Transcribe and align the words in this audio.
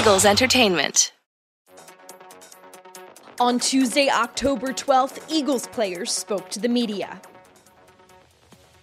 Eagles 0.00 0.24
Entertainment. 0.24 1.12
On 3.38 3.58
Tuesday, 3.58 4.08
October 4.08 4.68
12th, 4.68 5.22
Eagles 5.30 5.66
players 5.66 6.10
spoke 6.10 6.48
to 6.48 6.58
the 6.58 6.70
media. 6.70 7.20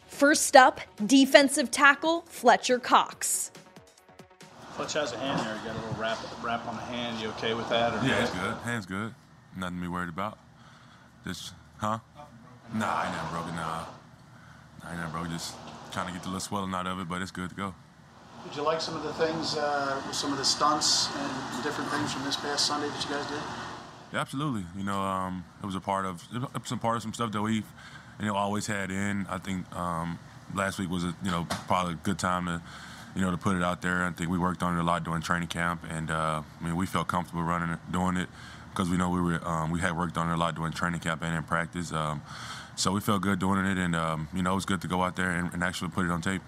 First 0.05 0.55
up, 0.55 0.79
defensive 1.07 1.71
tackle 1.71 2.23
Fletcher 2.27 2.77
Cox. 2.77 3.49
Fletch 4.75 4.93
has 4.93 5.11
a 5.13 5.17
hand 5.17 5.39
there. 5.39 5.55
You 5.55 5.61
got 5.65 5.75
a 5.75 5.79
little 5.87 5.99
wrap, 5.99 6.19
wrap 6.43 6.67
on 6.67 6.75
the 6.75 6.83
hand. 6.83 7.19
You 7.19 7.29
okay 7.29 7.55
with 7.55 7.67
that? 7.69 7.93
Or 7.95 8.07
Yeah, 8.07 8.21
it's 8.21 8.29
good. 8.29 8.53
Hand's 8.57 8.85
good. 8.85 9.15
Nothing 9.57 9.77
to 9.77 9.81
be 9.81 9.87
worried 9.87 10.09
about. 10.09 10.37
Just, 11.25 11.53
huh? 11.77 11.97
Nah, 12.75 12.95
I 12.95 13.11
never 13.11 13.29
broke 13.31 13.47
it. 13.47 13.55
Nah, 13.55 13.85
I 14.83 14.95
never 14.95 15.13
broke. 15.13 15.29
Just 15.29 15.55
trying 15.91 16.05
to 16.05 16.13
get 16.13 16.21
the 16.21 16.27
little 16.27 16.41
swelling 16.41 16.75
out 16.75 16.85
of 16.85 16.99
it, 16.99 17.09
but 17.09 17.23
it's 17.23 17.31
good 17.31 17.49
to 17.49 17.55
go. 17.55 17.73
Did 18.47 18.55
you 18.55 18.63
like 18.63 18.79
some 18.79 18.95
of 18.95 19.03
the 19.03 19.11
things, 19.13 19.57
uh, 19.57 20.01
some 20.13 20.31
of 20.31 20.37
the 20.37 20.45
stunts 20.45 21.09
and 21.17 21.63
different 21.63 21.89
things 21.91 22.13
from 22.13 22.23
this 22.23 22.37
past 22.37 22.65
Sunday 22.65 22.87
that 22.87 23.03
you 23.03 23.13
guys 23.13 23.25
did? 23.27 23.41
Yeah, 24.13 24.21
absolutely. 24.21 24.63
You 24.77 24.85
know, 24.85 25.01
um, 25.01 25.43
it 25.61 25.65
was 25.65 25.75
a 25.75 25.81
part 25.81 26.05
of 26.05 26.25
some 26.63 26.79
part 26.79 26.95
of 26.95 27.01
some 27.01 27.13
stuff 27.13 27.33
that 27.33 27.41
we, 27.41 27.55
you 27.55 27.63
know, 28.21 28.35
always 28.35 28.65
had 28.65 28.89
in. 28.89 29.27
I 29.29 29.37
think 29.37 29.69
um, 29.75 30.17
last 30.55 30.79
week 30.79 30.89
was 30.89 31.03
a 31.03 31.13
you 31.23 31.29
know 31.29 31.45
probably 31.67 31.93
a 31.93 31.97
good 31.97 32.17
time 32.17 32.45
to, 32.45 32.61
you 33.17 33.21
know, 33.21 33.31
to 33.31 33.37
put 33.37 33.57
it 33.57 33.63
out 33.63 33.81
there. 33.81 34.05
I 34.05 34.11
think 34.11 34.29
we 34.29 34.37
worked 34.37 34.63
on 34.63 34.77
it 34.77 34.79
a 34.79 34.83
lot 34.83 35.03
during 35.03 35.21
training 35.21 35.49
camp, 35.49 35.83
and 35.89 36.09
uh, 36.09 36.41
I 36.41 36.63
mean 36.63 36.77
we 36.77 36.85
felt 36.85 37.09
comfortable 37.09 37.43
running 37.43 37.71
it, 37.71 37.79
doing 37.91 38.15
it 38.15 38.29
because 38.69 38.89
we 38.89 38.95
know 38.95 39.09
we 39.09 39.19
were 39.19 39.45
um, 39.45 39.71
we 39.71 39.81
had 39.81 39.97
worked 39.97 40.17
on 40.17 40.29
it 40.31 40.33
a 40.33 40.37
lot 40.37 40.55
during 40.55 40.71
training 40.71 41.01
camp 41.01 41.21
and 41.21 41.35
in 41.35 41.43
practice. 41.43 41.91
Um, 41.91 42.21
so 42.77 42.93
we 42.93 43.01
felt 43.01 43.21
good 43.23 43.39
doing 43.39 43.65
it, 43.65 43.77
and 43.77 43.93
um, 43.93 44.29
you 44.33 44.41
know 44.41 44.53
it 44.53 44.55
was 44.55 44.65
good 44.65 44.79
to 44.81 44.87
go 44.87 45.01
out 45.01 45.17
there 45.17 45.31
and, 45.31 45.53
and 45.53 45.65
actually 45.65 45.89
put 45.89 46.05
it 46.05 46.11
on 46.11 46.21
tape. 46.21 46.41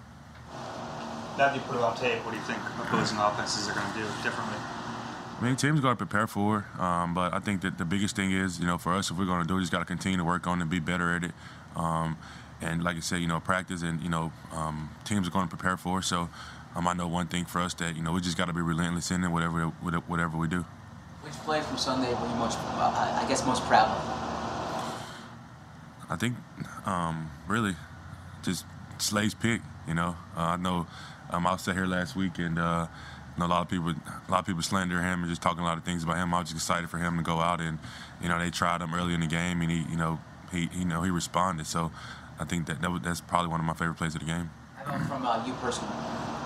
Now 1.38 1.48
that 1.48 1.54
you 1.54 1.60
put 1.62 1.76
it 1.76 1.82
on 1.82 1.96
tape, 1.96 2.24
what 2.24 2.32
do 2.32 2.36
you 2.36 2.42
think 2.44 2.58
opposing 2.78 3.18
offenses 3.18 3.68
are 3.68 3.74
going 3.74 3.90
to 3.92 3.98
do 3.98 4.04
differently? 4.22 4.58
I 5.40 5.44
mean, 5.44 5.56
teams 5.56 5.80
got 5.80 5.90
to 5.90 5.96
prepare 5.96 6.26
for 6.26 6.58
it, 6.58 6.80
um, 6.80 7.14
but 7.14 7.32
I 7.32 7.38
think 7.38 7.62
that 7.62 7.78
the 7.78 7.86
biggest 7.86 8.14
thing 8.14 8.30
is, 8.30 8.60
you 8.60 8.66
know, 8.66 8.76
for 8.76 8.92
us, 8.92 9.10
if 9.10 9.16
we're 9.16 9.24
going 9.24 9.40
to 9.40 9.48
do 9.48 9.56
it, 9.56 9.60
just 9.60 9.72
got 9.72 9.78
to 9.78 9.86
continue 9.86 10.18
to 10.18 10.24
work 10.24 10.46
on 10.46 10.58
it 10.58 10.62
and 10.62 10.70
be 10.70 10.80
better 10.80 11.16
at 11.16 11.24
it. 11.24 11.32
Um, 11.76 12.18
and 12.60 12.84
like 12.84 12.96
I 12.96 13.00
said, 13.00 13.20
you 13.20 13.26
know, 13.26 13.40
practice 13.40 13.80
and, 13.80 14.02
you 14.02 14.10
know, 14.10 14.32
um, 14.52 14.90
teams 15.04 15.26
are 15.26 15.30
going 15.30 15.48
to 15.48 15.56
prepare 15.56 15.78
for 15.78 16.00
it. 16.00 16.02
So 16.02 16.28
um, 16.76 16.86
I 16.86 16.92
know 16.92 17.08
one 17.08 17.26
thing 17.26 17.46
for 17.46 17.62
us 17.62 17.72
that, 17.74 17.96
you 17.96 18.02
know, 18.02 18.12
we 18.12 18.20
just 18.20 18.36
got 18.36 18.48
to 18.48 18.52
be 18.52 18.60
relentless 18.60 19.10
in 19.10 19.24
it, 19.24 19.30
whatever, 19.30 19.64
whatever 19.64 20.36
we 20.36 20.46
do. 20.46 20.66
Which 21.22 21.32
play 21.34 21.62
from 21.62 21.78
Sunday 21.78 22.12
were 22.12 22.28
you 22.28 22.34
most, 22.34 22.58
uh, 22.58 22.92
I 22.94 23.24
I 23.24 23.28
guess, 23.28 23.46
most 23.46 23.62
proud 23.64 23.88
of? 23.88 24.20
I 26.10 26.16
think 26.16 26.36
um, 26.84 27.30
really 27.46 27.76
just 28.42 28.66
Slay's 28.98 29.32
pick. 29.34 29.62
You 29.86 29.94
know, 29.94 30.16
uh, 30.36 30.40
I 30.40 30.56
know 30.56 30.86
um, 31.30 31.46
I 31.46 31.52
was 31.52 31.64
here 31.64 31.86
last 31.86 32.16
week 32.16 32.38
and 32.38 32.58
uh, 32.58 32.86
I 32.90 33.38
know 33.38 33.46
a 33.46 33.48
lot 33.48 33.62
of 33.62 33.68
people, 33.68 33.90
a 33.90 34.30
lot 34.30 34.40
of 34.40 34.46
people 34.46 34.62
slander 34.62 35.00
him 35.00 35.20
and 35.20 35.28
just 35.28 35.42
talking 35.42 35.60
a 35.60 35.64
lot 35.64 35.78
of 35.78 35.84
things 35.84 36.04
about 36.04 36.16
him. 36.16 36.34
I 36.34 36.40
was 36.40 36.50
just 36.50 36.68
excited 36.68 36.90
for 36.90 36.98
him 36.98 37.16
to 37.16 37.22
go 37.22 37.38
out 37.38 37.60
and 37.60 37.78
you 38.22 38.28
know 38.28 38.38
they 38.38 38.50
tried 38.50 38.80
him 38.80 38.94
early 38.94 39.14
in 39.14 39.20
the 39.20 39.26
game 39.26 39.60
and 39.62 39.70
he, 39.70 39.84
you 39.90 39.96
know, 39.96 40.20
he, 40.52 40.68
you 40.72 40.84
know, 40.84 41.02
he 41.02 41.10
responded. 41.10 41.66
So 41.66 41.90
I 42.38 42.44
think 42.44 42.66
that, 42.66 42.80
that 42.82 42.90
was, 42.90 43.02
that's 43.02 43.20
probably 43.20 43.50
one 43.50 43.60
of 43.60 43.66
my 43.66 43.74
favorite 43.74 43.96
plays 43.96 44.14
of 44.14 44.20
the 44.20 44.26
game. 44.26 44.50
From 44.84 45.26
uh, 45.26 45.44
you 45.46 45.52
personally? 45.54 45.92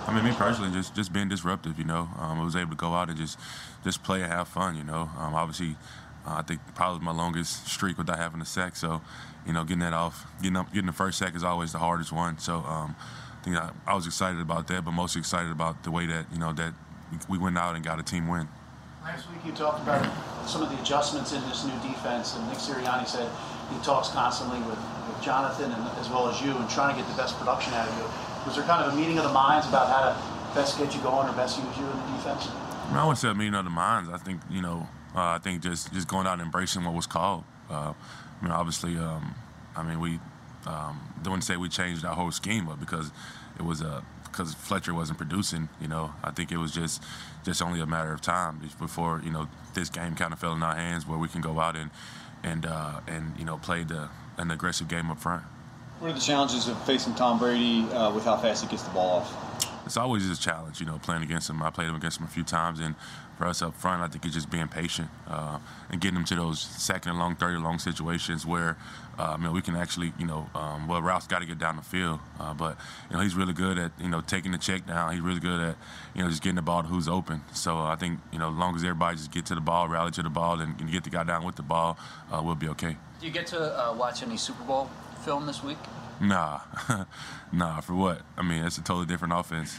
I 0.07 0.13
mean, 0.13 0.23
me 0.23 0.31
personally, 0.37 0.71
just 0.71 0.93
just 0.93 1.11
being 1.11 1.29
disruptive. 1.29 1.79
You 1.79 1.85
know, 1.85 2.09
um, 2.19 2.39
I 2.39 2.43
was 2.43 2.55
able 2.55 2.71
to 2.71 2.75
go 2.75 2.93
out 2.93 3.09
and 3.09 3.17
just 3.17 3.39
just 3.83 4.03
play 4.03 4.21
and 4.21 4.31
have 4.31 4.47
fun. 4.47 4.75
You 4.75 4.83
know, 4.83 5.09
um, 5.17 5.33
obviously, 5.33 5.77
uh, 6.27 6.35
I 6.35 6.41
think 6.43 6.61
probably 6.75 7.03
my 7.03 7.11
longest 7.11 7.67
streak 7.67 7.97
without 7.97 8.17
having 8.17 8.41
a 8.41 8.45
sack. 8.45 8.75
So, 8.75 9.01
you 9.47 9.53
know, 9.53 9.63
getting 9.63 9.79
that 9.79 9.93
off, 9.93 10.27
getting 10.41 10.57
up, 10.57 10.71
getting 10.71 10.87
the 10.87 10.93
first 10.93 11.17
sack 11.17 11.35
is 11.35 11.43
always 11.43 11.71
the 11.71 11.79
hardest 11.79 12.11
one. 12.11 12.37
So, 12.37 12.57
um, 12.57 12.95
think 13.45 13.57
I, 13.57 13.69
I 13.85 13.93
was 13.93 14.07
excited 14.07 14.41
about 14.41 14.67
that, 14.67 14.83
but 14.83 14.91
mostly 14.91 15.19
excited 15.19 15.51
about 15.51 15.83
the 15.83 15.91
way 15.91 16.07
that 16.07 16.25
you 16.33 16.39
know 16.39 16.51
that 16.53 16.73
we 17.29 17.37
went 17.37 17.57
out 17.57 17.75
and 17.75 17.85
got 17.85 17.99
a 17.99 18.03
team 18.03 18.27
win. 18.27 18.49
Last 19.03 19.29
week 19.29 19.45
you 19.45 19.51
talked 19.51 19.83
about 19.83 20.01
some 20.49 20.63
of 20.63 20.69
the 20.69 20.81
adjustments 20.81 21.31
in 21.31 21.41
this 21.41 21.63
new 21.63 21.77
defense, 21.87 22.35
and 22.35 22.41
Nick 22.49 22.57
Sirianni 22.57 23.07
said 23.07 23.29
he 23.71 23.77
talks 23.85 24.09
constantly 24.09 24.57
with, 24.65 24.81
with 25.07 25.21
Jonathan 25.21 25.71
and 25.71 25.83
as 25.99 26.09
well 26.09 26.27
as 26.27 26.41
you, 26.41 26.57
and 26.57 26.67
trying 26.67 26.95
to 26.95 26.99
get 26.99 27.07
the 27.09 27.15
best 27.15 27.37
production 27.37 27.71
out 27.73 27.87
of 27.87 27.95
you. 27.97 28.05
Was 28.47 28.55
there 28.55 28.65
kind 28.65 28.83
of 28.83 28.93
a 28.93 28.95
meeting 28.95 29.19
of 29.19 29.23
the 29.23 29.33
minds 29.33 29.67
about 29.69 29.87
how 29.93 30.09
to 30.09 30.55
best 30.55 30.79
get 30.79 30.95
you 30.95 31.01
going 31.01 31.29
or 31.29 31.33
best 31.33 31.61
use 31.61 31.77
you 31.77 31.85
in 31.85 31.97
the 31.97 32.17
defense? 32.17 32.49
I, 32.49 32.87
mean, 32.89 32.97
I 32.97 33.03
wouldn't 33.05 33.19
say 33.19 33.29
a 33.29 33.35
meeting 33.35 33.53
of 33.53 33.63
the 33.63 33.69
minds. 33.69 34.09
I 34.09 34.17
think 34.17 34.41
you 34.49 34.63
know, 34.63 34.89
uh, 35.13 35.37
I 35.37 35.37
think 35.37 35.61
just 35.61 35.93
just 35.93 36.07
going 36.07 36.25
out 36.25 36.33
and 36.33 36.41
embracing 36.41 36.83
what 36.83 36.95
was 36.95 37.05
called. 37.05 37.43
Uh, 37.69 37.93
I 37.93 38.43
mean, 38.43 38.51
obviously, 38.51 38.97
um, 38.97 39.35
I 39.75 39.83
mean 39.83 39.99
we 39.99 40.19
um, 40.67 41.13
don't 41.23 41.43
say 41.43 41.57
we 41.57 41.69
changed 41.69 42.05
our 42.05 42.15
whole 42.15 42.31
scheme, 42.31 42.65
but 42.65 42.79
because 42.79 43.11
it 43.57 43.63
was 43.63 43.81
a 43.81 44.03
because 44.23 44.53
Fletcher 44.53 44.93
wasn't 44.93 45.17
producing, 45.17 45.69
you 45.79 45.87
know, 45.87 46.13
I 46.21 46.31
think 46.31 46.51
it 46.51 46.57
was 46.57 46.71
just 46.71 47.01
just 47.43 47.61
only 47.61 47.79
a 47.79 47.85
matter 47.85 48.11
of 48.11 48.21
time 48.21 48.59
before 48.79 49.21
you 49.23 49.31
know 49.31 49.47
this 49.73 49.89
game 49.89 50.15
kind 50.15 50.33
of 50.33 50.39
fell 50.39 50.53
in 50.53 50.63
our 50.63 50.75
hands 50.75 51.07
where 51.07 51.17
we 51.17 51.27
can 51.27 51.41
go 51.41 51.59
out 51.59 51.75
and 51.75 51.91
and 52.43 52.65
uh, 52.65 52.99
and 53.07 53.33
you 53.37 53.45
know 53.45 53.57
play 53.57 53.83
the 53.83 54.09
an 54.37 54.51
aggressive 54.51 54.87
game 54.87 55.09
up 55.09 55.19
front. 55.19 55.43
What 55.99 56.11
are 56.11 56.13
the 56.13 56.19
challenges 56.19 56.67
of 56.67 56.81
facing 56.85 57.15
Tom 57.15 57.39
Brady 57.39 57.83
uh, 57.93 58.13
with 58.13 58.25
how 58.25 58.35
fast 58.37 58.63
he 58.63 58.69
gets 58.69 58.83
the 58.83 58.91
ball 58.91 59.19
off? 59.19 59.65
It's 59.85 59.97
always 59.97 60.29
a 60.29 60.35
challenge, 60.35 60.79
you 60.79 60.85
know, 60.85 60.97
playing 60.97 61.23
against 61.23 61.49
him. 61.49 61.61
I 61.61 61.69
played 61.69 61.87
him 61.87 61.95
against 61.95 62.19
him 62.19 62.25
a 62.25 62.29
few 62.29 62.43
times, 62.43 62.79
and 62.79 62.95
for 63.37 63.45
us 63.45 63.61
up 63.61 63.75
front, 63.75 64.01
I 64.01 64.07
think 64.07 64.25
it's 64.25 64.33
just 64.33 64.49
being 64.49 64.67
patient 64.67 65.09
uh, 65.27 65.59
and 65.89 65.99
getting 65.99 66.15
them 66.15 66.25
to 66.25 66.35
those 66.35 66.59
second 66.59 67.11
and 67.11 67.19
long, 67.19 67.35
third 67.35 67.55
and 67.55 67.63
long 67.63 67.79
situations 67.79 68.45
where, 68.45 68.77
uh, 69.17 69.35
you 69.37 69.43
know, 69.43 69.51
we 69.51 69.61
can 69.61 69.75
actually, 69.75 70.13
you 70.17 70.25
know, 70.25 70.49
um, 70.55 70.87
well, 70.87 71.01
Ralph's 71.01 71.27
got 71.27 71.39
to 71.39 71.45
get 71.45 71.59
down 71.59 71.75
the 71.75 71.81
field, 71.81 72.19
uh, 72.39 72.53
but 72.53 72.77
you 73.09 73.15
know, 73.15 73.21
he's 73.21 73.35
really 73.35 73.53
good 73.53 73.77
at, 73.77 73.91
you 73.99 74.09
know, 74.09 74.21
taking 74.21 74.51
the 74.51 74.57
check 74.57 74.87
down. 74.87 75.11
He's 75.11 75.21
really 75.21 75.39
good 75.39 75.59
at, 75.59 75.75
you 76.13 76.23
know, 76.23 76.29
just 76.29 76.41
getting 76.41 76.55
the 76.55 76.61
ball 76.61 76.83
to 76.83 76.87
who's 76.87 77.07
open. 77.07 77.41
So 77.53 77.77
I 77.77 77.95
think, 77.95 78.19
you 78.31 78.39
know, 78.39 78.49
as 78.49 78.55
long 78.55 78.75
as 78.75 78.83
everybody 78.83 79.17
just 79.17 79.31
get 79.31 79.45
to 79.47 79.55
the 79.55 79.61
ball, 79.61 79.87
rally 79.87 80.11
to 80.11 80.23
the 80.23 80.29
ball, 80.29 80.59
and, 80.59 80.79
and 80.79 80.91
get 80.91 81.03
the 81.03 81.09
guy 81.09 81.23
down 81.23 81.45
with 81.45 81.55
the 81.55 81.63
ball, 81.63 81.97
uh, 82.31 82.41
we'll 82.43 82.55
be 82.55 82.69
okay. 82.69 82.97
Do 83.19 83.25
you 83.25 83.31
get 83.31 83.47
to 83.47 83.59
uh, 83.59 83.93
watch 83.93 84.23
any 84.23 84.37
Super 84.37 84.63
Bowl 84.63 84.89
film 85.23 85.45
this 85.45 85.63
week? 85.63 85.77
Nah, 86.21 86.61
nah. 87.51 87.81
For 87.81 87.93
what? 87.93 88.21
I 88.37 88.41
mean, 88.41 88.63
it's 88.63 88.77
a 88.77 88.81
totally 88.81 89.05
different 89.05 89.33
offense. 89.33 89.77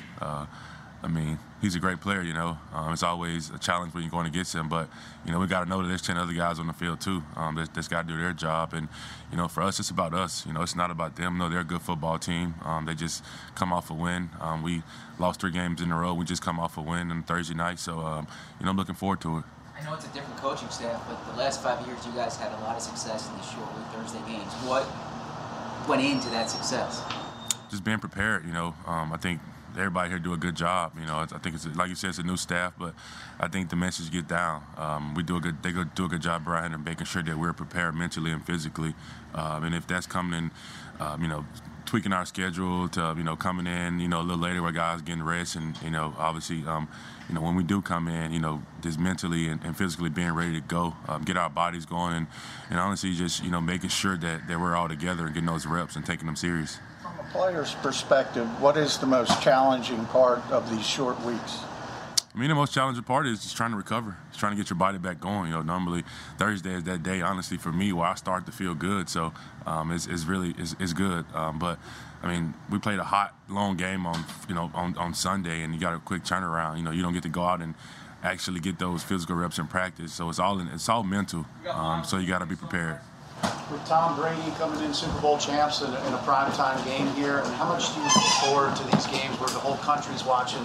I 1.07 1.09
mean, 1.09 1.39
he's 1.63 1.77
a 1.77 1.79
great 1.79 2.01
player. 2.01 2.21
You 2.21 2.35
know, 2.35 2.59
um, 2.75 2.93
it's 2.93 3.05
always 3.05 3.51
a 3.51 3.59
challenge 3.59 3.95
when 3.95 4.03
you're 4.03 4.11
going 4.11 4.27
against 4.27 4.53
him. 4.53 4.69
But 4.69 4.89
you 5.25 5.31
know, 5.31 5.39
we 5.39 5.47
got 5.47 5.63
to 5.63 5.71
know 5.71 5.81
that 5.81 5.87
there's 5.87 6.03
ten 6.03 6.17
other 6.17 6.33
guys 6.33 6.59
on 6.59 6.67
the 6.67 6.73
field 6.73 7.01
too. 7.01 7.23
Um, 7.37 7.55
that, 7.55 7.73
that's 7.73 7.87
got 7.87 8.09
to 8.09 8.13
do 8.13 8.21
their 8.21 8.33
job. 8.33 8.75
And 8.75 8.89
you 9.31 9.37
know, 9.37 9.47
for 9.47 9.63
us, 9.63 9.79
it's 9.79 9.91
about 9.91 10.13
us. 10.13 10.45
You 10.45 10.53
know, 10.53 10.63
it's 10.63 10.75
not 10.75 10.91
about 10.91 11.15
them. 11.15 11.39
No, 11.39 11.49
they're 11.49 11.61
a 11.61 11.65
good 11.65 11.81
football 11.81 12.19
team. 12.19 12.57
Um, 12.65 12.87
they 12.87 12.95
just 12.95 13.25
come 13.55 13.73
off 13.73 13.89
a 13.89 13.95
win. 13.95 14.31
Um, 14.41 14.65
we 14.65 14.83
lost 15.21 15.41
three 15.41 15.53
games 15.53 15.81
in 15.81 15.93
a 15.93 15.97
row. 15.97 16.13
We 16.13 16.25
just 16.25 16.43
come 16.43 16.59
off 16.59 16.77
a 16.77 16.83
win 16.83 17.13
on 17.13 17.23
Thursday 17.23 17.55
night. 17.55 17.79
So 17.79 18.01
um, 18.01 18.27
you 18.59 18.65
know, 18.65 18.73
I'm 18.73 18.77
looking 18.77 18.97
forward 18.97 19.21
to 19.21 19.39
it. 19.39 19.45
I 19.79 19.85
know 19.85 19.95
it's 19.95 20.07
a 20.07 20.09
different 20.09 20.39
coaching 20.39 20.71
staff, 20.71 21.07
but 21.07 21.25
the 21.33 21.39
last 21.39 21.63
five 21.63 21.87
years 21.87 22.05
you 22.05 22.13
guys 22.13 22.37
had 22.37 22.51
a 22.51 22.61
lot 22.65 22.75
of 22.75 22.83
success 22.83 23.29
in 23.29 23.37
these 23.37 23.49
short 23.53 23.69
week 23.77 23.87
Thursday 23.95 24.21
games. 24.27 24.53
What 24.65 24.89
went 25.89 26.03
into 26.03 26.31
that 26.31 26.51
success? 26.51 27.05
Just 27.71 27.85
being 27.85 28.01
prepared. 28.01 28.45
You 28.45 28.53
know, 28.53 28.75
um, 28.87 29.13
I 29.13 29.19
think 29.19 29.41
everybody 29.79 30.11
here 30.11 30.19
do 30.19 30.33
a 30.33 30.37
good 30.37 30.55
job. 30.55 30.93
You 30.99 31.07
know, 31.07 31.19
I 31.19 31.27
think 31.27 31.55
it's 31.55 31.67
like 31.77 31.89
you 31.89 31.95
said, 31.95 32.11
it's 32.11 32.19
a 32.19 32.23
new 32.23 32.37
staff, 32.37 32.75
but 32.79 32.95
I 33.39 33.49
think 33.49 33.71
the 33.71 33.77
message 33.77 34.11
get 34.11 34.29
down. 34.29 34.65
Um, 34.77 35.15
we 35.15 35.23
do 35.23 35.37
a 35.37 35.41
good, 35.41 35.63
they 35.63 35.73
go 35.73 35.85
do 35.85 36.07
a 36.07 36.09
good 36.09 36.23
job, 36.23 36.45
Brian, 36.45 36.73
and 36.73 36.85
making 36.85 37.07
sure 37.07 37.23
that 37.23 37.39
we're 37.39 37.53
prepared 37.53 37.95
mentally 37.95 38.31
and 38.31 38.45
physically. 38.45 38.95
Um, 39.35 39.65
and 39.65 39.75
if 39.75 39.87
that's 39.87 40.07
coming 40.07 40.39
in, 40.39 40.51
um, 41.01 41.23
you 41.23 41.29
know, 41.29 41.45
tweaking 41.85 42.13
our 42.13 42.27
schedule 42.27 42.89
to 42.89 43.15
you 43.17 43.25
know 43.25 43.37
coming 43.37 43.67
in, 43.67 44.01
you 44.01 44.09
know, 44.09 44.21
a 44.21 44.23
little 44.23 44.43
later 44.43 44.63
where 44.63 44.73
guys 44.73 45.03
getting 45.03 45.23
rest, 45.23 45.57
and 45.57 45.81
you 45.83 45.91
know, 45.91 46.15
obviously, 46.19 46.67
um, 46.67 46.89
you 47.29 47.35
know, 47.35 47.41
when 47.41 47.55
we 47.55 47.63
do 47.63 47.81
come 47.81 48.09
in, 48.09 48.33
you 48.33 48.41
know, 48.41 48.63
just 48.83 48.99
mentally 48.99 49.49
and, 49.49 49.63
and 49.65 49.77
physically 49.77 50.11
being 50.11 50.33
ready 50.33 50.53
to 50.53 50.61
go, 50.61 50.95
um, 51.09 51.23
get 51.23 51.37
our 51.37 51.51
bodies 51.51 51.87
going, 51.87 52.15
and, 52.15 52.27
and 52.71 52.79
honestly, 52.79 53.13
just 53.15 53.43
you 53.45 53.51
know, 53.51 53.61
making 53.61 53.91
sure 53.91 54.17
that, 54.17 54.49
that 54.49 54.61
we're 54.61 54.77
all 54.77 54.89
together 54.89 55.27
and 55.27 55.35
getting 55.35 55.47
those 55.47 55.67
reps 55.67 55.97
and 55.97 56.05
taking 56.05 56.27
them 56.27 56.37
serious. 56.37 56.79
Player's 57.37 57.75
perspective, 57.75 58.47
what 58.63 58.79
is 58.79 58.97
the 58.97 59.07
most 59.07 59.43
challenging 59.43 60.07
part 60.07 60.41
of 60.51 60.71
these 60.71 60.87
short 60.87 61.21
weeks? 61.21 61.59
I 62.35 62.39
mean, 62.39 62.49
the 62.49 62.55
most 62.55 62.73
challenging 62.73 63.05
part 63.05 63.27
is 63.27 63.43
just 63.43 63.59
trying 63.59 63.73
to 63.73 63.77
recover. 63.77 64.17
It's 64.31 64.39
trying 64.39 64.53
to 64.53 64.57
get 64.57 64.71
your 64.71 64.79
body 64.79 64.97
back 64.97 65.21
going. 65.21 65.49
You 65.49 65.57
know, 65.57 65.63
normally 65.63 66.03
Thursday 66.39 66.73
is 66.73 66.85
that 66.85 67.03
day, 67.03 67.21
honestly, 67.21 67.59
for 67.59 67.73
me, 67.73 67.93
where 67.93 68.07
I 68.07 68.15
start 68.15 68.47
to 68.47 68.53
feel 68.53 68.75
good. 68.75 69.11
So 69.11 69.35
um, 69.67 69.91
it's, 69.91 70.07
it's 70.07 70.25
really 70.25 70.55
it's, 70.57 70.77
it's 70.81 70.95
good. 70.95 71.27
Um, 71.35 71.59
but 71.59 71.79
I 72.23 72.33
mean, 72.33 72.55
we 72.71 72.79
played 72.79 73.01
a 73.01 73.05
hot, 73.05 73.35
long 73.51 73.77
game 73.77 74.07
on 74.07 74.25
you 74.49 74.55
know 74.55 74.71
on, 74.75 74.97
on 74.97 75.13
Sunday, 75.13 75.63
and 75.63 75.75
you 75.75 75.81
got 75.81 75.93
a 75.93 75.99
quick 75.99 76.25
turnaround. 76.25 76.79
You 76.79 76.85
know, 76.85 76.91
you 76.91 77.03
don't 77.03 77.13
get 77.13 77.23
to 77.25 77.29
go 77.29 77.43
out 77.43 77.61
and 77.61 77.75
actually 78.23 78.61
get 78.61 78.79
those 78.79 79.03
physical 79.03 79.37
reps 79.37 79.59
in 79.59 79.67
practice. 79.67 80.15
So 80.15 80.31
it's 80.31 80.39
all 80.39 80.59
in, 80.59 80.69
it's 80.69 80.89
all 80.89 81.03
mental. 81.03 81.45
Um, 81.71 82.03
so 82.03 82.17
you 82.17 82.29
got 82.29 82.39
to 82.39 82.47
be 82.47 82.57
prepared. 82.57 82.99
With 83.71 83.85
Tom 83.87 84.17
Brady 84.17 84.51
coming 84.59 84.83
in 84.85 84.95
Super 84.95 85.21
Bowl 85.21 85.39
champs 85.39 85.83
in 85.83 85.93
a, 85.93 86.07
in 86.07 86.13
a 86.15 86.19
primetime 86.19 86.83
game 86.85 87.07
here, 87.15 87.39
and 87.39 87.55
how 87.55 87.69
much 87.69 87.95
do 87.95 88.01
you 88.01 88.07
look 88.07 88.25
forward 88.45 88.77
to 88.77 88.85
these 88.85 89.07
games 89.07 89.39
where 89.41 89.51
the 89.51 89.59
whole 89.59 89.77
country's 89.79 90.25
watching 90.25 90.63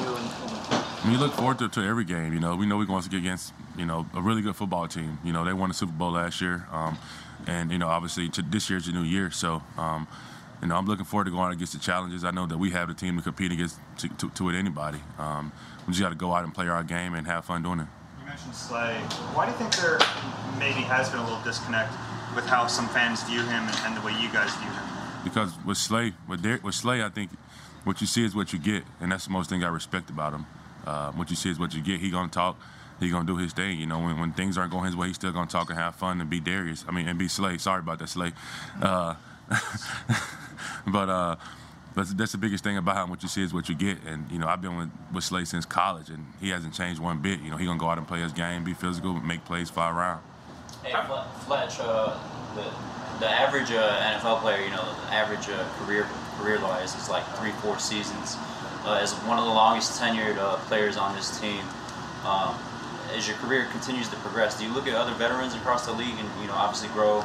you 0.00 0.08
and, 0.14 0.26
and 0.42 0.60
we 1.08 1.16
look 1.16 1.32
forward 1.32 1.58
to, 1.58 1.68
to, 1.68 1.80
every 1.82 2.04
game. 2.04 2.32
You 2.32 2.40
know, 2.40 2.56
we 2.56 2.66
know 2.66 2.76
we're 2.76 2.84
going 2.84 3.02
to 3.02 3.08
get 3.08 3.18
against 3.18 3.52
you 3.76 3.86
know 3.86 4.06
a 4.14 4.20
really 4.20 4.42
good 4.42 4.56
football 4.56 4.86
team. 4.86 5.18
You 5.24 5.32
know, 5.32 5.44
they 5.44 5.52
won 5.52 5.70
the 5.70 5.74
Super 5.74 5.92
Bowl 5.92 6.12
last 6.12 6.40
year, 6.40 6.66
um, 6.70 6.98
and 7.46 7.70
you 7.70 7.78
know 7.78 7.88
obviously 7.88 8.28
to, 8.30 8.42
this 8.42 8.68
year's 8.68 8.86
a 8.88 8.92
new 8.92 9.02
year. 9.02 9.30
So, 9.30 9.62
um, 9.78 10.06
you 10.60 10.68
know, 10.68 10.76
I'm 10.76 10.86
looking 10.86 11.06
forward 11.06 11.24
to 11.24 11.30
going 11.30 11.44
out 11.44 11.52
against 11.52 11.72
the 11.72 11.78
challenges. 11.78 12.24
I 12.24 12.30
know 12.30 12.46
that 12.46 12.58
we 12.58 12.70
have 12.70 12.88
the 12.88 12.94
team 12.94 13.16
to 13.16 13.22
compete 13.22 13.52
against 13.52 13.78
to, 13.98 14.08
to, 14.08 14.30
to 14.30 14.50
it 14.50 14.58
anybody. 14.58 14.98
Um, 15.18 15.52
we 15.86 15.92
just 15.92 16.02
got 16.02 16.10
to 16.10 16.14
go 16.14 16.34
out 16.34 16.44
and 16.44 16.52
play 16.52 16.68
our 16.68 16.84
game 16.84 17.14
and 17.14 17.26
have 17.26 17.44
fun 17.44 17.62
doing 17.62 17.80
it. 17.80 17.86
You 18.20 18.26
mentioned 18.26 18.54
Slay. 18.54 18.94
Why 19.32 19.46
do 19.46 19.52
you 19.52 19.58
think 19.58 19.74
there 19.76 19.98
maybe 20.58 20.82
has 20.82 21.08
been 21.08 21.20
a 21.20 21.24
little 21.24 21.42
disconnect 21.42 21.92
with 22.34 22.46
how 22.46 22.66
some 22.66 22.88
fans 22.88 23.22
view 23.24 23.40
him 23.40 23.66
and, 23.66 23.76
and 23.84 23.96
the 23.96 24.00
way 24.00 24.12
you 24.12 24.30
guys 24.32 24.54
view 24.56 24.68
him? 24.70 24.82
Because 25.24 25.52
with 25.64 25.76
Slay, 25.76 26.12
with, 26.28 26.42
Derek, 26.42 26.64
with 26.64 26.74
Slay, 26.74 27.02
I 27.02 27.08
think 27.08 27.30
what 27.84 28.00
you 28.00 28.06
see 28.06 28.24
is 28.24 28.34
what 28.34 28.52
you 28.52 28.58
get, 28.58 28.84
and 29.00 29.12
that's 29.12 29.24
the 29.26 29.30
most 29.30 29.50
thing 29.50 29.64
I 29.64 29.68
respect 29.68 30.10
about 30.10 30.32
him. 30.32 30.46
Uh, 30.86 31.12
what 31.12 31.30
you 31.30 31.36
see 31.36 31.50
is 31.50 31.58
what 31.58 31.74
you 31.74 31.82
get. 31.82 32.00
He 32.00 32.10
gonna 32.10 32.28
talk. 32.28 32.58
He 32.98 33.10
gonna 33.10 33.26
do 33.26 33.36
his 33.36 33.52
thing. 33.52 33.78
You 33.78 33.86
know, 33.86 33.98
when, 33.98 34.18
when 34.18 34.32
things 34.32 34.58
aren't 34.58 34.72
going 34.72 34.84
his 34.84 34.96
way, 34.96 35.08
he's 35.08 35.16
still 35.16 35.32
gonna 35.32 35.50
talk 35.50 35.70
and 35.70 35.78
have 35.78 35.94
fun 35.94 36.20
and 36.20 36.28
be 36.28 36.40
Darius. 36.40 36.84
I 36.88 36.92
mean, 36.92 37.08
and 37.08 37.18
be 37.18 37.28
Slay. 37.28 37.58
Sorry 37.58 37.80
about 37.80 37.98
that, 37.98 38.08
Slay. 38.08 38.32
Uh, 38.80 39.14
but 40.86 41.08
uh, 41.08 41.36
that's, 41.94 42.14
that's 42.14 42.32
the 42.32 42.38
biggest 42.38 42.64
thing 42.64 42.76
about 42.76 43.04
him. 43.04 43.10
What 43.10 43.22
you 43.22 43.28
see 43.28 43.42
is 43.42 43.52
what 43.52 43.68
you 43.68 43.74
get. 43.74 43.98
And 44.06 44.30
you 44.30 44.38
know, 44.38 44.46
I've 44.46 44.62
been 44.62 44.76
with, 44.76 44.90
with 45.12 45.24
Slay 45.24 45.44
since 45.44 45.66
college, 45.66 46.08
and 46.08 46.26
he 46.40 46.50
hasn't 46.50 46.74
changed 46.74 47.00
one 47.00 47.20
bit. 47.20 47.40
You 47.40 47.50
know, 47.50 47.56
he 47.56 47.66
gonna 47.66 47.78
go 47.78 47.88
out 47.88 47.98
and 47.98 48.06
play 48.06 48.20
his 48.20 48.32
game, 48.32 48.64
be 48.64 48.74
physical, 48.74 49.14
make 49.14 49.44
plays, 49.44 49.70
fly 49.70 49.90
around. 49.90 50.22
Hey, 50.82 50.94
Fletch, 51.44 51.78
uh, 51.78 52.18
the, 52.54 52.64
the 53.20 53.28
average 53.28 53.70
uh, 53.70 54.00
NFL 54.00 54.40
player, 54.40 54.64
you 54.64 54.70
know, 54.70 54.82
the 54.82 55.12
average 55.12 55.46
uh, 55.50 55.68
career 55.76 56.06
career-wise 56.38 56.94
is 56.96 57.10
like 57.10 57.22
three, 57.36 57.50
four 57.60 57.78
seasons. 57.78 58.36
Uh, 58.86 58.98
as 59.02 59.12
one 59.28 59.38
of 59.38 59.44
the 59.44 59.50
longest 59.50 60.00
tenured 60.00 60.38
uh, 60.38 60.56
players 60.68 60.96
on 60.96 61.14
this 61.14 61.38
team, 61.38 61.60
um, 62.24 62.56
as 63.12 63.28
your 63.28 63.36
career 63.36 63.66
continues 63.72 64.08
to 64.08 64.16
progress, 64.16 64.58
do 64.58 64.64
you 64.64 64.72
look 64.72 64.86
at 64.86 64.94
other 64.94 65.12
veterans 65.12 65.54
across 65.54 65.84
the 65.84 65.92
league 65.92 66.16
and 66.18 66.28
you 66.40 66.46
know 66.46 66.54
obviously 66.54 66.88
grow 66.88 67.22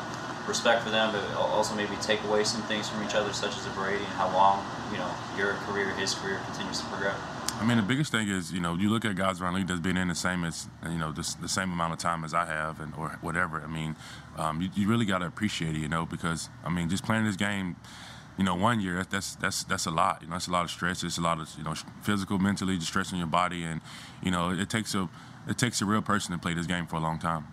respect 0.50 0.84
for 0.84 0.90
them, 0.90 1.14
but 1.14 1.24
also 1.38 1.76
maybe 1.76 1.96
take 2.02 2.22
away 2.26 2.44
some 2.44 2.62
things 2.64 2.90
from 2.90 3.04
each 3.06 3.16
other, 3.16 3.32
such 3.32 3.56
as 3.58 3.66
a 3.66 3.70
Brady 3.70 4.04
and 4.04 4.14
how 4.20 4.28
long 4.34 4.66
you 4.92 4.98
know 4.98 5.10
your 5.38 5.54
career, 5.64 5.92
his 5.92 6.14
career 6.14 6.42
continues 6.46 6.82
to 6.82 6.86
progress? 6.88 7.16
I 7.60 7.64
mean, 7.66 7.78
the 7.78 7.84
biggest 7.84 8.12
thing 8.12 8.28
is, 8.28 8.52
you 8.52 8.60
know, 8.60 8.76
you 8.76 8.90
look 8.90 9.06
at 9.06 9.16
guys 9.16 9.42
around 9.42 9.54
the 9.54 9.60
league 9.60 9.68
that's 9.68 9.80
been 9.80 9.98
in 9.98 10.10
the 10.10 10.16
same 10.16 10.44
as, 10.44 10.68
you 10.84 10.98
know, 10.98 11.12
the, 11.12 11.36
the 11.42 11.48
same 11.48 11.72
amount 11.72 11.94
of 11.94 12.00
time 12.00 12.24
as 12.24 12.34
I 12.34 12.46
have, 12.46 12.80
and 12.80 12.94
or 12.96 13.18
whatever. 13.22 13.62
I 13.62 13.68
mean, 13.68 13.96
um, 14.38 14.62
you, 14.62 14.70
you 14.76 14.88
really 14.88 15.06
got 15.06 15.20
to 15.20 15.26
appreciate 15.26 15.76
it, 15.76 15.80
you 15.80 15.88
know, 15.88 16.06
because 16.06 16.50
I 16.64 16.70
mean, 16.70 16.90
just 16.90 17.06
playing 17.06 17.26
this 17.26 17.38
game, 17.38 17.78
you 18.38 18.44
know, 18.44 18.56
one 18.56 18.82
year 18.82 19.06
that's 19.10 19.36
that's 19.36 19.64
that's 19.64 19.86
a 19.86 19.92
lot. 19.92 20.22
You 20.22 20.28
know, 20.28 20.36
it's 20.36 20.48
a 20.48 20.52
lot 20.52 20.66
of 20.66 20.72
stress. 20.72 21.04
It's 21.04 21.18
a 21.18 21.22
lot 21.22 21.40
of 21.40 21.50
you 21.58 21.64
know, 21.64 21.74
physical, 22.02 22.38
mentally, 22.38 22.76
just 22.76 22.90
stressing 22.90 23.18
your 23.18 23.28
body, 23.28 23.64
and 23.64 23.82
you 24.22 24.32
know, 24.32 24.52
it 24.52 24.70
takes 24.70 24.94
a 24.94 25.10
it 25.48 25.58
takes 25.58 25.82
a 25.82 25.86
real 25.86 26.02
person 26.02 26.34
to 26.34 26.38
play 26.38 26.54
this 26.54 26.68
game 26.68 26.86
for 26.86 26.98
a 26.98 27.00
long 27.00 27.20
time. 27.20 27.48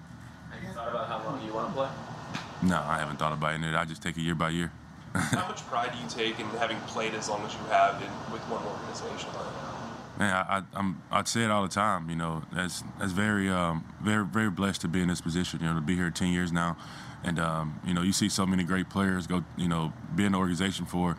Have 0.50 0.62
you 0.62 0.70
thought 0.70 0.88
about 0.88 1.08
how 1.08 1.24
long 1.24 1.44
you 1.46 1.54
want 1.54 1.68
to 1.68 1.74
play? 1.74 1.88
No, 2.62 2.82
I 2.84 2.98
haven't 2.98 3.18
thought 3.18 3.32
about 3.32 3.54
it. 3.54 3.74
I 3.74 3.84
just 3.84 4.02
take 4.02 4.16
it 4.16 4.22
year 4.22 4.34
by 4.34 4.50
year. 4.50 4.72
how 5.14 5.46
much 5.48 5.64
pride 5.66 5.92
do 5.92 5.98
you 5.98 6.08
take 6.08 6.40
in 6.40 6.46
having 6.58 6.78
played 6.88 7.14
as 7.14 7.28
long 7.28 7.44
as 7.44 7.52
you 7.52 7.60
have 7.70 8.00
in, 8.02 8.08
with 8.32 8.42
one 8.48 8.64
organization? 8.64 9.30
Man, 10.22 10.46
I, 10.48 10.62
I, 10.72 10.92
I'd 11.10 11.26
say 11.26 11.42
it 11.42 11.50
all 11.50 11.64
the 11.64 11.68
time. 11.68 12.08
You 12.08 12.14
know, 12.14 12.42
that's 12.52 12.84
that's 13.00 13.10
very, 13.10 13.48
um, 13.48 13.84
very, 14.00 14.24
very 14.24 14.50
blessed 14.50 14.82
to 14.82 14.88
be 14.88 15.02
in 15.02 15.08
this 15.08 15.20
position. 15.20 15.58
You 15.60 15.66
know, 15.66 15.74
to 15.74 15.80
be 15.80 15.96
here 15.96 16.10
10 16.10 16.28
years 16.28 16.52
now, 16.52 16.76
and 17.24 17.40
um, 17.40 17.80
you 17.84 17.92
know, 17.92 18.02
you 18.02 18.12
see 18.12 18.28
so 18.28 18.46
many 18.46 18.62
great 18.62 18.88
players 18.88 19.26
go, 19.26 19.42
you 19.56 19.66
know, 19.66 19.92
be 20.14 20.24
in 20.24 20.30
the 20.30 20.38
organization 20.38 20.86
for, 20.86 21.16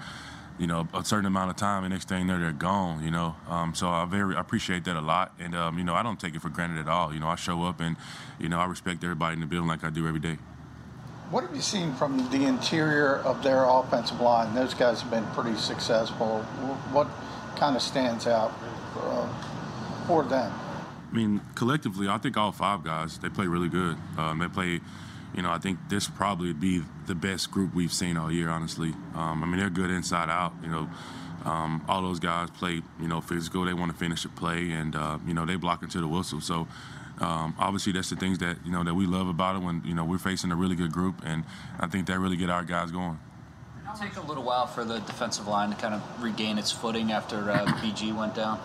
you 0.58 0.68
know, 0.68 0.88
a 0.94 1.04
certain 1.04 1.26
amount 1.26 1.50
of 1.50 1.58
time, 1.58 1.84
and 1.84 1.92
next 1.92 2.08
thing 2.08 2.28
they're 2.28 2.40
they're 2.40 2.54
gone. 2.54 3.04
You 3.04 3.12
know, 3.12 3.36
um, 3.50 3.76
so 3.76 3.90
I 3.90 4.06
very 4.06 4.38
I 4.38 4.40
appreciate 4.40 4.86
that 4.86 4.96
a 4.96 5.02
lot, 5.02 5.34
and 5.38 5.54
um, 5.54 5.78
you 5.78 5.84
know, 5.84 5.96
I 5.96 6.02
don't 6.02 6.18
take 6.18 6.34
it 6.34 6.42
for 6.42 6.48
granted 6.48 6.80
at 6.80 6.88
all. 6.88 7.14
You 7.14 7.20
know, 7.20 7.28
I 7.28 7.36
show 7.36 7.64
up 7.64 7.82
and, 7.82 7.98
you 8.40 8.48
know, 8.48 8.58
I 8.58 8.66
respect 8.68 9.04
everybody 9.04 9.34
in 9.34 9.42
the 9.42 9.48
building 9.48 9.68
like 9.68 9.84
I 9.84 9.90
do 9.90 10.08
every 10.08 10.22
day. 10.22 10.38
What 11.30 11.44
have 11.44 11.54
you 11.54 11.62
seen 11.62 11.94
from 11.96 12.30
the 12.30 12.46
interior 12.46 13.18
of 13.18 13.44
their 13.44 13.66
offensive 13.66 14.22
line? 14.22 14.56
Those 14.56 14.74
guys 14.74 15.02
have 15.02 15.12
been 15.12 15.26
pretty 15.32 15.58
successful. 15.58 16.40
What 16.94 17.10
kind 17.58 17.76
of 17.76 17.82
stands 17.82 18.28
out 18.28 18.54
uh, 18.98 19.28
for 20.08 20.24
them? 20.24 20.52
I 21.14 21.16
mean, 21.16 21.42
collectively, 21.54 22.08
I 22.08 22.18
think 22.18 22.38
all 22.38 22.52
five 22.52 22.84
guys 22.84 23.20
they 23.20 23.30
play 23.30 23.46
really 23.46 23.70
good. 23.70 23.98
Um, 24.18 24.40
they 24.40 24.48
play, 24.48 24.82
you 25.36 25.42
know, 25.44 25.52
I 25.52 25.60
think 25.60 25.78
this 25.88 26.08
probably 26.08 26.48
would 26.48 26.60
be 26.60 26.82
the 27.06 27.14
best 27.14 27.52
group 27.52 27.76
we've 27.76 27.94
seen 27.94 28.18
all 28.18 28.32
year. 28.32 28.50
Honestly, 28.50 28.90
um, 29.14 29.44
I 29.44 29.46
mean 29.46 29.60
they're 29.60 29.70
good 29.70 29.92
inside 29.92 30.30
out. 30.30 30.54
You 30.64 30.70
know, 30.70 30.90
um, 31.46 31.86
all 31.88 32.02
those 32.02 32.20
guys 32.20 32.50
play, 32.50 32.82
you 33.00 33.08
know, 33.08 33.22
physical. 33.22 33.64
They 33.64 33.74
want 33.74 33.92
to 33.92 33.98
finish 33.98 34.26
a 34.26 34.30
play, 34.30 34.72
and 34.72 34.96
uh, 34.96 35.20
you 35.28 35.36
know 35.36 35.46
they 35.46 35.56
block 35.56 35.84
into 35.84 36.02
the 36.02 36.08
whistle. 36.08 36.42
So. 36.42 36.68
Um, 37.20 37.56
obviously, 37.60 37.94
that's 37.94 38.10
the 38.10 38.16
things 38.16 38.40
that 38.40 38.58
you 38.66 38.72
know 38.72 38.84
that 38.84 38.96
we 38.96 39.06
love 39.06 39.28
about 39.28 39.56
it. 39.56 39.60
When 39.60 39.84
you 39.86 39.94
know 39.94 40.04
we're 40.04 40.18
facing 40.18 40.52
a 40.52 40.56
really 40.56 40.76
good 40.76 40.92
group, 40.92 41.22
and 41.24 41.44
I 41.80 41.86
think 41.86 42.08
that 42.08 42.18
really 42.18 42.38
get 42.38 42.50
our 42.50 42.64
guys 42.64 42.90
going. 42.90 43.20
It'll 43.84 43.96
take 43.96 44.18
a 44.18 44.22
little 44.22 44.44
while 44.44 44.66
for 44.66 44.84
the 44.84 44.98
defensive 44.98 45.48
line 45.48 45.70
to 45.70 45.76
kind 45.76 45.94
of 45.94 46.02
regain 46.24 46.58
its 46.58 46.72
footing 46.72 47.12
after 47.12 47.52
uh, 47.52 47.66
BG 47.68 48.18
went 48.18 48.34
down. 48.34 48.60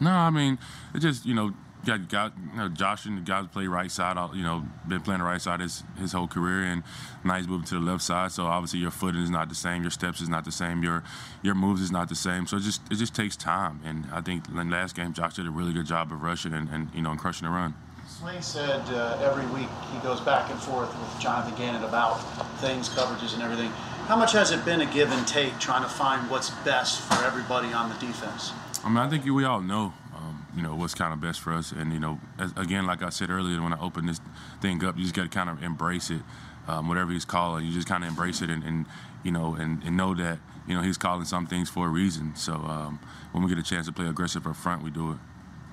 No, 0.00 0.10
I 0.10 0.30
mean, 0.30 0.58
it 0.94 1.00
just 1.00 1.26
you 1.26 1.34
know, 1.34 1.54
got 1.84 2.08
got 2.08 2.32
you 2.52 2.58
know, 2.58 2.68
Josh 2.68 3.06
and 3.06 3.18
the 3.18 3.22
guys 3.22 3.46
play 3.48 3.66
right 3.66 3.90
side. 3.90 4.16
You 4.34 4.42
know, 4.42 4.64
been 4.86 5.00
playing 5.00 5.20
the 5.20 5.26
right 5.26 5.40
side 5.40 5.60
his 5.60 5.82
his 5.98 6.12
whole 6.12 6.28
career, 6.28 6.64
and 6.64 6.82
now 7.24 7.36
he's 7.36 7.48
moving 7.48 7.66
to 7.66 7.74
the 7.74 7.80
left 7.80 8.02
side. 8.02 8.32
So 8.32 8.44
obviously 8.44 8.80
your 8.80 8.90
footing 8.90 9.22
is 9.22 9.30
not 9.30 9.48
the 9.48 9.54
same, 9.54 9.82
your 9.82 9.90
steps 9.90 10.20
is 10.20 10.28
not 10.28 10.44
the 10.44 10.52
same, 10.52 10.82
your 10.82 11.02
your 11.42 11.54
moves 11.54 11.82
is 11.82 11.90
not 11.90 12.08
the 12.08 12.14
same. 12.14 12.46
So 12.46 12.56
it 12.56 12.62
just 12.62 12.80
it 12.90 12.96
just 12.96 13.14
takes 13.14 13.36
time. 13.36 13.80
And 13.84 14.06
I 14.12 14.20
think 14.20 14.48
in 14.48 14.70
last 14.70 14.94
game, 14.94 15.12
Josh 15.12 15.34
did 15.34 15.46
a 15.46 15.50
really 15.50 15.72
good 15.72 15.86
job 15.86 16.12
of 16.12 16.22
rushing 16.22 16.52
and, 16.52 16.68
and 16.68 16.88
you 16.94 17.02
know 17.02 17.10
and 17.10 17.18
crushing 17.18 17.46
the 17.46 17.52
run. 17.52 17.74
Slay 18.06 18.40
said 18.40 18.80
uh, 18.88 19.18
every 19.22 19.46
week 19.54 19.68
he 19.92 19.98
goes 20.00 20.20
back 20.20 20.50
and 20.50 20.58
forth 20.58 20.88
with 20.98 21.20
Jonathan 21.20 21.54
Gannon 21.56 21.84
about 21.84 22.16
things, 22.58 22.88
coverages, 22.88 23.34
and 23.34 23.42
everything. 23.42 23.70
How 24.06 24.16
much 24.16 24.32
has 24.32 24.50
it 24.50 24.64
been 24.64 24.80
a 24.80 24.86
give 24.86 25.12
and 25.12 25.26
take 25.28 25.58
trying 25.58 25.82
to 25.82 25.88
find 25.88 26.28
what's 26.30 26.50
best 26.64 27.02
for 27.02 27.22
everybody 27.24 27.72
on 27.72 27.90
the 27.90 27.94
defense? 27.96 28.52
I 28.84 28.88
mean, 28.88 28.98
I 28.98 29.08
think 29.08 29.24
we 29.24 29.44
all 29.44 29.60
know, 29.60 29.92
um, 30.16 30.46
you 30.56 30.62
know, 30.62 30.74
what's 30.74 30.94
kind 30.94 31.12
of 31.12 31.20
best 31.20 31.40
for 31.40 31.52
us. 31.52 31.72
And, 31.72 31.92
you 31.92 32.00
know, 32.00 32.20
as, 32.38 32.52
again, 32.56 32.86
like 32.86 33.02
I 33.02 33.08
said 33.10 33.30
earlier, 33.30 33.60
when 33.62 33.72
I 33.72 33.80
opened 33.80 34.08
this 34.08 34.20
thing 34.60 34.84
up, 34.84 34.96
you 34.96 35.02
just 35.02 35.14
got 35.14 35.24
to 35.24 35.28
kind 35.28 35.50
of 35.50 35.62
embrace 35.62 36.10
it. 36.10 36.22
Um, 36.66 36.86
whatever 36.86 37.12
he's 37.12 37.24
calling, 37.24 37.64
you 37.64 37.72
just 37.72 37.88
kind 37.88 38.04
of 38.04 38.10
embrace 38.10 38.42
it 38.42 38.50
and, 38.50 38.62
and 38.62 38.86
you 39.24 39.32
know, 39.32 39.54
and, 39.54 39.82
and, 39.84 39.96
know 39.96 40.14
that, 40.14 40.38
you 40.66 40.74
know, 40.74 40.82
he's 40.82 40.98
calling 40.98 41.24
some 41.24 41.46
things 41.46 41.70
for 41.70 41.86
a 41.86 41.88
reason. 41.88 42.36
So 42.36 42.54
um, 42.54 43.00
when 43.32 43.42
we 43.42 43.48
get 43.48 43.58
a 43.58 43.62
chance 43.62 43.86
to 43.86 43.92
play 43.92 44.06
aggressive 44.06 44.46
up 44.46 44.54
front, 44.54 44.82
we 44.82 44.90
do 44.90 45.12
it. 45.12 45.16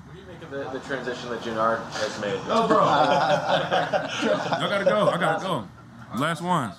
What 0.05 0.15
do 0.15 0.21
you 0.21 0.27
make 0.27 0.41
of 0.41 0.51
the, 0.51 0.79
the 0.79 0.85
transition 0.85 1.29
that 1.31 1.41
Genard 1.41 1.83
has 1.91 2.19
made? 2.21 2.39
Oh, 2.47 2.65
bro. 2.67 2.79
I 2.79 4.67
got 4.69 4.79
to 4.79 4.85
go. 4.85 5.09
I 5.09 5.17
got 5.17 5.39
to 5.39 5.45
go. 5.45 5.67
Last 6.17 6.41
one. 6.41 6.71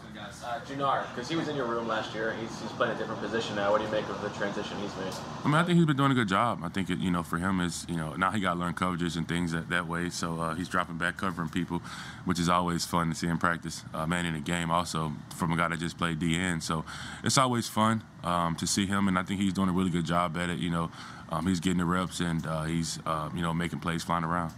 Uh, 0.46 0.60
Genard, 0.60 1.08
because 1.08 1.28
he 1.28 1.34
was 1.34 1.48
in 1.48 1.56
your 1.56 1.66
room 1.66 1.88
last 1.88 2.14
year. 2.14 2.32
He's, 2.40 2.60
he's 2.60 2.70
playing 2.72 2.94
a 2.94 2.98
different 2.98 3.20
position 3.20 3.56
now. 3.56 3.72
What 3.72 3.78
do 3.78 3.84
you 3.84 3.90
make 3.90 4.08
of 4.08 4.22
the 4.22 4.28
transition 4.28 4.78
he's 4.78 4.94
made? 4.96 5.12
I 5.44 5.48
mean, 5.48 5.56
I 5.56 5.64
think 5.64 5.76
he's 5.76 5.86
been 5.86 5.96
doing 5.96 6.12
a 6.12 6.14
good 6.14 6.28
job. 6.28 6.60
I 6.62 6.68
think, 6.68 6.88
it, 6.88 7.00
you 7.00 7.10
know, 7.10 7.24
for 7.24 7.36
him 7.36 7.60
is, 7.60 7.84
you 7.88 7.96
know, 7.96 8.14
now 8.14 8.30
he 8.30 8.38
got 8.38 8.54
to 8.54 8.60
learn 8.60 8.74
coverages 8.74 9.16
and 9.16 9.26
things 9.26 9.50
that, 9.50 9.68
that 9.70 9.88
way. 9.88 10.08
So 10.08 10.40
uh, 10.40 10.54
he's 10.54 10.68
dropping 10.68 10.98
back, 10.98 11.16
covering 11.16 11.48
people, 11.48 11.82
which 12.26 12.38
is 12.38 12.48
always 12.48 12.84
fun 12.84 13.08
to 13.08 13.16
see 13.16 13.26
in 13.26 13.38
practice. 13.38 13.82
Uh, 13.92 14.06
man, 14.06 14.24
in 14.24 14.34
the 14.34 14.40
game 14.40 14.70
also 14.70 15.12
from 15.34 15.50
a 15.50 15.56
guy 15.56 15.66
that 15.66 15.80
just 15.80 15.98
played 15.98 16.20
DN. 16.20 16.62
So 16.62 16.84
it's 17.24 17.38
always 17.38 17.66
fun 17.66 18.04
um, 18.22 18.54
to 18.54 18.68
see 18.68 18.86
him, 18.86 19.08
and 19.08 19.18
I 19.18 19.24
think 19.24 19.40
he's 19.40 19.52
doing 19.52 19.68
a 19.68 19.72
really 19.72 19.90
good 19.90 20.06
job 20.06 20.36
at 20.36 20.48
it. 20.48 20.60
You 20.60 20.70
know, 20.70 20.92
um, 21.28 21.48
he's 21.48 21.58
getting 21.58 21.78
the 21.78 21.86
reps 21.86 22.20
and 22.20 22.46
uh, 22.46 22.62
he's, 22.62 23.00
uh, 23.04 23.30
you 23.34 23.42
know, 23.42 23.52
making 23.52 23.80
plays 23.80 24.04
flying 24.04 24.22
around. 24.22 24.52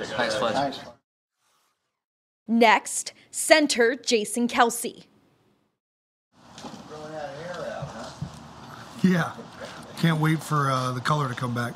Thanks, 0.00 0.36
Fletch. 0.36 0.80
Next, 2.48 3.12
center 3.30 3.94
Jason 3.94 4.48
Kelce. 4.48 5.04
Yeah, 9.02 9.32
can't 9.98 10.18
wait 10.18 10.42
for 10.42 10.70
uh, 10.70 10.92
the 10.92 11.00
color 11.00 11.28
to 11.28 11.34
come 11.34 11.54
back. 11.54 11.74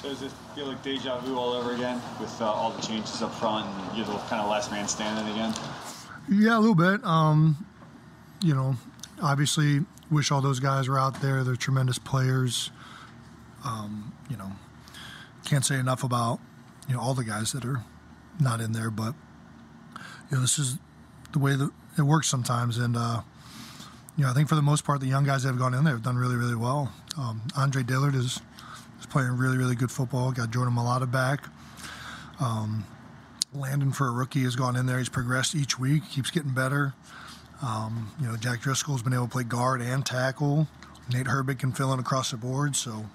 So 0.00 0.08
does 0.08 0.22
it 0.22 0.32
feel 0.54 0.66
like 0.66 0.82
deja 0.82 1.18
vu 1.20 1.36
all 1.36 1.52
over 1.52 1.74
again 1.74 2.00
with 2.20 2.40
uh, 2.40 2.46
all 2.46 2.70
the 2.70 2.82
changes 2.82 3.22
up 3.22 3.32
front 3.34 3.66
and 3.66 3.96
you're 3.96 4.06
the 4.06 4.12
kind 4.28 4.42
of 4.42 4.48
last 4.48 4.70
man 4.70 4.88
standing 4.88 5.30
again? 5.32 5.54
Yeah, 6.28 6.56
a 6.56 6.60
little 6.60 6.74
bit. 6.74 7.04
Um, 7.04 7.66
you 8.42 8.54
know, 8.54 8.76
obviously, 9.22 9.80
wish 10.10 10.32
all 10.32 10.40
those 10.40 10.58
guys 10.60 10.88
were 10.88 10.98
out 10.98 11.20
there. 11.20 11.44
They're 11.44 11.56
tremendous 11.56 11.98
players. 11.98 12.70
Um, 13.64 14.12
you 14.30 14.36
know, 14.36 14.52
can't 15.44 15.64
say 15.64 15.78
enough 15.78 16.02
about 16.02 16.40
you 16.88 16.94
know 16.94 17.00
all 17.00 17.14
the 17.14 17.24
guys 17.24 17.52
that 17.52 17.64
are 17.64 17.84
not 18.40 18.60
in 18.60 18.72
there, 18.72 18.90
but 18.90 19.14
you 19.14 19.23
know, 20.34 20.40
this 20.40 20.58
is 20.58 20.78
the 21.32 21.38
way 21.38 21.54
that 21.56 21.70
it 21.98 22.02
works 22.02 22.28
sometimes, 22.28 22.78
and. 22.78 22.96
Uh, 22.96 23.22
you 24.16 24.24
know, 24.24 24.30
I 24.30 24.34
think 24.34 24.48
for 24.48 24.54
the 24.54 24.62
most 24.62 24.84
part, 24.84 25.00
the 25.00 25.08
young 25.08 25.24
guys 25.24 25.42
that 25.42 25.48
have 25.48 25.58
gone 25.58 25.74
in 25.74 25.82
there 25.82 25.94
have 25.94 26.02
done 26.04 26.16
really, 26.16 26.36
really 26.36 26.54
well. 26.54 26.92
Um, 27.18 27.42
Andre 27.56 27.82
Dillard 27.82 28.14
is, 28.14 28.40
is 29.00 29.06
playing 29.10 29.36
really, 29.36 29.58
really 29.58 29.74
good 29.74 29.90
football. 29.90 30.30
Got 30.30 30.52
Jordan 30.52 30.74
Mailata 30.74 31.10
back. 31.10 31.48
Um, 32.40 32.84
Landon, 33.52 33.92
for 33.92 34.06
a 34.06 34.10
rookie, 34.10 34.42
has 34.44 34.56
gone 34.56 34.76
in 34.76 34.86
there. 34.86 34.98
He's 34.98 35.08
progressed 35.08 35.54
each 35.54 35.78
week, 35.78 36.08
keeps 36.10 36.30
getting 36.30 36.54
better. 36.54 36.94
Um, 37.62 38.12
you 38.20 38.26
know, 38.26 38.36
Jack 38.36 38.60
Driscoll's 38.60 39.02
been 39.02 39.14
able 39.14 39.26
to 39.26 39.30
play 39.30 39.44
guard 39.44 39.80
and 39.80 40.04
tackle. 40.04 40.68
Nate 41.12 41.26
Herbig 41.26 41.58
can 41.58 41.72
fill 41.72 41.92
in 41.92 41.98
across 41.98 42.30
the 42.30 42.36
board. 42.36 42.76
So, 42.76 43.06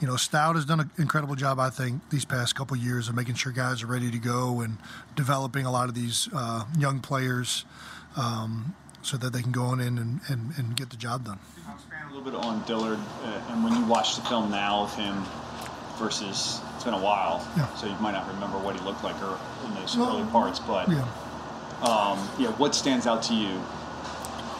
you 0.00 0.06
know, 0.06 0.16
Stout 0.16 0.54
has 0.56 0.64
done 0.64 0.80
an 0.80 0.90
incredible 0.98 1.34
job, 1.34 1.58
I 1.58 1.70
think, 1.70 2.08
these 2.10 2.24
past 2.24 2.54
couple 2.54 2.76
years 2.76 3.08
of 3.08 3.14
making 3.14 3.34
sure 3.34 3.52
guys 3.52 3.82
are 3.82 3.86
ready 3.86 4.10
to 4.10 4.18
go 4.18 4.60
and 4.60 4.78
developing 5.16 5.66
a 5.66 5.70
lot 5.72 5.88
of 5.88 5.94
these 5.94 6.28
uh, 6.34 6.64
young 6.78 7.00
players. 7.00 7.64
Um, 8.16 8.74
so 9.00 9.16
that 9.16 9.32
they 9.32 9.40
can 9.40 9.52
go 9.52 9.62
on 9.62 9.80
in 9.80 9.96
and, 9.96 10.20
and, 10.28 10.52
and 10.58 10.76
get 10.76 10.90
the 10.90 10.96
job 10.96 11.24
done. 11.24 11.38
i 11.68 11.72
Expand 11.72 12.10
a 12.10 12.14
little 12.14 12.30
bit 12.30 12.34
on 12.34 12.62
Dillard, 12.64 12.98
uh, 13.22 13.40
and 13.50 13.62
when 13.62 13.72
you 13.74 13.84
watch 13.84 14.16
the 14.16 14.22
film 14.22 14.50
now 14.50 14.82
of 14.82 14.94
him 14.96 15.22
versus 15.98 16.60
it's 16.74 16.84
been 16.84 16.94
a 16.94 16.98
while, 17.00 17.46
Yeah. 17.56 17.72
so 17.76 17.86
you 17.86 17.94
might 18.00 18.10
not 18.12 18.26
remember 18.26 18.58
what 18.58 18.76
he 18.76 18.84
looked 18.84 19.04
like 19.04 19.14
or 19.22 19.38
in 19.66 19.74
those 19.76 19.96
Well, 19.96 20.16
early 20.18 20.28
parts, 20.30 20.58
but 20.58 20.88
Yeah. 20.90 21.02
um, 21.82 22.18
yeah, 22.38 22.48
what 22.58 22.74
stands 22.74 23.06
out 23.06 23.22
to 23.24 23.34
you? 23.34 23.60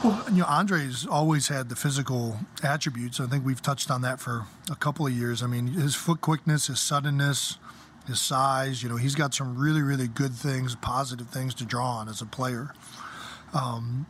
Well, 0.04 0.24
you 0.30 0.42
know, 0.42 0.44
Andre's 0.44 1.06
always 1.06 1.48
had 1.48 1.68
the 1.68 1.74
physical 1.74 2.38
attributes. 2.62 3.18
I 3.18 3.26
think 3.26 3.44
we've 3.44 3.60
touched 3.60 3.90
on 3.90 4.02
that 4.02 4.20
for 4.20 4.46
a 4.70 4.76
couple 4.76 5.06
of 5.06 5.12
years. 5.12 5.42
I 5.42 5.48
mean, 5.48 5.66
his 5.66 5.96
foot 5.96 6.20
quickness, 6.20 6.68
his 6.68 6.78
suddenness, 6.78 7.58
his 8.06 8.20
size. 8.20 8.80
You 8.80 8.88
know, 8.88 8.96
he's 8.96 9.16
got 9.16 9.34
some 9.34 9.58
really, 9.58 9.82
really 9.82 10.06
good 10.06 10.34
things, 10.34 10.76
positive 10.76 11.30
things 11.30 11.52
to 11.54 11.64
draw 11.64 11.96
on 11.96 12.08
as 12.08 12.22
a 12.22 12.26
player. 12.26 12.72
Um, 13.52 14.06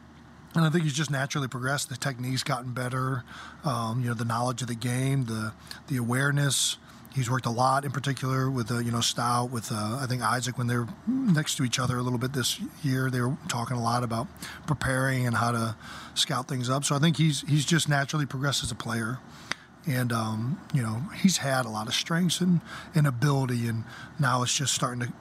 and 0.54 0.64
I 0.64 0.70
think 0.70 0.84
he's 0.84 0.92
just 0.92 1.10
naturally 1.10 1.48
progressed. 1.48 1.88
The 1.88 1.96
technique's 1.96 2.42
gotten 2.42 2.72
better. 2.72 3.24
Um, 3.64 4.02
you 4.02 4.08
know, 4.08 4.14
the 4.14 4.26
knowledge 4.26 4.60
of 4.60 4.68
the 4.68 4.74
game, 4.74 5.24
the 5.24 5.52
the 5.86 5.96
awareness. 5.96 6.76
He's 7.18 7.28
worked 7.28 7.46
a 7.46 7.50
lot, 7.50 7.84
in 7.84 7.90
particular 7.90 8.48
with 8.48 8.70
uh, 8.70 8.78
you 8.78 8.92
know 8.92 9.00
Stout, 9.00 9.50
with 9.50 9.72
uh, 9.72 9.98
I 10.00 10.06
think 10.06 10.22
Isaac 10.22 10.56
when 10.56 10.68
they're 10.68 10.86
next 11.08 11.56
to 11.56 11.64
each 11.64 11.80
other 11.80 11.98
a 11.98 12.02
little 12.02 12.18
bit 12.18 12.32
this 12.32 12.60
year. 12.84 13.10
They 13.10 13.20
were 13.20 13.36
talking 13.48 13.76
a 13.76 13.82
lot 13.82 14.04
about 14.04 14.28
preparing 14.68 15.26
and 15.26 15.34
how 15.34 15.50
to 15.50 15.76
scout 16.14 16.46
things 16.46 16.70
up. 16.70 16.84
So 16.84 16.94
I 16.94 17.00
think 17.00 17.16
he's 17.16 17.40
he's 17.40 17.64
just 17.64 17.88
naturally 17.88 18.24
progressed 18.24 18.62
as 18.62 18.70
a 18.70 18.76
player, 18.76 19.18
and 19.84 20.12
um, 20.12 20.60
you 20.72 20.80
know 20.80 21.02
he's 21.20 21.38
had 21.38 21.66
a 21.66 21.68
lot 21.68 21.88
of 21.88 21.94
strengths 21.94 22.40
and, 22.40 22.60
and 22.94 23.04
ability, 23.04 23.66
and 23.66 23.82
now 24.20 24.44
it's 24.44 24.56
just 24.56 24.72
starting 24.72 25.00
to 25.00 25.12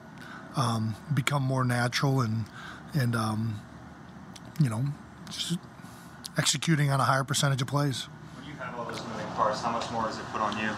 um, 0.54 0.94
become 1.12 1.42
more 1.42 1.64
natural 1.64 2.20
and 2.20 2.44
and 2.94 3.16
um, 3.16 3.60
you 4.60 4.70
know 4.70 4.84
just 5.30 5.58
executing 6.36 6.92
on 6.92 7.00
a 7.00 7.04
higher 7.04 7.24
percentage 7.24 7.60
of 7.60 7.66
plays. 7.66 8.04
When 8.36 8.46
you 8.46 8.54
have 8.60 8.78
all 8.78 8.84
those 8.84 9.04
moving 9.04 9.26
parts, 9.34 9.62
how 9.62 9.72
much 9.72 9.90
more 9.90 10.08
is 10.08 10.16
it 10.16 10.24
put 10.30 10.40
on 10.40 10.56
you? 10.58 10.70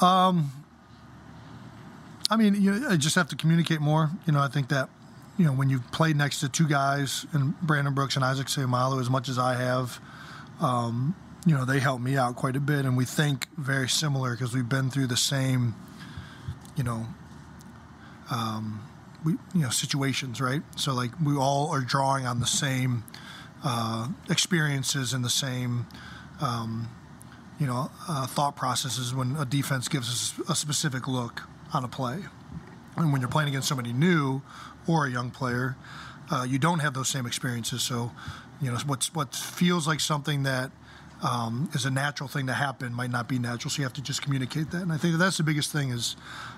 Um, 0.00 0.50
I 2.30 2.36
mean, 2.36 2.60
you 2.60 2.86
I 2.88 2.96
just 2.96 3.16
have 3.16 3.28
to 3.28 3.36
communicate 3.36 3.80
more. 3.80 4.10
You 4.26 4.32
know, 4.32 4.40
I 4.40 4.48
think 4.48 4.68
that, 4.68 4.88
you 5.36 5.44
know, 5.44 5.52
when 5.52 5.68
you've 5.68 5.90
played 5.90 6.16
next 6.16 6.40
to 6.40 6.48
two 6.48 6.68
guys, 6.68 7.26
and 7.32 7.58
Brandon 7.60 7.92
Brooks 7.92 8.16
and 8.16 8.24
Isaac 8.24 8.46
Seumalo, 8.46 9.00
as 9.00 9.10
much 9.10 9.28
as 9.28 9.38
I 9.38 9.54
have, 9.54 9.98
um, 10.60 11.16
you 11.44 11.54
know, 11.54 11.64
they 11.64 11.80
help 11.80 12.00
me 12.00 12.16
out 12.16 12.36
quite 12.36 12.54
a 12.54 12.60
bit, 12.60 12.84
and 12.84 12.96
we 12.96 13.04
think 13.04 13.48
very 13.56 13.88
similar 13.88 14.32
because 14.32 14.54
we've 14.54 14.68
been 14.68 14.90
through 14.90 15.08
the 15.08 15.16
same, 15.16 15.74
you 16.76 16.84
know, 16.84 17.06
um, 18.30 18.80
we 19.24 19.32
you 19.54 19.62
know 19.62 19.70
situations, 19.70 20.40
right? 20.40 20.62
So 20.76 20.94
like 20.94 21.10
we 21.24 21.36
all 21.36 21.70
are 21.70 21.80
drawing 21.80 22.26
on 22.26 22.40
the 22.40 22.46
same 22.46 23.04
uh, 23.64 24.08
experiences 24.28 25.12
and 25.12 25.24
the 25.24 25.30
same. 25.30 25.86
Um, 26.40 26.88
you 27.60 27.66
know, 27.66 27.90
uh, 28.08 28.26
thought 28.26 28.56
processes 28.56 29.14
when 29.14 29.36
a 29.36 29.44
defense 29.44 29.86
gives 29.86 30.08
us 30.08 30.48
a 30.48 30.56
specific 30.56 31.06
look 31.06 31.42
on 31.74 31.84
a 31.84 31.88
play. 31.88 32.24
And 32.96 33.12
when 33.12 33.20
you're 33.20 33.30
playing 33.30 33.50
against 33.50 33.68
somebody 33.68 33.92
new 33.92 34.40
or 34.88 35.06
a 35.06 35.10
young 35.10 35.30
player, 35.30 35.76
uh, 36.30 36.46
you 36.48 36.58
don't 36.58 36.78
have 36.78 36.94
those 36.94 37.08
same 37.08 37.26
experiences. 37.26 37.82
So, 37.82 38.12
you 38.62 38.70
know, 38.70 38.78
what's 38.86 39.14
what 39.14 39.34
feels 39.34 39.86
like 39.86 40.00
something 40.00 40.44
that 40.44 40.70
um, 41.22 41.68
is 41.74 41.84
a 41.84 41.90
natural 41.90 42.28
thing 42.28 42.46
to 42.46 42.54
happen 42.54 42.94
might 42.94 43.10
not 43.10 43.28
be 43.28 43.38
natural. 43.38 43.70
So 43.70 43.78
you 43.78 43.84
have 43.84 43.92
to 43.94 44.02
just 44.02 44.22
communicate 44.22 44.70
that. 44.70 44.82
And 44.82 44.92
I 44.92 44.96
think 44.96 45.12
that 45.12 45.18
that's 45.18 45.36
the 45.36 45.42
biggest 45.42 45.70
thing 45.70 45.90
is 45.90 46.16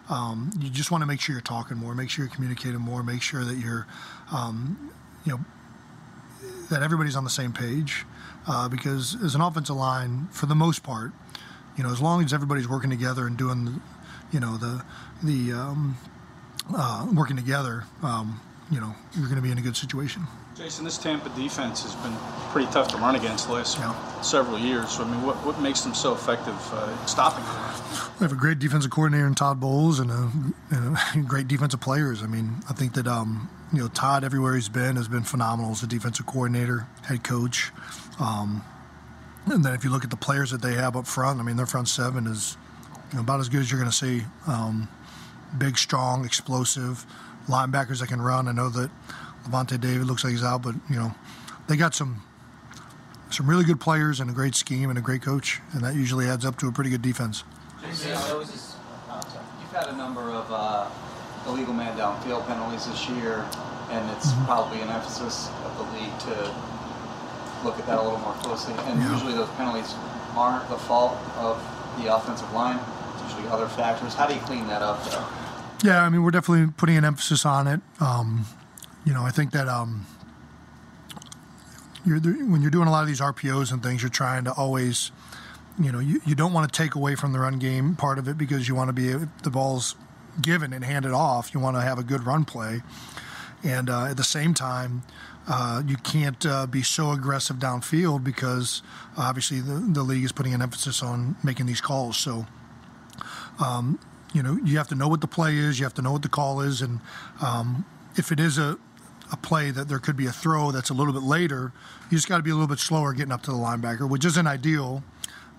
um, 0.08 0.50
you 0.60 0.70
just 0.70 0.90
want 0.90 1.02
to 1.02 1.06
make 1.06 1.20
sure 1.20 1.34
you're 1.34 1.42
talking 1.42 1.76
more, 1.76 1.94
make 1.94 2.10
sure 2.10 2.24
you're 2.24 2.34
communicating 2.34 2.80
more, 2.80 3.02
make 3.02 3.22
sure 3.22 3.44
that 3.44 3.56
you're, 3.56 3.86
um, 4.32 4.92
you 5.24 5.32
know, 5.32 5.40
that 6.70 6.82
everybody's 6.82 7.16
on 7.16 7.24
the 7.24 7.30
same 7.30 7.52
page. 7.52 8.06
Uh, 8.46 8.68
because 8.68 9.16
as 9.22 9.34
an 9.34 9.40
offensive 9.40 9.76
line, 9.76 10.28
for 10.32 10.46
the 10.46 10.54
most 10.54 10.82
part, 10.82 11.12
you 11.76 11.84
know, 11.84 11.90
as 11.90 12.00
long 12.00 12.24
as 12.24 12.32
everybody's 12.32 12.68
working 12.68 12.90
together 12.90 13.26
and 13.26 13.36
doing, 13.36 13.64
the, 13.64 13.80
you 14.32 14.40
know, 14.40 14.56
the 14.56 14.84
the 15.22 15.52
um, 15.52 15.96
uh, 16.74 17.06
working 17.14 17.36
together, 17.36 17.84
um, 18.02 18.40
you 18.70 18.80
know, 18.80 18.94
you're 19.14 19.26
going 19.26 19.36
to 19.36 19.42
be 19.42 19.50
in 19.50 19.58
a 19.58 19.62
good 19.62 19.76
situation. 19.76 20.26
Jason, 20.56 20.84
this 20.84 20.98
Tampa 20.98 21.30
defense 21.30 21.82
has 21.82 21.94
been 21.96 22.14
pretty 22.50 22.70
tough 22.70 22.88
to 22.88 22.98
run 22.98 23.16
against 23.16 23.46
the 23.46 23.54
last 23.54 23.78
several 24.22 24.58
years. 24.58 24.90
So, 24.90 25.02
I 25.02 25.10
mean, 25.10 25.22
what, 25.22 25.36
what 25.46 25.58
makes 25.60 25.80
them 25.80 25.94
so 25.94 26.12
effective 26.12 26.54
uh, 26.74 27.06
stopping 27.06 27.42
them? 27.42 28.10
We 28.20 28.24
have 28.24 28.32
a 28.32 28.40
great 28.40 28.58
defensive 28.58 28.90
coordinator 28.90 29.26
in 29.26 29.34
Todd 29.34 29.60
Bowles 29.60 29.98
and, 29.98 30.10
a, 30.10 30.30
and 30.70 30.96
a 31.14 31.18
great 31.26 31.48
defensive 31.48 31.80
players. 31.80 32.22
I 32.22 32.26
mean, 32.26 32.56
I 32.68 32.74
think 32.74 32.92
that 32.94 33.06
um, 33.06 33.48
you 33.72 33.80
know 33.80 33.88
Todd 33.88 34.24
everywhere 34.24 34.54
he's 34.54 34.68
been 34.68 34.96
has 34.96 35.08
been 35.08 35.22
phenomenal 35.22 35.70
as 35.70 35.82
a 35.82 35.86
defensive 35.86 36.26
coordinator, 36.26 36.86
head 37.04 37.24
coach. 37.24 37.72
Um, 38.20 38.62
and 39.46 39.64
then 39.64 39.72
if 39.72 39.84
you 39.84 39.90
look 39.90 40.04
at 40.04 40.10
the 40.10 40.16
players 40.16 40.50
that 40.50 40.60
they 40.60 40.74
have 40.74 40.96
up 40.96 41.06
front, 41.06 41.40
I 41.40 41.44
mean, 41.44 41.56
their 41.56 41.66
front 41.66 41.88
seven 41.88 42.26
is 42.26 42.58
you 43.10 43.16
know, 43.16 43.22
about 43.22 43.40
as 43.40 43.48
good 43.48 43.60
as 43.60 43.70
you're 43.70 43.80
going 43.80 43.90
to 43.90 43.96
see. 43.96 44.22
Um, 44.46 44.88
big, 45.56 45.78
strong, 45.78 46.24
explosive 46.26 47.06
linebackers 47.48 48.00
that 48.00 48.08
can 48.08 48.20
run. 48.20 48.48
I 48.48 48.52
know 48.52 48.68
that 48.68 48.90
Lavonte 49.44 49.80
David 49.80 50.06
looks 50.06 50.24
like 50.24 50.32
he's 50.32 50.42
out, 50.44 50.62
but 50.62 50.74
you 50.88 50.96
know 50.96 51.14
they 51.68 51.76
got 51.76 51.94
some 51.94 52.22
some 53.30 53.48
really 53.48 53.64
good 53.64 53.80
players 53.80 54.20
and 54.20 54.28
a 54.28 54.32
great 54.32 54.54
scheme 54.54 54.90
and 54.90 54.98
a 54.98 55.02
great 55.02 55.22
coach, 55.22 55.60
and 55.72 55.82
that 55.82 55.94
usually 55.94 56.28
adds 56.28 56.44
up 56.44 56.58
to 56.58 56.68
a 56.68 56.72
pretty 56.72 56.90
good 56.90 57.02
defense. 57.02 57.44
Jason, 57.82 58.10
there 58.28 58.36
was 58.36 58.50
this, 58.50 58.76
sorry. 59.08 59.44
you've 59.60 59.70
had 59.72 59.88
a 59.88 59.96
number 59.96 60.20
of 60.30 60.46
uh, 60.52 60.86
illegal 61.48 61.72
man 61.74 61.96
downfield 61.96 62.46
penalties 62.46 62.86
this 62.86 63.08
year, 63.08 63.44
and 63.90 64.08
it's 64.10 64.26
Mm-hmm. 64.32 64.44
probably 64.44 64.80
an 64.82 64.88
emphasis 64.90 65.48
of 65.64 65.76
the 65.78 65.98
league 65.98 66.18
to 66.20 66.54
look 67.64 67.78
at 67.78 67.86
that 67.86 67.98
a 67.98 68.02
little 68.02 68.18
more 68.20 68.34
closely. 68.34 68.74
And 68.84 69.00
Yeah. 69.00 69.12
usually 69.12 69.32
those 69.34 69.48
penalties 69.56 69.94
aren't 70.36 70.68
the 70.68 70.76
fault 70.78 71.16
of 71.38 71.56
the 72.02 72.14
offensive 72.14 72.52
line. 72.52 72.78
It's 73.14 73.32
usually 73.34 73.48
other 73.50 73.66
factors. 73.66 74.14
How 74.14 74.26
do 74.26 74.34
you 74.34 74.40
clean 74.40 74.66
that 74.68 74.82
up, 74.82 75.02
though? 75.10 75.24
Yeah, 75.82 76.02
I 76.02 76.08
mean, 76.10 76.22
we're 76.22 76.30
definitely 76.32 76.72
putting 76.76 76.96
an 76.96 77.04
emphasis 77.04 77.44
on 77.46 77.66
it. 77.66 77.80
Um, 78.00 78.46
you 79.04 79.12
know, 79.12 79.22
I 79.22 79.30
think 79.30 79.52
that 79.52 79.68
um, 79.68 80.06
you're 82.04 82.20
when 82.20 82.62
you're 82.62 82.70
doing 82.70 82.88
a 82.88 82.90
lot 82.90 83.02
of 83.02 83.08
these 83.08 83.20
RPOs 83.20 83.72
and 83.72 83.82
things, 83.82 84.02
you're 84.02 84.10
trying 84.10 84.44
to 84.44 84.52
always, 84.52 85.10
you 85.80 85.90
know, 85.92 85.98
you, 85.98 86.20
you 86.26 86.34
don't 86.34 86.52
want 86.52 86.72
to 86.72 86.76
take 86.76 86.94
away 86.94 87.14
from 87.14 87.32
the 87.32 87.38
run 87.38 87.58
game 87.58 87.96
part 87.96 88.18
of 88.18 88.28
it 88.28 88.38
because 88.38 88.68
you 88.68 88.74
want 88.74 88.88
to 88.88 88.92
be 88.92 89.12
the 89.42 89.50
ball's 89.50 89.96
given 90.40 90.72
and 90.72 90.84
handed 90.84 91.12
off. 91.12 91.52
You 91.54 91.60
want 91.60 91.76
to 91.76 91.82
have 91.82 91.98
a 91.98 92.02
good 92.02 92.24
run 92.24 92.44
play, 92.44 92.82
and 93.62 93.90
uh, 93.90 94.06
at 94.06 94.16
the 94.16 94.24
same 94.24 94.54
time. 94.54 95.02
Uh, 95.48 95.82
you 95.88 95.96
can't 95.96 96.46
uh, 96.46 96.68
be 96.68 96.82
so 96.82 97.10
aggressive 97.10 97.56
downfield 97.56 98.22
because 98.22 98.80
obviously 99.16 99.60
the, 99.60 99.72
the 99.72 100.04
league 100.04 100.22
is 100.22 100.30
putting 100.30 100.54
an 100.54 100.62
emphasis 100.62 101.02
on 101.02 101.34
making 101.42 101.66
these 101.66 101.80
calls. 101.80 102.16
So, 102.16 102.46
um, 103.58 103.98
you 104.32 104.40
know, 104.40 104.56
you 104.64 104.76
have 104.78 104.86
to 104.88 104.94
know 104.94 105.08
what 105.08 105.20
the 105.20 105.26
play 105.26 105.56
is, 105.56 105.80
you 105.80 105.84
have 105.84 105.94
to 105.94 106.02
know 106.02 106.12
what 106.12 106.22
the 106.22 106.28
call 106.28 106.60
is, 106.60 106.80
and 106.80 107.00
um, 107.44 107.84
if 108.16 108.30
it 108.30 108.38
is 108.38 108.56
a, 108.56 108.78
a 109.32 109.36
play 109.36 109.70
that 109.70 109.88
there 109.88 109.98
could 109.98 110.16
be 110.16 110.26
a 110.26 110.32
throw 110.32 110.70
that's 110.70 110.90
a 110.90 110.94
little 110.94 111.12
bit 111.12 111.22
later, 111.22 111.72
you 112.10 112.18
just 112.18 112.28
got 112.28 112.36
to 112.36 112.42
be 112.42 112.50
a 112.50 112.54
little 112.54 112.68
bit 112.68 112.78
slower 112.78 113.12
getting 113.12 113.32
up 113.32 113.42
to 113.42 113.50
the 113.50 113.56
linebacker, 113.56 114.08
which 114.08 114.24
isn't 114.24 114.46
ideal. 114.46 115.02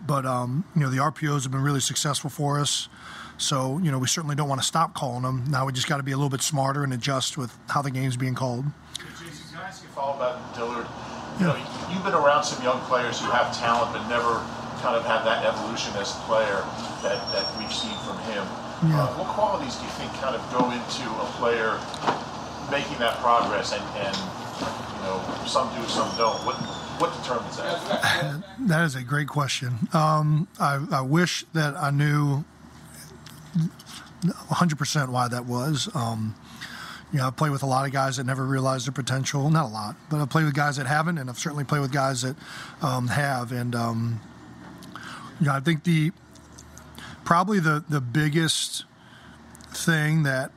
But 0.05 0.25
um, 0.25 0.63
you 0.75 0.81
know, 0.81 0.89
the 0.89 0.97
RPOs 0.97 1.43
have 1.43 1.51
been 1.51 1.63
really 1.63 1.79
successful 1.79 2.29
for 2.29 2.59
us, 2.59 2.89
so 3.37 3.79
you 3.79 3.91
know 3.91 3.99
we 3.99 4.07
certainly 4.07 4.35
don't 4.35 4.49
want 4.49 4.61
to 4.61 4.67
stop 4.67 4.93
calling 4.93 5.23
them. 5.23 5.45
Now 5.49 5.65
we 5.65 5.71
just 5.71 5.87
got 5.87 5.97
to 5.97 6.03
be 6.03 6.11
a 6.11 6.17
little 6.17 6.29
bit 6.29 6.41
smarter 6.41 6.83
and 6.83 6.93
adjust 6.93 7.37
with 7.37 7.57
how 7.69 7.81
the 7.81 7.91
game's 7.91 8.17
being 8.17 8.35
called. 8.35 8.65
Jason, 8.99 9.47
can 9.51 9.63
I 9.63 9.67
ask 9.67 9.81
you 9.81 9.89
a 9.89 9.91
follow 9.93 10.15
about 10.15 10.55
Dillard? 10.55 10.87
You 11.39 11.47
know, 11.47 11.55
you've 11.89 12.03
been 12.03 12.13
around 12.13 12.43
some 12.43 12.61
young 12.63 12.79
players 12.81 13.19
who 13.19 13.31
have 13.31 13.57
talent 13.57 13.93
but 13.93 14.07
never 14.07 14.43
kind 14.83 14.99
of 14.99 15.05
had 15.07 15.23
that 15.23 15.47
evolution 15.47 15.95
as 15.95 16.11
a 16.11 16.19
player 16.27 16.59
that, 17.01 17.23
that 17.31 17.47
we've 17.57 17.71
seen 17.71 17.95
from 18.03 18.19
him. 18.27 18.43
Yeah. 18.91 18.99
Uh, 18.99 19.23
what 19.23 19.31
qualities 19.31 19.79
do 19.79 19.87
you 19.87 19.93
think 19.95 20.11
kind 20.19 20.35
of 20.35 20.43
go 20.51 20.67
into 20.75 21.07
a 21.23 21.27
player 21.39 21.79
making 22.71 22.97
that 22.99 23.17
progress 23.17 23.73
and, 23.73 23.83
and 23.97 24.15
you 24.15 25.03
know, 25.03 25.23
some 25.45 25.73
do, 25.75 25.87
some 25.87 26.09
don't? 26.17 26.39
What 26.45 26.55
what 26.99 27.15
determines 27.21 27.57
that? 27.57 28.43
That 28.67 28.85
is 28.85 28.95
a 28.95 29.03
great 29.03 29.27
question. 29.27 29.89
Um, 29.93 30.47
I, 30.59 30.85
I 30.91 31.01
wish 31.01 31.43
that 31.53 31.75
I 31.75 31.91
knew 31.91 32.45
100% 34.23 35.09
why 35.09 35.27
that 35.27 35.45
was. 35.45 35.89
Um, 35.95 36.35
you 37.11 37.19
know, 37.19 37.27
I've 37.27 37.35
played 37.35 37.51
with 37.51 37.61
a 37.61 37.65
lot 37.65 37.85
of 37.85 37.91
guys 37.91 38.17
that 38.17 38.25
never 38.25 38.43
realized 38.43 38.87
their 38.87 38.93
potential. 38.93 39.49
Not 39.49 39.65
a 39.65 39.67
lot, 39.67 39.95
but 40.09 40.21
I've 40.21 40.29
played 40.29 40.45
with 40.45 40.55
guys 40.55 40.77
that 40.77 40.87
haven't, 40.87 41.17
and 41.17 41.29
I've 41.29 41.37
certainly 41.37 41.63
played 41.63 41.81
with 41.81 41.91
guys 41.91 42.21
that 42.21 42.35
um, 42.81 43.07
have. 43.07 43.51
And 43.51 43.75
um, 43.75 44.21
you 45.39 45.47
know, 45.47 45.53
I 45.53 45.59
think 45.59 45.83
the 45.83 46.11
probably 47.23 47.59
the 47.59 47.83
the 47.87 48.01
biggest 48.01 48.85
thing 49.71 50.23
that 50.23 50.51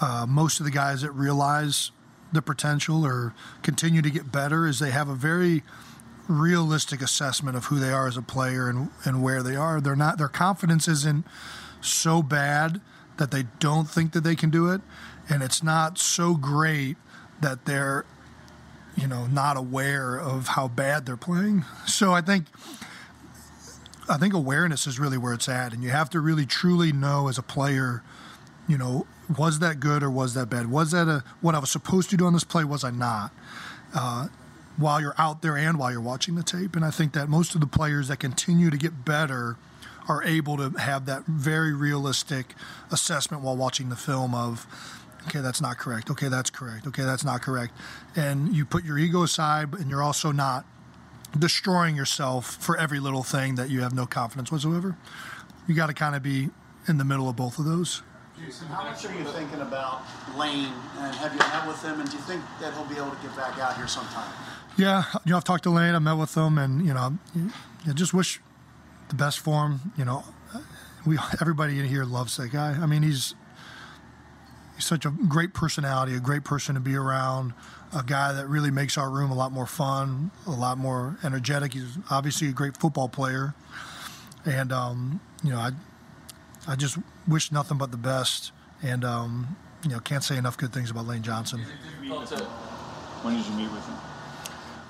uh, 0.00 0.26
most 0.28 0.60
of 0.60 0.64
the 0.64 0.72
guys 0.72 1.02
that 1.02 1.12
realize 1.12 1.90
the 2.32 2.42
potential 2.42 3.04
or 3.04 3.34
continue 3.62 4.02
to 4.02 4.10
get 4.10 4.30
better 4.30 4.66
is 4.66 4.78
they 4.78 4.90
have 4.90 5.08
a 5.08 5.14
very 5.14 5.62
realistic 6.28 7.02
assessment 7.02 7.56
of 7.56 7.66
who 7.66 7.78
they 7.78 7.90
are 7.90 8.06
as 8.06 8.16
a 8.16 8.22
player 8.22 8.68
and, 8.68 8.90
and 9.04 9.22
where 9.22 9.42
they 9.42 9.56
are. 9.56 9.80
They're 9.80 9.96
not 9.96 10.18
their 10.18 10.28
confidence 10.28 10.86
isn't 10.86 11.26
so 11.80 12.22
bad 12.22 12.80
that 13.16 13.30
they 13.30 13.44
don't 13.58 13.88
think 13.88 14.12
that 14.12 14.22
they 14.22 14.36
can 14.36 14.50
do 14.50 14.70
it, 14.70 14.80
and 15.28 15.42
it's 15.42 15.62
not 15.62 15.98
so 15.98 16.34
great 16.34 16.96
that 17.40 17.66
they're, 17.66 18.04
you 18.96 19.06
know, 19.06 19.26
not 19.26 19.56
aware 19.56 20.16
of 20.16 20.48
how 20.48 20.68
bad 20.68 21.06
they're 21.06 21.16
playing. 21.16 21.64
So 21.86 22.12
I 22.12 22.20
think 22.20 22.46
I 24.08 24.16
think 24.16 24.32
awareness 24.32 24.86
is 24.86 24.98
really 24.98 25.18
where 25.18 25.34
it's 25.34 25.48
at, 25.48 25.72
and 25.72 25.82
you 25.82 25.90
have 25.90 26.08
to 26.10 26.20
really 26.20 26.46
truly 26.46 26.92
know 26.92 27.28
as 27.28 27.36
a 27.36 27.42
player, 27.42 28.02
you 28.68 28.78
know, 28.78 29.06
was 29.38 29.58
that 29.60 29.80
good 29.80 30.02
or 30.02 30.10
was 30.10 30.34
that 30.34 30.50
bad? 30.50 30.70
Was 30.70 30.90
that 30.90 31.08
a 31.08 31.24
what 31.40 31.54
I 31.54 31.58
was 31.58 31.70
supposed 31.70 32.10
to 32.10 32.16
do 32.16 32.26
on 32.26 32.32
this 32.32 32.44
play? 32.44 32.64
Was 32.64 32.84
I 32.84 32.90
not? 32.90 33.32
Uh, 33.94 34.28
while 34.76 35.00
you're 35.00 35.14
out 35.18 35.42
there 35.42 35.56
and 35.56 35.78
while 35.78 35.90
you're 35.92 36.00
watching 36.00 36.36
the 36.36 36.42
tape, 36.42 36.74
and 36.74 36.84
I 36.84 36.90
think 36.90 37.12
that 37.12 37.28
most 37.28 37.54
of 37.54 37.60
the 37.60 37.66
players 37.66 38.08
that 38.08 38.18
continue 38.18 38.70
to 38.70 38.76
get 38.76 39.04
better 39.04 39.56
are 40.08 40.22
able 40.24 40.56
to 40.56 40.70
have 40.78 41.06
that 41.06 41.24
very 41.26 41.72
realistic 41.72 42.54
assessment 42.90 43.42
while 43.42 43.56
watching 43.56 43.90
the 43.90 43.96
film 43.96 44.34
of 44.34 44.66
okay 45.26 45.40
that's 45.40 45.60
not 45.60 45.78
correct 45.78 46.10
okay 46.10 46.28
that's 46.28 46.50
correct 46.50 46.86
okay 46.86 47.02
that's 47.02 47.24
not 47.24 47.42
correct 47.42 47.72
and 48.16 48.54
you 48.56 48.64
put 48.64 48.84
your 48.84 48.98
ego 48.98 49.22
aside 49.22 49.72
and 49.74 49.90
you're 49.90 50.02
also 50.02 50.32
not 50.32 50.64
destroying 51.38 51.94
yourself 51.94 52.56
for 52.56 52.76
every 52.76 52.98
little 52.98 53.22
thing 53.22 53.54
that 53.54 53.70
you 53.70 53.82
have 53.82 53.92
no 53.92 54.06
confidence 54.06 54.50
whatsoever 54.50 54.96
you 55.68 55.74
got 55.74 55.86
to 55.86 55.94
kind 55.94 56.16
of 56.16 56.22
be 56.22 56.48
in 56.88 56.98
the 56.98 57.04
middle 57.04 57.28
of 57.28 57.36
both 57.36 57.58
of 57.58 57.64
those 57.64 58.02
How 58.68 58.84
much 58.84 59.04
are 59.04 59.12
you 59.12 59.24
thinking 59.24 59.60
about 59.60 60.02
Lane, 60.36 60.72
and 60.98 61.14
have 61.16 61.32
you 61.32 61.38
met 61.38 61.66
with 61.66 61.82
him, 61.82 62.00
and 62.00 62.10
do 62.10 62.16
you 62.16 62.22
think 62.22 62.42
that 62.60 62.72
he'll 62.74 62.84
be 62.86 62.96
able 62.96 63.10
to 63.10 63.22
get 63.22 63.36
back 63.36 63.58
out 63.58 63.76
here 63.76 63.88
sometime? 63.88 64.30
yeah 64.76 65.02
you 65.24 65.32
know 65.32 65.36
i've 65.36 65.42
talked 65.44 65.64
to 65.64 65.70
lane 65.70 65.96
i 65.96 65.98
met 65.98 66.12
with 66.16 66.32
him 66.36 66.56
and 66.56 66.86
you 66.86 66.94
know 66.94 67.18
i 67.88 67.92
just 67.92 68.14
wish 68.14 68.40
the 69.08 69.16
best 69.16 69.40
for 69.40 69.66
him 69.66 69.92
you 69.98 70.04
know. 70.04 70.22
We 71.06 71.18
everybody 71.40 71.78
in 71.78 71.86
here 71.86 72.04
loves 72.04 72.36
that 72.36 72.52
guy. 72.52 72.72
I 72.72 72.86
mean 72.86 73.02
he's 73.02 73.34
he's 74.76 74.84
such 74.84 75.06
a 75.06 75.10
great 75.10 75.54
personality, 75.54 76.14
a 76.14 76.20
great 76.20 76.44
person 76.44 76.74
to 76.74 76.80
be 76.80 76.94
around, 76.94 77.54
a 77.94 78.02
guy 78.02 78.32
that 78.32 78.46
really 78.48 78.70
makes 78.70 78.98
our 78.98 79.10
room 79.10 79.30
a 79.30 79.34
lot 79.34 79.50
more 79.52 79.66
fun, 79.66 80.30
a 80.46 80.50
lot 80.50 80.78
more 80.78 81.16
energetic. 81.24 81.72
He's 81.72 81.98
obviously 82.10 82.48
a 82.48 82.52
great 82.52 82.76
football 82.76 83.08
player, 83.08 83.54
and 84.44 84.72
um, 84.72 85.20
you 85.42 85.50
know, 85.50 85.58
I 85.58 85.70
I 86.70 86.76
just 86.76 86.96
wish 87.26 87.50
nothing 87.50 87.78
but 87.78 87.90
the 87.90 87.96
best, 87.96 88.52
and 88.80 89.04
um, 89.04 89.56
you 89.82 89.90
know, 89.90 89.98
can't 89.98 90.22
say 90.22 90.36
enough 90.36 90.56
good 90.56 90.72
things 90.72 90.88
about 90.88 91.04
Lane 91.04 91.20
Johnson. 91.20 91.58
When 91.58 93.36
did 93.36 93.44
you 93.44 93.52
meet 93.54 93.72
with 93.72 93.84
him? 93.84 93.96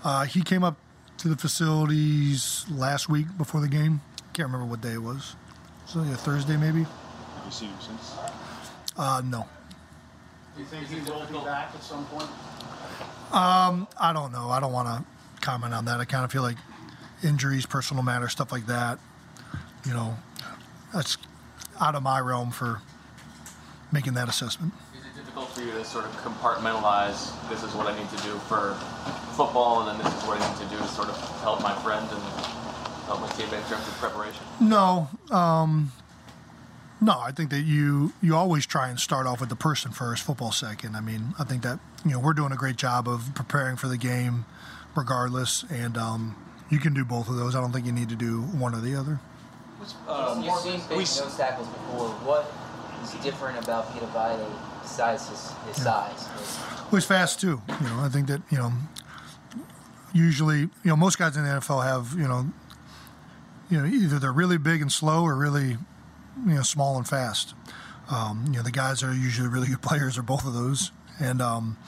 Uh, 0.05 0.25
he 0.27 0.43
came 0.43 0.63
up 0.63 0.77
to 1.17 1.29
the 1.29 1.37
facilities 1.37 2.67
last 2.71 3.09
week 3.09 3.27
before 3.39 3.63
the 3.63 3.69
game. 3.69 4.03
Can't 4.35 4.49
remember 4.49 4.67
what 4.67 4.83
day 4.83 4.93
it 4.93 5.03
was. 5.03 5.37
So 5.87 6.03
yeah, 6.03 6.17
Thursday 6.17 6.59
maybe. 6.59 6.83
Have 6.83 7.47
you 7.47 7.51
seen 7.51 7.71
him 7.71 7.79
since? 7.81 8.15
Uh, 8.99 9.23
no. 9.25 9.49
Do 10.55 10.61
you 10.61 10.67
think 10.67 10.87
he 10.87 10.97
will 11.11 11.25
be 11.25 11.47
back 11.47 11.75
at 11.75 11.83
some 11.83 12.05
point? 12.07 12.29
Um, 13.33 13.89
I 13.99 14.13
don't 14.13 14.33
know. 14.33 14.51
I 14.51 14.61
don't 14.61 14.73
want 14.73 14.89
to 14.89 15.41
comment 15.41 15.73
on 15.73 15.87
that. 15.87 15.99
I 15.99 16.05
kind 16.05 16.27
of 16.27 16.31
feel 16.31 16.43
like 16.43 16.59
injuries, 17.23 17.65
personal 17.65 18.03
matters, 18.03 18.33
stuff 18.33 18.53
like 18.53 18.67
that. 18.67 18.99
You 19.87 19.95
know, 19.95 20.19
that's 20.93 21.17
out 21.81 21.95
of 21.95 22.03
my 22.03 22.21
realm 22.21 22.51
for 22.51 22.81
making 23.93 24.15
that 24.15 24.29
assessment. 24.29 24.73
Is 24.95 25.01
it 25.01 25.17
difficult 25.17 25.51
for 25.51 25.63
you 25.63 25.73
to 25.73 25.85
sort 25.85 26.05
of 26.05 26.13
compartmentalize 26.19 27.33
this 27.49 27.63
is 27.63 27.75
what 27.75 27.87
I 27.87 27.99
need 27.99 28.09
to 28.11 28.23
do 28.23 28.35
for 28.49 28.75
football, 29.33 29.81
and 29.81 29.99
then 29.99 30.05
this 30.05 30.23
is 30.23 30.29
what 30.29 30.41
I 30.41 30.49
need 30.49 30.59
to 30.61 30.77
do 30.77 30.77
to 30.77 30.89
sort 30.89 31.09
of 31.09 31.17
help 31.41 31.63
my 31.63 31.75
friend 31.83 32.07
and 32.11 32.23
help 33.11 33.21
my 33.21 33.29
teammate 33.29 33.63
in 33.63 33.69
terms 33.69 33.87
of 33.89 33.95
preparation? 33.95 34.45
No, 34.61 35.09
um, 35.31 35.93
no. 37.01 37.19
I 37.19 37.33
think 37.33 37.51
that 37.51 37.63
you 37.63 38.13
you 38.23 38.37
always 38.37 38.67
try 38.67 38.89
and 38.89 39.01
start 39.01 39.27
off 39.27 39.41
with 39.41 39.49
the 39.49 39.57
person 39.57 39.91
first, 39.91 40.23
football 40.23 40.53
second. 40.53 40.95
I 40.95 41.01
mean, 41.01 41.35
I 41.39 41.45
think 41.45 41.63
that 41.63 41.81
you 42.05 42.13
know 42.13 42.21
we're 42.21 42.35
doing 42.35 42.53
a 42.53 42.57
great 42.57 42.77
job 42.77 43.09
of 43.09 43.35
preparing 43.35 43.77
for 43.77 43.89
the 43.89 43.99
game, 43.99 44.45
regardless, 44.95 45.65
and 45.71 45.97
um, 45.99 46.37
you 46.71 46.79
can 46.79 46.95
do 46.95 47.05
both 47.05 47.29
of 47.29 47.37
those. 47.37 47.57
I 47.57 47.61
don't 47.61 47.73
think 47.73 47.87
you 47.87 47.93
need 47.93 48.11
to 48.11 48.17
do 48.17 48.43
one 48.43 48.75
or 48.75 48.81
the 48.81 48.95
other. 48.95 49.19
Um, 50.09 50.43
You've 50.43 50.55
seen 50.57 50.81
big 50.89 50.99
nose 50.99 51.37
tackles 51.37 51.69
before. 51.69 52.09
What 52.27 52.53
is 53.03 53.13
different 53.25 53.63
about 53.63 53.93
Vita 53.95 54.07
Vea 54.07 54.45
besides 54.83 55.29
his, 55.29 55.53
his 55.67 55.83
size? 55.83 56.29
Well, 56.91 57.01
he's 57.01 57.07
fast 57.07 57.41
too. 57.41 57.63
You 57.69 57.89
know, 57.89 58.01
I 58.01 58.09
think 58.09 58.27
that 58.29 58.43
you 58.51 58.59
know, 58.59 58.73
usually, 60.13 60.61
you 60.61 60.71
know, 60.85 60.97
most 60.97 61.19
guys 61.19 61.37
in 61.37 61.45
the 61.45 61.51
NFL 61.51 61.85
have 61.85 62.13
you 62.19 62.29
know, 62.29 62.47
you 63.71 63.79
know, 63.79 63.87
either 63.87 64.19
they're 64.19 64.33
really 64.33 64.59
big 64.59 64.83
and 64.83 64.93
slow 64.93 65.23
or 65.23 65.35
really, 65.35 65.79
you 66.47 66.55
know, 66.55 66.63
small 66.63 66.97
and 66.97 67.09
fast. 67.09 67.55
Um, 68.11 68.45
you 68.49 68.55
know, 68.55 68.63
the 68.63 68.73
guys 68.73 69.01
that 69.01 69.07
are 69.07 69.15
usually 69.15 69.49
really 69.49 69.69
good 69.69 69.83
players 69.83 70.19
are 70.19 70.23
both 70.23 70.45
of 70.45 70.53
those, 70.53 70.91
and 71.21 71.41
um, 71.41 71.79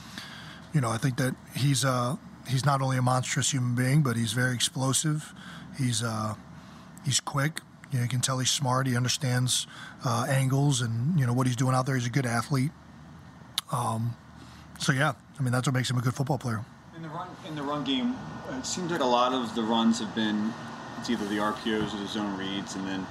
you 0.73 0.81
know, 0.81 0.90
I 0.90 0.97
think 0.97 1.16
that 1.16 1.35
he's 1.55 1.85
uh, 1.85 2.16
he's 2.49 2.64
not 2.64 2.81
only 2.81 2.97
a 2.97 3.03
monstrous 3.03 3.53
human 3.53 3.75
being, 3.75 4.03
but 4.03 4.16
he's 4.16 4.33
very 4.33 4.55
explosive. 4.55 5.35
He's 5.77 6.03
uh, 6.03 6.37
he's 7.05 7.21
quick. 7.21 7.61
You, 7.92 7.98
know, 7.98 8.02
you 8.05 8.09
can 8.09 8.20
tell 8.20 8.38
he's 8.38 8.50
smart. 8.50 8.87
He 8.87 8.96
understands 8.96 9.66
uh, 10.05 10.26
angles 10.28 10.81
and 10.81 11.18
you 11.20 11.26
know 11.26 11.33
what 11.35 11.46
he's 11.46 11.57
doing 11.57 11.74
out 11.74 11.85
there. 11.87 11.94
He's 11.94 12.07
a 12.07 12.11
good 12.11 12.26
athlete. 12.26 12.70
Um, 13.70 14.16
so 14.78 14.92
yeah, 14.92 15.12
I 15.38 15.42
mean 15.42 15.52
that's 15.52 15.66
what 15.68 15.74
makes 15.74 15.90
him 15.90 15.98
a 15.98 16.00
good 16.00 16.14
football 16.14 16.38
player. 16.38 16.64
In 16.96 17.02
the 17.02 17.09
run, 17.09 17.28
in 17.46 17.55
the 17.55 17.62
run 17.62 17.85
game, 17.85 18.16
it 18.59 18.64
seems 18.66 18.90
like 18.90 19.00
a 19.00 19.05
lot 19.05 19.33
of 19.33 19.55
the 19.55 19.62
runs 19.62 20.00
have 20.00 20.14
been 20.14 20.52
it's 20.98 21.11
either 21.11 21.26
the 21.28 21.37
RPOs 21.38 21.94
or 21.94 21.98
the 21.98 22.07
zone 22.07 22.37
reads, 22.38 22.76
and 22.76 22.87
then 22.87 23.07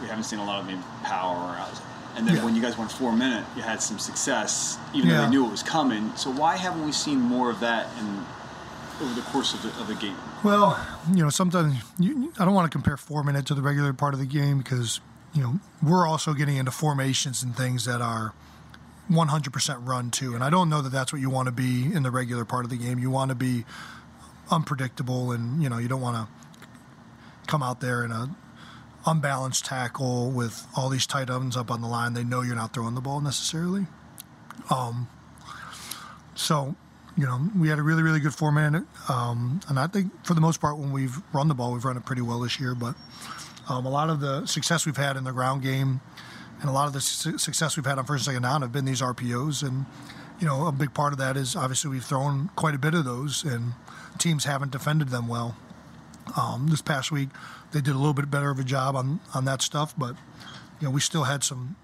we 0.00 0.08
haven't 0.08 0.24
seen 0.24 0.38
a 0.38 0.44
lot 0.44 0.60
of 0.60 0.66
maybe 0.66 0.80
power 1.04 1.36
or. 1.36 1.66
And 2.16 2.28
then 2.28 2.36
Yeah. 2.36 2.44
when 2.44 2.54
you 2.54 2.62
guys 2.62 2.78
went 2.78 2.92
four 2.92 3.12
minute, 3.12 3.44
you 3.56 3.62
had 3.62 3.82
some 3.82 3.98
success, 3.98 4.78
even 4.94 5.08
though 5.08 5.14
Yeah. 5.16 5.20
they 5.22 5.30
knew 5.30 5.44
it 5.46 5.50
was 5.50 5.64
coming. 5.64 6.12
So 6.16 6.30
why 6.30 6.56
haven't 6.56 6.84
we 6.84 6.92
seen 6.92 7.20
more 7.20 7.50
of 7.50 7.58
that 7.60 7.88
in 7.98 8.24
over 9.00 9.14
the 9.14 9.22
course 9.22 9.54
of 9.54 9.62
the, 9.62 9.68
of 9.80 9.88
the 9.88 9.94
game? 9.94 10.16
Well, 10.42 10.78
you 11.12 11.22
know, 11.22 11.30
sometimes 11.30 11.76
you, 11.98 12.32
I 12.38 12.44
don't 12.44 12.54
want 12.54 12.70
to 12.70 12.74
compare 12.74 12.96
four 12.96 13.22
minute 13.22 13.46
to 13.46 13.54
the 13.54 13.62
regular 13.62 13.92
part 13.92 14.14
of 14.14 14.20
the 14.20 14.26
game 14.26 14.58
because 14.58 15.00
you 15.34 15.42
know 15.42 15.60
we're 15.82 16.06
also 16.06 16.34
getting 16.34 16.56
into 16.56 16.70
formations 16.70 17.42
and 17.42 17.56
things 17.56 17.84
that 17.84 18.00
are 18.00 18.32
100% 19.10 19.86
run 19.86 20.10
too, 20.10 20.34
and 20.34 20.42
I 20.42 20.50
don't 20.50 20.68
know 20.68 20.80
that 20.82 20.90
that's 20.90 21.12
what 21.12 21.20
you 21.20 21.30
want 21.30 21.46
to 21.46 21.52
be 21.52 21.92
in 21.92 22.02
the 22.02 22.10
regular 22.10 22.44
part 22.44 22.64
of 22.64 22.70
the 22.70 22.76
game. 22.76 22.98
You 22.98 23.10
want 23.10 23.30
to 23.30 23.34
be 23.34 23.64
unpredictable, 24.50 25.32
and 25.32 25.62
you 25.62 25.68
know 25.68 25.78
you 25.78 25.88
don't 25.88 26.00
want 26.00 26.16
to 26.16 26.28
come 27.46 27.62
out 27.62 27.80
there 27.80 28.04
in 28.04 28.10
a 28.10 28.34
unbalanced 29.06 29.64
tackle 29.66 30.30
with 30.30 30.66
all 30.76 30.88
these 30.88 31.06
tight 31.06 31.28
ends 31.28 31.56
up 31.56 31.70
on 31.70 31.80
the 31.82 31.88
line. 31.88 32.14
They 32.14 32.24
know 32.24 32.40
you're 32.40 32.56
not 32.56 32.72
throwing 32.72 32.94
the 32.94 33.00
ball 33.00 33.20
necessarily. 33.20 33.86
Um, 34.70 35.08
so, 36.34 36.74
you 37.16 37.24
know, 37.24 37.48
we 37.56 37.68
had 37.68 37.78
a 37.78 37.82
really, 37.82 38.02
really 38.02 38.20
good 38.20 38.34
four 38.34 38.50
minute. 38.50 38.84
Um, 39.08 39.60
and 39.68 39.78
I 39.78 39.86
think 39.86 40.24
for 40.26 40.34
the 40.34 40.40
most 40.40 40.60
part, 40.60 40.78
when 40.78 40.92
we've 40.92 41.16
run 41.32 41.48
the 41.48 41.54
ball, 41.54 41.72
we've 41.72 41.84
run 41.84 41.96
it 41.96 42.04
pretty 42.04 42.22
well 42.22 42.40
this 42.40 42.58
year. 42.58 42.74
But 42.74 42.94
um, 43.68 43.86
a 43.86 43.90
lot 43.90 44.10
of 44.10 44.20
the 44.20 44.46
success 44.46 44.84
we've 44.84 44.96
had 44.96 45.16
in 45.16 45.24
the 45.24 45.32
ground 45.32 45.62
game 45.62 46.00
and 46.60 46.70
a 46.70 46.72
lot 46.72 46.86
of 46.86 46.92
the 46.92 47.00
su- 47.00 47.38
success 47.38 47.76
we've 47.76 47.86
had 47.86 47.98
on 47.98 48.04
first 48.04 48.26
and 48.26 48.34
second 48.34 48.42
down 48.42 48.62
have 48.62 48.72
been 48.72 48.84
these 48.84 49.00
RPOs. 49.00 49.66
And, 49.66 49.86
you 50.40 50.46
know, 50.46 50.66
a 50.66 50.72
big 50.72 50.92
part 50.94 51.12
of 51.12 51.18
that 51.18 51.36
is 51.36 51.54
obviously 51.54 51.90
we've 51.90 52.04
thrown 52.04 52.50
quite 52.56 52.74
a 52.74 52.78
bit 52.78 52.94
of 52.94 53.04
those, 53.04 53.44
and 53.44 53.74
teams 54.18 54.44
haven't 54.44 54.72
defended 54.72 55.08
them 55.08 55.28
well. 55.28 55.56
Um, 56.36 56.68
this 56.68 56.80
past 56.80 57.12
week, 57.12 57.28
they 57.72 57.80
did 57.80 57.94
a 57.94 57.98
little 57.98 58.14
bit 58.14 58.30
better 58.30 58.50
of 58.50 58.58
a 58.58 58.64
job 58.64 58.96
on, 58.96 59.20
on 59.34 59.44
that 59.44 59.62
stuff, 59.62 59.94
but 59.96 60.16
you 60.80 60.88
know 60.88 60.90
we 60.90 61.00
still 61.00 61.24
had 61.24 61.44
some 61.44 61.76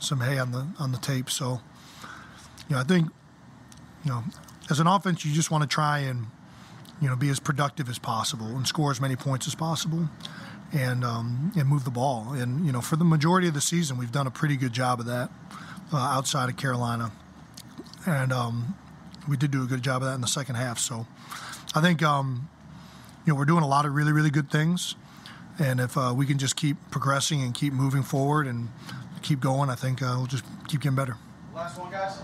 some 0.00 0.20
hay 0.20 0.38
on 0.38 0.50
the 0.50 0.66
on 0.80 0.90
the 0.90 0.98
tape. 0.98 1.30
So, 1.30 1.60
you 2.68 2.74
know, 2.74 2.80
I 2.80 2.84
think 2.84 3.08
you 4.04 4.10
know 4.10 4.24
as 4.70 4.80
an 4.80 4.86
offense, 4.86 5.24
you 5.24 5.32
just 5.32 5.50
want 5.50 5.62
to 5.62 5.68
try 5.68 6.00
and 6.00 6.26
you 7.00 7.08
know 7.08 7.16
be 7.16 7.28
as 7.28 7.40
productive 7.40 7.88
as 7.88 7.98
possible 7.98 8.46
and 8.46 8.66
score 8.66 8.90
as 8.90 9.00
many 9.00 9.16
points 9.16 9.46
as 9.46 9.54
possible, 9.54 10.08
and 10.72 11.04
um, 11.04 11.52
and 11.56 11.68
move 11.68 11.84
the 11.84 11.90
ball. 11.90 12.32
And 12.32 12.64
you 12.66 12.72
know, 12.72 12.80
for 12.80 12.96
the 12.96 13.04
majority 13.04 13.48
of 13.48 13.54
the 13.54 13.60
season, 13.60 13.98
we've 13.98 14.12
done 14.12 14.26
a 14.26 14.30
pretty 14.30 14.56
good 14.56 14.72
job 14.72 15.00
of 15.00 15.06
that 15.06 15.30
uh, 15.92 15.96
outside 15.96 16.48
of 16.48 16.56
Carolina, 16.56 17.12
and 18.06 18.32
um, 18.32 18.74
we 19.28 19.36
did 19.36 19.50
do 19.50 19.62
a 19.62 19.66
good 19.66 19.82
job 19.82 20.02
of 20.02 20.08
that 20.08 20.14
in 20.14 20.20
the 20.20 20.26
second 20.26 20.56
half. 20.56 20.78
So, 20.78 21.06
I 21.74 21.80
think. 21.80 22.02
Um, 22.02 22.48
you 23.24 23.32
know, 23.32 23.38
we're 23.38 23.44
doing 23.44 23.62
a 23.62 23.68
lot 23.68 23.86
of 23.86 23.94
really, 23.94 24.12
really 24.12 24.30
good 24.30 24.50
things. 24.50 24.94
And 25.58 25.80
if 25.80 25.96
uh, 25.96 26.12
we 26.16 26.26
can 26.26 26.38
just 26.38 26.56
keep 26.56 26.76
progressing 26.90 27.42
and 27.42 27.54
keep 27.54 27.72
moving 27.72 28.02
forward 28.02 28.46
and 28.46 28.68
keep 29.22 29.40
going, 29.40 29.70
I 29.70 29.74
think 29.74 30.02
uh, 30.02 30.14
we'll 30.16 30.26
just 30.26 30.44
keep 30.66 30.80
getting 30.80 30.96
better. 30.96 31.16
Last 31.54 31.78
one, 31.78 31.92
guys. 31.92 32.18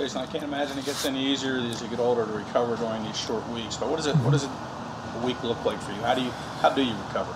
Jason, 0.00 0.22
I 0.22 0.26
can't 0.26 0.44
imagine 0.44 0.78
it 0.78 0.86
gets 0.86 1.04
any 1.04 1.22
easier 1.22 1.58
as 1.58 1.82
you 1.82 1.88
get 1.88 2.00
older 2.00 2.24
to 2.24 2.32
recover 2.32 2.74
during 2.76 3.04
these 3.04 3.18
short 3.18 3.46
weeks. 3.50 3.76
But 3.76 3.90
what 3.90 3.96
does 3.96 4.06
it 4.06 4.16
what 4.16 4.30
does 4.30 4.44
it 4.44 4.50
a 4.50 5.26
week 5.26 5.42
look 5.44 5.62
like 5.66 5.78
for 5.82 5.92
you? 5.92 5.98
How 5.98 6.14
do 6.14 6.22
you 6.22 6.30
how 6.30 6.70
do 6.70 6.82
you 6.82 6.94
recover? 7.08 7.34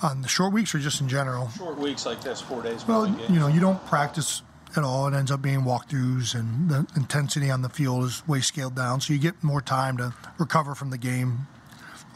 On 0.00 0.22
the 0.22 0.28
short 0.28 0.54
weeks 0.54 0.74
or 0.74 0.78
just 0.78 1.02
in 1.02 1.08
general? 1.10 1.50
Short 1.50 1.76
weeks 1.76 2.06
like 2.06 2.22
this, 2.22 2.40
four 2.40 2.62
days 2.62 2.86
Well, 2.86 3.06
you 3.06 3.38
know, 3.38 3.48
you 3.48 3.60
don't 3.60 3.84
practice 3.84 4.42
at 4.76 4.82
all. 4.82 5.08
It 5.08 5.14
ends 5.14 5.30
up 5.30 5.42
being 5.42 5.60
walkthroughs, 5.60 6.34
and 6.34 6.70
the 6.70 6.86
intensity 6.96 7.50
on 7.50 7.60
the 7.60 7.68
field 7.68 8.04
is 8.04 8.26
way 8.26 8.40
scaled 8.40 8.74
down. 8.74 9.02
So 9.02 9.12
you 9.12 9.18
get 9.18 9.42
more 9.42 9.60
time 9.60 9.98
to 9.98 10.14
recover 10.38 10.74
from 10.74 10.88
the 10.88 10.98
game. 10.98 11.48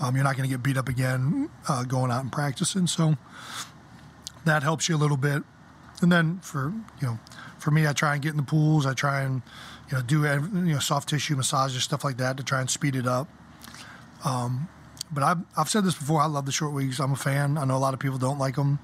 Um, 0.01 0.15
you're 0.15 0.25
not 0.25 0.37
going 0.37 0.49
to 0.49 0.55
get 0.55 0.63
beat 0.63 0.79
up 0.79 0.89
again 0.89 1.51
uh, 1.69 1.85
going 1.85 2.11
out 2.11 2.23
and 2.23 2.33
practicing. 2.33 2.87
So 2.87 3.19
that 4.47 4.63
helps 4.63 4.89
you 4.89 4.97
a 4.97 4.99
little 4.99 5.19
bit. 5.19 5.43
And 6.01 6.11
then 6.11 6.39
for 6.39 6.73
you 7.01 7.07
know, 7.07 7.19
for 7.63 7.71
me, 7.71 7.87
I 7.87 7.93
try 7.93 8.15
and 8.15 8.23
get 8.23 8.33
in 8.33 8.37
the 8.37 8.43
pools. 8.43 8.87
I 8.87 8.93
try 8.93 9.23
and 9.23 9.43
you 9.91 9.97
know, 9.97 10.03
do 10.03 10.23
you 10.25 10.75
know 10.75 10.79
soft 10.79 11.09
tissue 11.09 11.37
massages, 11.37 11.85
stuff 11.85 12.05
like 12.05 12.17
that 12.17 12.37
to 12.39 12.43
try 12.43 12.61
and 12.61 12.69
speed 12.69 12.97
it 12.97 13.07
up. 13.07 13.29
Um, 14.25 14.69
but 15.13 15.23
I've, 15.23 15.39
I've 15.57 15.69
said 15.69 15.85
this 15.85 15.95
before. 15.95 16.21
I 16.21 16.27
love 16.27 16.47
the 16.47 16.53
short 16.53 16.73
weeks. 16.73 16.99
I'm 16.99 17.13
a 17.13 17.17
fan. 17.17 17.59
I 17.59 17.65
know 17.65 17.77
a 17.77 17.79
lot 17.79 17.95
of 17.95 18.01
people 18.01 18.19
don't 18.19 18.39
like 18.39 18.57
them. 18.57 18.79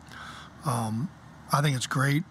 Um, 0.64 1.10
I 1.52 1.62
think 1.62 1.76
it's 1.76 1.86
great. 1.86 2.22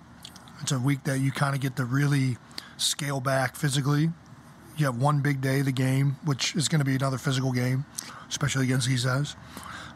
It's 0.61 0.71
a 0.71 0.79
week 0.79 1.03
that 1.03 1.19
you 1.19 1.31
kind 1.31 1.55
of 1.55 1.61
get 1.61 1.75
to 1.77 1.85
really 1.85 2.37
scale 2.77 3.19
back 3.19 3.55
physically. 3.55 4.11
You 4.77 4.85
have 4.85 4.97
one 4.97 5.21
big 5.21 5.41
day, 5.41 5.61
the 5.61 5.71
game, 5.71 6.17
which 6.23 6.55
is 6.55 6.67
going 6.67 6.79
to 6.79 6.85
be 6.85 6.95
another 6.95 7.17
physical 7.17 7.51
game, 7.51 7.85
especially 8.29 8.65
against 8.65 8.87
these 8.87 9.05
guys. 9.05 9.35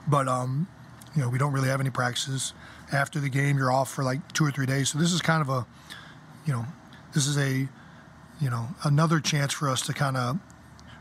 But 0.07 0.27
um, 0.27 0.67
you 1.15 1.21
know, 1.21 1.29
we 1.29 1.37
don't 1.37 1.53
really 1.53 1.69
have 1.69 1.79
any 1.79 1.91
practices. 1.91 2.53
After 2.91 3.19
the 3.19 3.29
game, 3.29 3.57
you're 3.57 3.71
off 3.71 3.91
for 3.91 4.03
like 4.03 4.33
two 4.33 4.45
or 4.45 4.51
three 4.51 4.65
days. 4.65 4.89
So 4.89 4.97
this 4.97 5.13
is 5.13 5.21
kind 5.21 5.41
of 5.41 5.49
a, 5.49 5.65
you 6.45 6.53
know, 6.53 6.65
this 7.13 7.27
is 7.27 7.37
a, 7.37 7.67
you 8.39 8.49
know, 8.49 8.67
another 8.83 9.19
chance 9.19 9.53
for 9.53 9.69
us 9.69 9.81
to 9.83 9.93
kind 9.93 10.17
of 10.17 10.39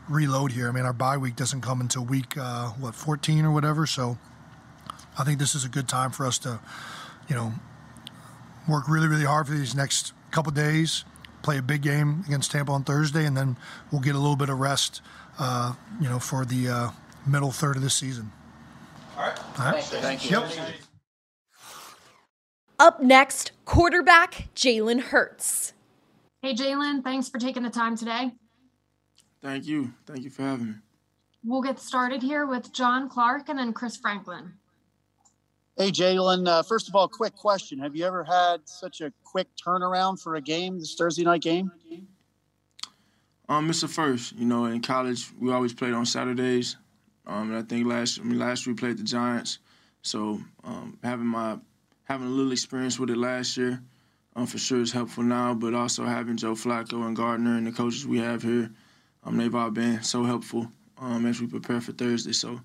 reload 0.09 0.51
here. 0.51 0.67
I 0.67 0.71
mean, 0.71 0.85
our 0.85 0.93
bye 0.93 1.17
week 1.17 1.35
doesn't 1.35 1.61
come 1.61 1.81
until 1.81 2.03
week 2.03 2.37
uh, 2.37 2.69
what 2.69 2.95
14 2.95 3.45
or 3.45 3.51
whatever. 3.51 3.85
So 3.85 4.17
I 5.17 5.23
think 5.23 5.39
this 5.39 5.55
is 5.55 5.65
a 5.65 5.69
good 5.69 5.87
time 5.87 6.11
for 6.11 6.25
us 6.25 6.37
to, 6.39 6.59
you 7.27 7.35
know, 7.35 7.53
work 8.67 8.87
really 8.87 9.07
really 9.07 9.25
hard 9.25 9.47
for 9.47 9.53
these 9.53 9.75
next 9.75 10.13
couple 10.31 10.51
days. 10.51 11.03
Play 11.41 11.57
a 11.57 11.61
big 11.61 11.81
game 11.81 12.23
against 12.27 12.51
Tampa 12.51 12.71
on 12.71 12.83
Thursday, 12.83 13.25
and 13.25 13.35
then 13.35 13.57
we'll 13.91 14.01
get 14.01 14.13
a 14.13 14.19
little 14.19 14.35
bit 14.35 14.49
of 14.49 14.59
rest, 14.59 15.01
uh, 15.39 15.73
you 15.99 16.07
know, 16.07 16.19
for 16.19 16.45
the 16.45 16.69
uh, 16.69 16.89
middle 17.25 17.51
third 17.51 17.75
of 17.77 17.81
the 17.81 17.89
season. 17.89 18.31
All 19.17 19.23
right. 19.23 19.39
All 19.59 19.71
right. 19.71 19.83
Thank 19.83 20.29
you. 20.29 20.39
Yep. 20.39 20.90
Up 22.81 22.99
next, 22.99 23.51
quarterback 23.63 24.47
Jalen 24.55 25.01
Hurts. 25.01 25.73
Hey, 26.41 26.55
Jalen, 26.55 27.03
thanks 27.03 27.29
for 27.29 27.37
taking 27.37 27.61
the 27.61 27.69
time 27.69 27.95
today. 27.95 28.31
Thank 29.39 29.67
you. 29.67 29.93
Thank 30.07 30.23
you 30.23 30.31
for 30.31 30.41
having 30.41 30.65
me. 30.65 30.73
We'll 31.43 31.61
get 31.61 31.79
started 31.79 32.23
here 32.23 32.47
with 32.47 32.73
John 32.73 33.07
Clark 33.07 33.49
and 33.49 33.59
then 33.59 33.71
Chris 33.71 33.97
Franklin. 33.97 34.53
Hey, 35.77 35.91
Jalen. 35.91 36.47
Uh, 36.47 36.63
first 36.63 36.89
of 36.89 36.95
all, 36.95 37.07
quick 37.07 37.35
question: 37.35 37.77
Have 37.77 37.95
you 37.95 38.03
ever 38.03 38.23
had 38.23 38.67
such 38.67 38.99
a 39.01 39.13
quick 39.23 39.49
turnaround 39.63 40.19
for 40.19 40.33
a 40.37 40.41
game, 40.41 40.79
this 40.79 40.95
Thursday 40.95 41.23
night 41.23 41.43
game? 41.43 41.71
Um, 43.47 43.69
it's 43.69 43.81
the 43.81 43.89
first. 43.89 44.35
You 44.35 44.47
know, 44.47 44.65
in 44.65 44.81
college 44.81 45.27
we 45.39 45.51
always 45.51 45.75
played 45.75 45.93
on 45.93 46.07
Saturdays. 46.07 46.77
Um, 47.27 47.51
and 47.51 47.57
I 47.57 47.61
think 47.61 47.85
last 47.85 48.19
I 48.19 48.23
mean 48.23 48.39
last 48.39 48.65
we 48.65 48.73
played 48.73 48.97
the 48.97 49.03
Giants, 49.03 49.59
so 50.01 50.41
um, 50.63 50.97
having 51.03 51.27
my 51.27 51.59
having 52.03 52.27
a 52.27 52.29
little 52.31 52.51
experience 52.51 52.99
with 52.99 53.09
it 53.09 53.17
last 53.17 53.57
year, 53.57 53.81
um, 54.35 54.45
for 54.47 54.57
sure 54.57 54.81
is 54.81 54.91
helpful 54.91 55.23
now. 55.23 55.53
But 55.53 55.73
also 55.73 56.05
having 56.05 56.37
Joe 56.37 56.53
Flacco 56.53 57.05
and 57.05 57.15
Gardner 57.15 57.57
and 57.57 57.67
the 57.67 57.71
coaches 57.71 58.05
we 58.05 58.19
have 58.19 58.43
here, 58.43 58.71
um, 59.23 59.37
they've 59.37 59.53
all 59.53 59.71
been 59.71 60.01
so 60.03 60.23
helpful 60.23 60.71
um, 60.97 61.25
as 61.25 61.41
we 61.41 61.47
prepare 61.47 61.81
for 61.81 61.91
Thursday. 61.91 62.31
So 62.33 62.59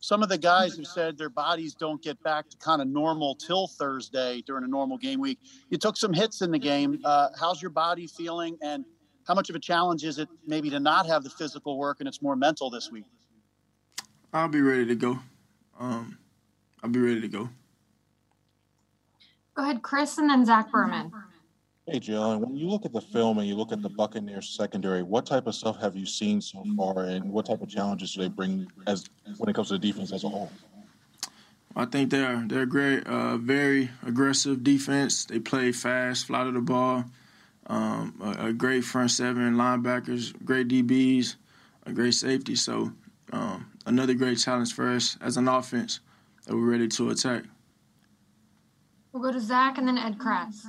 Some 0.00 0.22
of 0.22 0.28
the 0.28 0.38
guys 0.38 0.76
have 0.76 0.86
said 0.86 1.18
their 1.18 1.30
bodies 1.30 1.74
don't 1.74 2.02
get 2.02 2.22
back 2.22 2.48
to 2.50 2.56
kind 2.58 2.80
of 2.80 2.88
normal 2.88 3.34
till 3.34 3.66
Thursday 3.66 4.42
during 4.46 4.64
a 4.64 4.68
normal 4.68 4.98
game 4.98 5.20
week. 5.20 5.38
You 5.70 5.78
took 5.78 5.96
some 5.96 6.12
hits 6.12 6.42
in 6.42 6.50
the 6.50 6.58
game. 6.58 7.00
Uh, 7.04 7.28
how's 7.38 7.60
your 7.60 7.70
body 7.70 8.06
feeling, 8.06 8.56
and 8.62 8.84
how 9.26 9.34
much 9.34 9.50
of 9.50 9.56
a 9.56 9.58
challenge 9.58 10.04
is 10.04 10.18
it 10.18 10.28
maybe 10.46 10.70
to 10.70 10.78
not 10.78 11.06
have 11.06 11.24
the 11.24 11.30
physical 11.30 11.76
work 11.78 11.96
and 11.98 12.08
it's 12.08 12.22
more 12.22 12.36
mental 12.36 12.70
this 12.70 12.90
week? 12.92 13.04
I'll 14.32 14.48
be 14.48 14.60
ready 14.60 14.86
to 14.86 14.94
go. 14.94 15.18
Um, 15.80 16.18
I'll 16.82 16.90
be 16.90 17.00
ready 17.00 17.20
to 17.22 17.28
go. 17.28 17.48
Go 19.56 19.62
ahead, 19.62 19.80
Chris, 19.80 20.18
and 20.18 20.28
then 20.28 20.44
Zach 20.44 20.70
Berman. 20.70 21.10
Hey, 21.86 21.98
Jalen, 21.98 22.40
when 22.40 22.56
you 22.56 22.68
look 22.68 22.84
at 22.84 22.92
the 22.92 23.00
film 23.00 23.38
and 23.38 23.48
you 23.48 23.54
look 23.54 23.72
at 23.72 23.80
the 23.80 23.88
Buccaneers 23.88 24.50
secondary, 24.50 25.02
what 25.02 25.24
type 25.24 25.46
of 25.46 25.54
stuff 25.54 25.80
have 25.80 25.96
you 25.96 26.04
seen 26.04 26.42
so 26.42 26.62
far, 26.76 27.04
and 27.04 27.32
what 27.32 27.46
type 27.46 27.62
of 27.62 27.68
challenges 27.68 28.12
do 28.12 28.20
they 28.20 28.28
bring 28.28 28.70
as 28.86 29.06
when 29.38 29.48
it 29.48 29.54
comes 29.54 29.68
to 29.68 29.74
the 29.74 29.78
defense 29.78 30.12
as 30.12 30.24
a 30.24 30.28
whole? 30.28 30.50
I 31.74 31.86
think 31.86 32.10
they're 32.10 32.44
they're 32.46 32.66
great, 32.66 33.06
uh, 33.06 33.38
very 33.38 33.88
aggressive 34.06 34.62
defense. 34.62 35.24
They 35.24 35.38
play 35.38 35.72
fast, 35.72 36.26
fly 36.26 36.44
to 36.44 36.52
the 36.52 36.60
ball. 36.60 37.04
Um, 37.68 38.20
a, 38.22 38.48
a 38.48 38.52
great 38.52 38.84
front 38.84 39.10
seven, 39.10 39.54
linebackers, 39.54 40.34
great 40.44 40.68
DBs, 40.68 41.36
a 41.86 41.92
great 41.92 42.14
safety. 42.14 42.56
So 42.56 42.92
um, 43.32 43.70
another 43.86 44.14
great 44.14 44.38
challenge 44.38 44.74
for 44.74 44.90
us 44.90 45.16
as 45.22 45.38
an 45.38 45.48
offense 45.48 46.00
that 46.44 46.54
we're 46.54 46.70
ready 46.70 46.88
to 46.88 47.10
attack. 47.10 47.44
We'll 49.16 49.32
go 49.32 49.32
to 49.32 49.40
Zach 49.42 49.78
and 49.78 49.88
then 49.88 49.96
Ed 49.96 50.18
Kracz. 50.18 50.66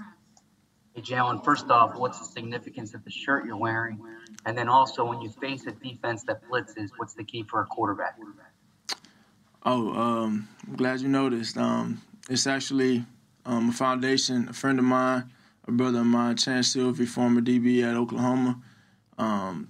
Hey, 0.94 1.02
Jalen, 1.02 1.44
first 1.44 1.70
off, 1.70 1.98
what's 1.98 2.20
the 2.20 2.24
significance 2.24 2.94
of 2.94 3.04
the 3.04 3.12
shirt 3.12 3.46
you're 3.46 3.58
wearing? 3.58 4.00
And 4.46 4.58
then 4.58 4.70
also, 4.70 5.04
when 5.04 5.20
you 5.20 5.30
face 5.30 5.68
a 5.68 5.72
defense 5.72 6.24
that 6.28 6.42
blitzes, 6.50 6.92
what's 6.96 7.14
the 7.14 7.26
key 7.26 7.44
for 7.44 7.60
a 7.60 7.66
quarterback? 7.66 8.18
Oh, 9.66 9.92
um, 9.92 10.48
I'm 10.66 10.78
glad 10.78 11.02
you 11.02 11.10
noticed. 11.10 11.58
Um, 11.58 12.02
it's 12.30 12.48
actually 12.48 13.04
um, 13.46 13.72
a 13.72 13.74
foundation, 13.74 14.48
a 14.48 14.54
friend 14.54 14.80
of 14.80 14.86
mine, 14.86 15.30
a 15.68 15.72
brother 15.74 16.00
of 16.00 16.06
mine, 16.06 16.38
Chanse 16.38 16.72
Sylvie, 16.72 17.06
former 17.06 17.42
DB 17.42 17.84
at 17.84 17.98
Oklahoma. 17.98 18.62
Um, 19.18 19.68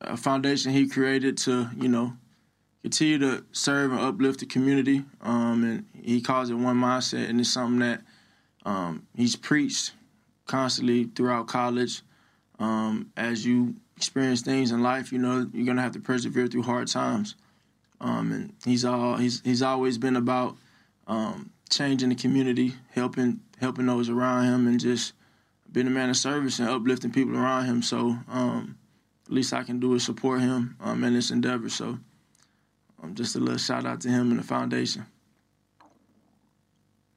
a 0.00 0.16
foundation 0.16 0.72
he 0.72 0.88
created 0.88 1.36
to, 1.38 1.70
you 1.76 1.88
know, 1.88 2.14
continue 2.82 3.18
to 3.18 3.44
serve 3.52 3.92
and 3.92 4.00
uplift 4.00 4.40
the 4.40 4.46
community. 4.46 5.04
Um, 5.20 5.64
and 5.64 5.84
he 6.02 6.20
calls 6.20 6.50
it 6.50 6.54
one 6.54 6.76
mindset, 6.76 7.28
and 7.28 7.40
it's 7.40 7.52
something 7.52 7.80
that 7.80 8.02
um, 8.64 9.06
he's 9.14 9.36
preached 9.36 9.92
constantly 10.46 11.04
throughout 11.04 11.46
college. 11.46 12.02
Um, 12.58 13.10
as 13.16 13.46
you 13.46 13.74
experience 13.96 14.42
things 14.42 14.70
in 14.70 14.82
life, 14.82 15.12
you 15.12 15.18
know 15.18 15.48
you're 15.52 15.66
gonna 15.66 15.82
have 15.82 15.92
to 15.92 16.00
persevere 16.00 16.46
through 16.46 16.62
hard 16.62 16.88
times. 16.88 17.36
Um, 18.00 18.32
and 18.32 18.54
he's 18.64 18.84
all 18.84 19.16
he's 19.16 19.40
he's 19.42 19.62
always 19.62 19.98
been 19.98 20.16
about 20.16 20.56
um, 21.06 21.50
changing 21.68 22.08
the 22.08 22.14
community, 22.14 22.74
helping 22.92 23.40
helping 23.60 23.86
those 23.86 24.08
around 24.08 24.44
him, 24.44 24.66
and 24.66 24.80
just 24.80 25.12
being 25.70 25.86
a 25.86 25.90
man 25.90 26.10
of 26.10 26.16
service 26.16 26.58
and 26.58 26.68
uplifting 26.68 27.12
people 27.12 27.36
around 27.36 27.66
him. 27.66 27.82
So 27.82 28.16
um, 28.28 28.76
at 29.26 29.32
least 29.32 29.52
I 29.52 29.62
can 29.62 29.80
do 29.80 29.94
is 29.94 30.02
support 30.02 30.40
him 30.40 30.76
in 30.84 31.14
this 31.14 31.30
endeavor. 31.30 31.68
So 31.68 31.98
um, 33.02 33.14
just 33.14 33.36
a 33.36 33.38
little 33.38 33.58
shout 33.58 33.86
out 33.86 34.00
to 34.02 34.08
him 34.08 34.30
and 34.30 34.38
the 34.38 34.44
foundation. 34.44 35.06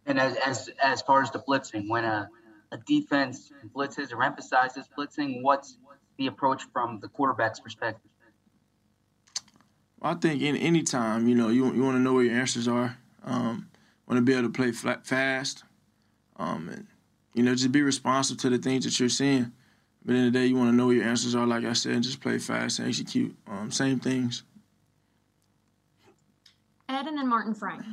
And 0.05 0.19
as 0.19 0.35
as 0.37 0.69
as 0.81 1.01
far 1.01 1.21
as 1.21 1.31
the 1.31 1.39
blitzing, 1.39 1.89
when 1.89 2.03
a 2.03 2.29
a 2.71 2.77
defense 2.77 3.51
blitzes 3.75 4.11
or 4.11 4.23
emphasizes 4.23 4.89
blitzing, 4.97 5.41
what's 5.41 5.77
the 6.17 6.27
approach 6.27 6.63
from 6.73 6.99
the 6.99 7.07
quarterback's 7.07 7.59
perspective? 7.59 8.09
I 10.01 10.15
think 10.15 10.41
in 10.41 10.57
any 10.57 10.83
time, 10.83 11.27
you 11.27 11.35
know, 11.35 11.49
you 11.49 11.73
you 11.73 11.83
want 11.83 11.95
to 11.95 12.01
know 12.01 12.13
where 12.13 12.23
your 12.23 12.35
answers 12.35 12.67
are. 12.67 12.97
Um, 13.23 13.69
want 14.07 14.17
to 14.17 14.21
be 14.21 14.33
able 14.33 14.43
to 14.43 14.49
play 14.49 14.73
flat, 14.73 15.07
fast, 15.07 15.63
um, 16.35 16.67
and 16.67 16.87
you 17.33 17.43
know, 17.43 17.55
just 17.55 17.71
be 17.71 17.81
responsive 17.81 18.37
to 18.39 18.49
the 18.49 18.57
things 18.57 18.83
that 18.83 18.99
you're 18.99 19.09
seeing. 19.09 19.53
But 20.05 20.15
in 20.15 20.25
the, 20.25 20.31
the 20.31 20.39
day, 20.39 20.45
you 20.47 20.57
want 20.57 20.69
to 20.69 20.75
know 20.75 20.87
where 20.87 20.95
your 20.95 21.05
answers 21.05 21.35
are. 21.35 21.47
Like 21.47 21.63
I 21.63 21.71
said, 21.73 22.03
just 22.03 22.19
play 22.19 22.37
fast 22.37 22.79
and 22.79 22.89
execute. 22.89 23.35
Um, 23.47 23.71
same 23.71 23.99
things. 23.99 24.43
Ed 26.89 27.07
and 27.07 27.17
then 27.17 27.27
Martin 27.27 27.53
Frank. 27.53 27.83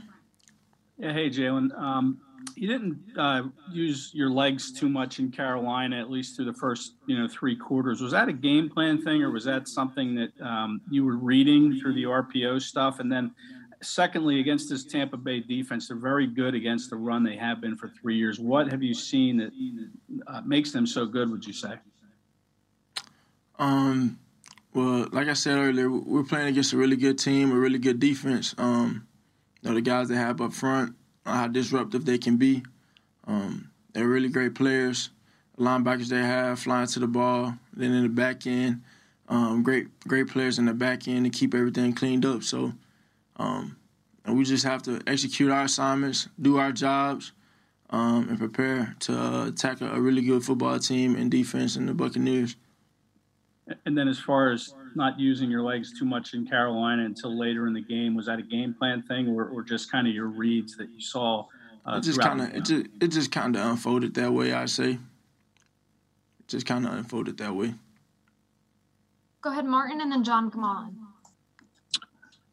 Yeah, 0.99 1.13
hey 1.13 1.31
Jalen. 1.31 1.77
Um, 1.79 2.21
you 2.57 2.69
didn't 2.69 2.99
uh, 3.19 3.45
use 3.71 4.11
your 4.13 4.31
legs 4.31 4.73
too 4.73 4.89
much 4.89 5.19
in 5.19 5.31
Carolina, 5.31 5.99
at 5.99 6.11
least 6.11 6.37
through 6.37 6.47
the 6.47 6.55
first, 6.55 6.95
you 7.07 7.19
know, 7.19 7.29
three 7.29 7.57
quarters. 7.57 8.01
Was 8.01 8.13
that 8.13 8.29
a 8.29 8.33
game 8.33 8.69
plan 8.69 9.01
thing, 9.03 9.23
or 9.23 9.31
was 9.31 9.45
that 9.45 9.69
something 9.69 10.15
that 10.15 10.41
um, 10.41 10.81
you 10.91 11.05
were 11.05 11.17
reading 11.17 11.79
through 11.81 11.95
the 11.95 12.05
RPO 12.05 12.61
stuff? 12.63 13.01
And 13.01 13.11
then, 13.11 13.33
secondly, 13.83 14.41
against 14.41 14.69
this 14.69 14.85
Tampa 14.85 15.17
Bay 15.17 15.41
defense, 15.41 15.89
they're 15.89 15.97
very 15.97 16.27
good 16.27 16.55
against 16.55 16.91
the 16.91 16.97
run. 16.97 17.23
They 17.23 17.37
have 17.37 17.61
been 17.61 17.77
for 17.77 17.89
three 17.89 18.17
years. 18.17 18.39
What 18.39 18.71
have 18.71 18.83
you 18.83 18.95
seen 18.95 19.39
that 19.39 19.53
uh, 20.27 20.43
makes 20.43 20.71
them 20.71 20.87
so 20.87 21.07
good? 21.07 21.31
Would 21.31 21.47
you 21.47 21.55
say? 21.55 21.75
Um, 23.59 24.19
well, 24.75 25.09
like 25.13 25.29
I 25.29 25.35
said 25.35 25.59
earlier, 25.59 25.91
we're 25.91 26.25
playing 26.25 26.49
against 26.49 26.73
a 26.73 26.77
really 26.77 26.97
good 26.97 27.19
team, 27.19 27.51
a 27.53 27.55
really 27.55 27.79
good 27.79 27.99
defense. 28.01 28.55
Um, 28.59 29.07
you 29.63 29.69
know, 29.69 29.75
the 29.75 29.81
guys 29.81 30.09
they 30.09 30.15
have 30.15 30.41
up 30.41 30.53
front 30.53 30.95
how 31.25 31.49
disruptive 31.49 32.05
they 32.05 32.19
can 32.19 32.37
be. 32.37 32.63
Um, 33.27 33.71
they're 33.93 34.07
really 34.09 34.29
great 34.29 34.55
players. 34.55 35.11
Linebackers 35.59 36.09
they 36.09 36.23
have 36.23 36.59
flying 36.59 36.87
to 36.89 37.01
the 37.01 37.07
ball. 37.07 37.55
Then 37.75 37.93
in 37.93 38.03
the 38.05 38.09
back 38.09 38.47
end, 38.47 38.83
um, 39.29 39.63
great 39.63 39.89
great 40.01 40.29
players 40.29 40.59
in 40.59 40.65
the 40.65 40.75
back 40.75 41.07
end 41.07 41.25
to 41.25 41.31
keep 41.31 41.55
everything 41.55 41.93
cleaned 41.93 42.25
up. 42.25 42.43
So, 42.43 42.73
um, 43.37 43.77
we 44.27 44.45
just 44.45 44.65
have 44.65 44.83
to 44.83 45.01
execute 45.07 45.51
our 45.51 45.65
assignments, 45.65 46.29
do 46.41 46.59
our 46.59 46.73
jobs, 46.73 47.33
um, 47.91 48.29
and 48.29 48.39
prepare 48.39 48.95
to 49.01 49.19
uh, 49.19 49.47
attack 49.49 49.81
a, 49.81 49.93
a 49.93 50.01
really 50.01 50.23
good 50.23 50.45
football 50.45 50.79
team 50.79 51.15
and 51.17 51.31
defense 51.31 51.77
in 51.77 51.87
the 51.87 51.95
Buccaneers. 51.95 52.57
And 53.87 53.97
then, 53.97 54.09
as 54.09 54.19
far 54.19 54.51
as 54.51 54.75
not 54.95 55.19
using 55.19 55.51
your 55.51 55.63
legs 55.63 55.99
too 55.99 56.05
much 56.05 56.35
in 56.35 56.47
Carolina 56.47 57.05
until 57.05 57.37
later 57.39 57.67
in 57.67 57.73
the 57.73 57.81
game, 57.81 58.17
was 58.17 58.27
that 58.27 58.39
a 58.39 58.43
game 58.43 58.75
plan 58.75 59.03
thing, 59.03 59.29
or, 59.29 59.49
or 59.49 59.63
just 59.63 59.91
kind 59.91 60.09
of 60.09 60.15
your 60.15 60.27
reads 60.27 60.77
that 60.77 60.91
you 60.91 61.01
saw? 61.01 61.47
Uh, 61.87 61.97
it 61.97 62.03
just 62.03 62.21
kind 62.21 62.41
of 62.41 62.55
it 62.55 62.65
just 62.65 62.87
it 63.01 63.09
just 63.09 63.33
kind 63.33 63.57
of 63.57 63.65
unfolded 63.67 64.15
that 64.15 64.33
way. 64.33 64.53
I 64.53 64.67
say. 64.67 64.91
It 64.91 66.49
just 66.49 66.67
kind 66.67 66.87
of 66.87 66.95
unfolded 66.95 67.39
that 67.39 67.55
way. 67.55 67.75
Go 69.43 69.51
ahead, 69.51 69.65
Martin, 69.65 70.01
and 70.01 70.13
then 70.13 70.23
John, 70.23 70.51
come 70.51 70.65
on. 70.65 70.97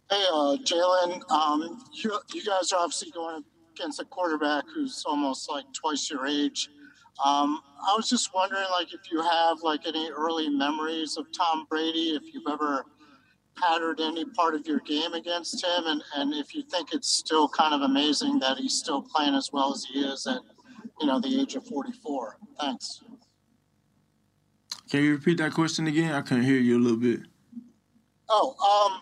Hey, 0.09 0.23
uh, 0.31 0.55
Jalen, 0.63 1.29
um, 1.29 1.83
you, 1.91 2.17
you 2.33 2.45
guys 2.45 2.71
are 2.71 2.79
obviously 2.79 3.11
going 3.11 3.43
against 3.75 3.99
a 3.99 4.05
quarterback 4.05 4.63
who's 4.73 5.03
almost 5.05 5.49
like 5.49 5.65
twice 5.73 6.09
your 6.09 6.25
age. 6.25 6.69
Um, 7.23 7.61
I 7.81 7.95
was 7.95 8.09
just 8.09 8.33
wondering, 8.33 8.65
like, 8.71 8.93
if 8.93 9.11
you 9.11 9.21
have 9.21 9.57
like 9.63 9.87
any 9.87 10.09
early 10.11 10.49
memories 10.49 11.17
of 11.17 11.25
Tom 11.31 11.65
Brady, 11.69 12.15
if 12.15 12.33
you've 12.33 12.47
ever 12.49 12.85
patterned 13.55 13.99
any 13.99 14.23
part 14.25 14.53
of 14.53 14.67
your 14.67 14.79
game 14.81 15.13
against 15.13 15.63
him, 15.63 15.83
and, 15.85 16.03
and 16.15 16.33
if 16.33 16.53
you 16.53 16.63
think 16.63 16.93
it's 16.93 17.09
still 17.09 17.47
kind 17.49 17.73
of 17.73 17.81
amazing 17.81 18.39
that 18.39 18.57
he's 18.57 18.77
still 18.77 19.01
playing 19.01 19.33
as 19.33 19.51
well 19.51 19.73
as 19.73 19.83
he 19.83 20.01
is 20.01 20.27
at, 20.27 20.41
you 20.99 21.07
know, 21.07 21.19
the 21.19 21.41
age 21.41 21.55
of 21.55 21.65
44. 21.65 22.37
Thanks. 22.59 23.01
Can 24.89 25.03
you 25.03 25.11
repeat 25.13 25.37
that 25.39 25.53
question 25.53 25.87
again? 25.87 26.13
I 26.13 26.21
couldn't 26.21 26.43
hear 26.43 26.57
you 26.57 26.77
a 26.77 26.81
little 26.81 26.97
bit. 26.97 27.21
Oh, 28.29 28.91
um, 28.91 29.01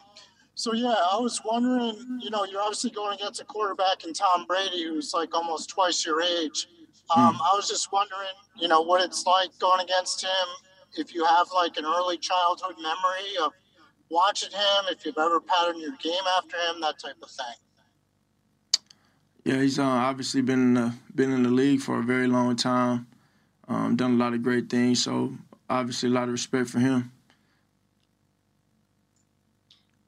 so 0.56 0.74
yeah, 0.74 0.96
I 1.12 1.18
was 1.18 1.42
wondering, 1.44 2.20
you 2.22 2.30
know, 2.30 2.46
you're 2.46 2.62
obviously 2.62 2.90
going 2.90 3.16
against 3.16 3.42
a 3.42 3.46
quarterback 3.46 4.04
in 4.06 4.14
Tom 4.14 4.46
Brady 4.46 4.84
who's 4.84 5.14
like 5.14 5.36
almost 5.36 5.70
twice 5.70 6.06
your 6.06 6.22
age. 6.22 6.68
Um, 7.16 7.38
I 7.40 7.56
was 7.56 7.70
just 7.70 7.92
wondering, 7.92 8.34
you 8.58 8.68
know, 8.68 8.82
what 8.82 9.04
it's 9.04 9.26
like 9.26 9.50
going 9.60 9.82
against 9.82 10.24
him. 10.24 10.48
If 10.98 11.14
you 11.14 11.24
have 11.26 11.48
like 11.54 11.78
an 11.78 11.86
early 11.86 12.18
childhood 12.18 12.76
memory 12.78 13.38
of 13.44 13.52
watching 14.10 14.52
him, 14.52 14.86
if 14.90 15.06
you've 15.06 15.18
ever 15.18 15.40
patterned 15.40 15.82
your 15.82 15.96
game 16.02 16.24
after 16.38 16.58
him, 16.58 16.82
that 16.82 16.98
type 17.00 17.18
of 17.22 17.30
thing. 17.30 18.82
Yeah, 19.44 19.62
he's 19.62 19.78
uh, 19.78 19.84
obviously 19.84 20.42
been 20.42 20.60
in 20.60 20.74
the, 20.74 20.94
been 21.14 21.32
in 21.32 21.44
the 21.44 21.50
league 21.50 21.82
for 21.82 22.00
a 22.00 22.04
very 22.04 22.28
long 22.28 22.56
time. 22.56 23.08
Um, 23.68 23.96
done 23.96 24.14
a 24.14 24.18
lot 24.18 24.34
of 24.34 24.42
great 24.42 24.70
things, 24.70 25.04
so 25.04 25.34
obviously 25.70 26.10
a 26.10 26.12
lot 26.12 26.24
of 26.24 26.30
respect 26.30 26.70
for 26.70 26.80
him. 26.80 27.12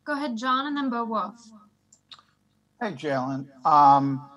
Go 0.04 0.14
ahead, 0.14 0.38
John, 0.38 0.68
and 0.68 0.78
then 0.78 0.90
Bo 0.90 1.04
Wulf. 1.04 1.36
Hey, 2.82 2.94
Jalen. 2.94 3.48
Um, 3.66 4.28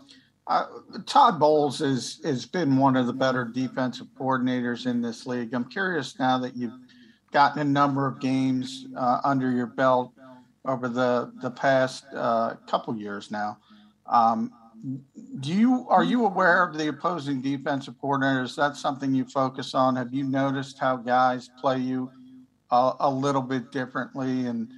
uh, 0.47 0.67
Todd 1.07 1.39
Bowles 1.39 1.79
has 1.79 2.21
has 2.25 2.47
been 2.47 2.77
one 2.77 2.97
of 2.97 3.07
the 3.07 3.13
better 3.13 3.45
defensive 3.45 4.09
coordinators 4.19 4.87
in 4.87 5.01
this 5.01 5.27
league. 5.27 5.55
I'm 5.55 5.65
curious 5.65 6.19
now 6.19 6.39
that 6.39 6.57
you've 6.57 6.79
gotten 7.33 7.61
a 7.61 7.65
number 7.65 8.07
of 8.07 8.21
games 8.21 8.87
uh, 8.97 9.21
under 9.25 9.51
your 9.51 9.67
belt 9.67 10.13
over 10.65 10.89
the 10.89 11.33
the 11.41 11.51
past 11.51 12.05
uh, 12.15 12.55
couple 12.67 12.97
years 12.97 13.31
now. 13.31 13.59
Um, 14.07 14.53
do 15.41 15.53
you 15.53 15.87
are 15.89 16.05
you 16.05 16.25
aware 16.25 16.65
of 16.65 16.77
the 16.77 16.89
opposing 16.89 17.43
defensive 17.43 17.95
coordinators? 18.03 18.45
Is 18.45 18.57
that 18.57 18.77
something 18.77 19.15
you 19.15 19.25
focus 19.27 19.75
on? 19.75 19.97
Have 19.97 20.13
you 20.13 20.25
noticed 20.25 20.79
how 20.79 20.97
guys 20.97 21.51
play 21.61 21.79
you 21.79 22.11
a, 22.71 22.93
a 23.01 23.11
little 23.11 23.43
bit 23.43 23.71
differently? 23.73 24.47
And 24.47 24.69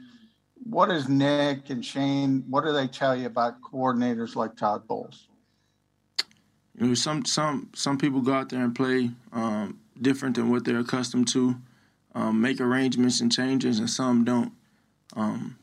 what 0.65 0.91
is 0.91 1.09
Nick 1.09 1.71
and 1.71 1.85
Shane? 1.85 2.45
What 2.49 2.65
do 2.65 2.73
they 2.73 2.89
tell 2.89 3.17
you 3.17 3.27
about 3.27 3.61
coordinators 3.63 4.35
like 4.35 4.57
Todd 4.57 4.87
Bowles? 4.87 5.29
You 6.79 6.87
know, 6.87 6.95
some 6.95 7.25
some 7.25 7.69
some 7.75 7.99
people 7.99 8.21
go 8.21 8.33
out 8.33 8.49
there 8.49 8.63
and 8.63 8.75
play 8.75 9.11
um, 9.33 9.79
different 10.01 10.37
than 10.37 10.51
what 10.51 10.65
they're 10.65 10.79
accustomed 10.79 11.29
to, 11.29 11.57
um, 12.15 12.41
make 12.41 12.61
arrangements 12.61 13.21
and 13.21 13.31
changes, 13.31 13.79
and 13.79 13.91
some 13.91 14.25
don't. 14.25 14.53
Um, 15.15 15.59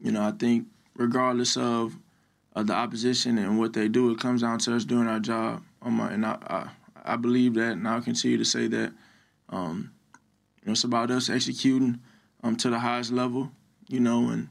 you 0.00 0.12
know, 0.12 0.22
I 0.22 0.30
think 0.30 0.66
regardless 0.96 1.56
of, 1.56 1.96
the 2.54 2.72
opposition 2.74 3.38
and 3.38 3.58
what 3.58 3.72
they 3.72 3.88
do, 3.88 4.10
it 4.10 4.18
comes 4.18 4.42
down 4.42 4.58
to 4.58 4.74
us 4.74 4.84
doing 4.84 5.06
our 5.06 5.20
job. 5.20 5.62
Um, 5.82 6.00
and 6.00 6.26
I, 6.26 6.36
I, 6.46 6.70
I 7.12 7.16
believe 7.16 7.54
that, 7.54 7.72
and 7.72 7.88
I'll 7.88 8.02
continue 8.02 8.36
to 8.36 8.44
say 8.44 8.66
that. 8.66 8.92
Um, 9.48 9.92
you 10.60 10.66
know, 10.66 10.72
it's 10.72 10.84
about 10.84 11.10
us 11.10 11.30
executing 11.30 12.00
um, 12.42 12.56
to 12.56 12.68
the 12.68 12.78
highest 12.78 13.12
level. 13.12 13.50
You 13.88 14.00
know, 14.00 14.28
and 14.28 14.48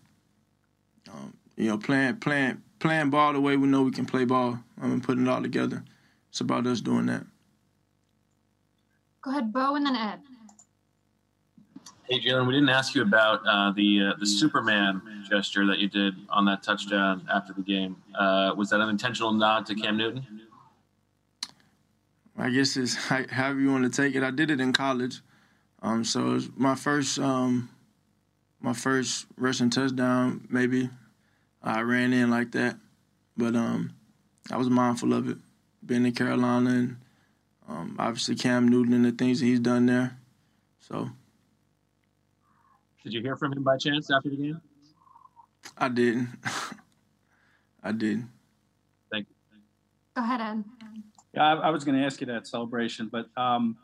you 1.55 1.67
know, 1.67 1.77
playing 1.77 2.17
playing 2.17 2.61
playing 2.79 3.09
ball 3.09 3.33
the 3.33 3.41
way 3.41 3.57
we 3.57 3.67
know 3.67 3.83
we 3.83 3.91
can 3.91 4.05
play 4.05 4.25
ball 4.25 4.59
um, 4.81 4.93
and 4.93 5.03
putting 5.03 5.27
it 5.27 5.29
all 5.29 5.41
together. 5.41 5.83
It's 6.29 6.41
about 6.41 6.65
us 6.67 6.81
doing 6.81 7.07
that. 7.07 7.25
Go 9.21 9.31
ahead, 9.31 9.51
Bo, 9.51 9.75
and 9.75 9.85
then 9.85 9.95
Ed. 9.95 10.21
Hey, 12.09 12.19
Jalen, 12.19 12.47
we 12.47 12.53
didn't 12.53 12.69
ask 12.69 12.95
you 12.95 13.03
about 13.03 13.41
uh, 13.45 13.71
the 13.71 14.01
uh, 14.01 14.19
the 14.19 14.25
Superman 14.25 15.01
gesture 15.29 15.67
that 15.67 15.77
you 15.77 15.87
did 15.87 16.15
on 16.29 16.45
that 16.45 16.63
touchdown 16.63 17.27
after 17.31 17.53
the 17.53 17.61
game. 17.61 17.97
Uh, 18.17 18.53
was 18.57 18.69
that 18.71 18.79
an 18.79 18.89
intentional 18.89 19.31
nod 19.31 19.65
to 19.67 19.75
Cam 19.75 19.97
Newton? 19.97 20.25
I 22.35 22.49
guess 22.49 22.77
it's 22.77 22.95
however 23.31 23.59
you 23.59 23.71
want 23.71 23.83
to 23.91 24.01
take 24.01 24.15
it. 24.15 24.23
I 24.23 24.31
did 24.31 24.49
it 24.49 24.59
in 24.59 24.73
college, 24.73 25.21
um, 25.83 26.03
so 26.03 26.31
it 26.31 26.33
was 26.33 26.49
my 26.55 26.73
first 26.73 27.19
um, 27.19 27.69
my 28.59 28.73
first 28.73 29.27
rushing 29.37 29.69
touchdown. 29.69 30.47
Maybe 30.49 30.89
I 31.61 31.81
ran 31.81 32.13
in 32.13 32.29
like 32.29 32.51
that, 32.51 32.77
but 33.35 33.55
um, 33.55 33.93
I 34.51 34.57
was 34.57 34.69
mindful 34.69 35.13
of 35.13 35.29
it. 35.29 35.37
Being 35.85 36.05
in 36.05 36.11
Carolina 36.13 36.69
and 36.69 36.97
um, 37.67 37.95
obviously 37.99 38.35
Cam 38.35 38.67
Newton 38.67 38.93
and 38.93 39.05
the 39.05 39.11
things 39.11 39.39
that 39.39 39.45
he's 39.45 39.59
done 39.59 39.85
there, 39.85 40.17
so. 40.79 41.09
Did 43.03 43.13
you 43.13 43.21
hear 43.21 43.35
from 43.37 43.53
him 43.53 43.63
by 43.63 43.77
chance 43.77 44.11
after 44.11 44.29
the 44.29 44.35
game? 44.35 44.61
I 45.77 45.89
didn't. 45.89 46.29
I 47.83 47.91
didn't. 47.91 48.29
Thank 49.11 49.27
you. 49.29 49.35
Go 50.15 50.23
ahead, 50.23 50.41
Ed. 50.41 50.63
Yeah, 51.33 51.43
I, 51.43 51.53
I 51.55 51.69
was 51.69 51.83
going 51.83 51.97
to 51.97 52.05
ask 52.05 52.19
you 52.19 52.27
that 52.27 52.47
celebration, 52.47 53.09
but 53.11 53.29
um, 53.37 53.77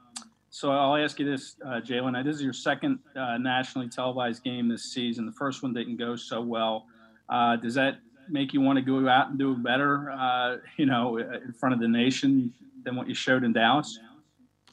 so 0.49 0.71
I'll 0.71 0.95
ask 0.95 1.19
you 1.19 1.29
this, 1.29 1.55
uh, 1.65 1.81
Jalen. 1.81 2.23
This 2.23 2.37
is 2.37 2.41
your 2.41 2.53
second 2.53 2.99
uh, 3.15 3.37
nationally 3.37 3.89
televised 3.89 4.43
game 4.43 4.67
this 4.67 4.93
season. 4.93 5.25
The 5.25 5.31
first 5.31 5.61
one 5.63 5.73
didn't 5.73 5.97
go 5.97 6.15
so 6.15 6.41
well. 6.41 6.85
Uh, 7.29 7.55
does 7.55 7.73
that 7.75 7.99
make 8.29 8.53
you 8.53 8.61
want 8.61 8.77
to 8.77 8.81
go 8.81 9.07
out 9.07 9.29
and 9.29 9.39
do 9.39 9.55
better, 9.55 10.11
uh, 10.11 10.57
you 10.77 10.85
know, 10.85 11.17
in 11.17 11.53
front 11.53 11.73
of 11.73 11.79
the 11.79 11.87
nation 11.87 12.53
than 12.83 12.95
what 12.95 13.07
you 13.07 13.15
showed 13.15 13.43
in 13.43 13.53
Dallas? 13.53 13.99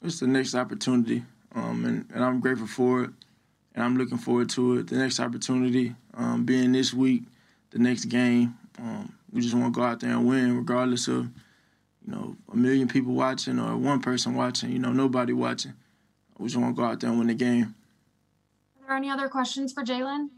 It's 0.01 0.19
the 0.19 0.27
next 0.27 0.53
opportunity, 0.53 1.23
um, 1.55 1.85
and, 1.85 2.05
and 2.13 2.23
I'm 2.23 2.39
grateful 2.39 2.67
for 2.67 3.03
it 3.03 3.09
and 3.75 3.83
I'm 3.83 3.97
looking 3.97 4.17
forward 4.17 4.49
to 4.51 4.79
it. 4.79 4.87
The 4.87 4.95
next 4.95 5.19
opportunity 5.19 5.95
um, 6.15 6.45
being 6.45 6.71
this 6.71 6.93
week, 6.93 7.23
the 7.71 7.79
next 7.79 8.05
game. 8.05 8.55
Um, 8.79 9.13
we 9.31 9.41
just 9.41 9.53
want 9.53 9.73
to 9.73 9.79
go 9.79 9.85
out 9.85 9.99
there 9.99 10.11
and 10.11 10.27
win, 10.27 10.55
regardless 10.57 11.07
of 11.07 11.25
you 12.05 12.13
know 12.13 12.35
a 12.51 12.55
million 12.55 12.87
people 12.87 13.13
watching 13.13 13.59
or 13.59 13.75
one 13.77 14.01
person 14.01 14.35
watching. 14.35 14.71
You 14.71 14.79
know, 14.79 14.91
nobody 14.91 15.33
watching. 15.33 15.73
We 16.37 16.47
just 16.47 16.57
want 16.57 16.75
to 16.75 16.81
go 16.81 16.87
out 16.87 16.99
there 16.99 17.09
and 17.09 17.19
win 17.19 17.27
the 17.27 17.33
game. 17.33 17.75
Are 18.81 18.87
there 18.87 18.97
any 18.97 19.09
other 19.09 19.29
questions 19.29 19.71
for 19.71 19.83
Jalen? 19.83 20.29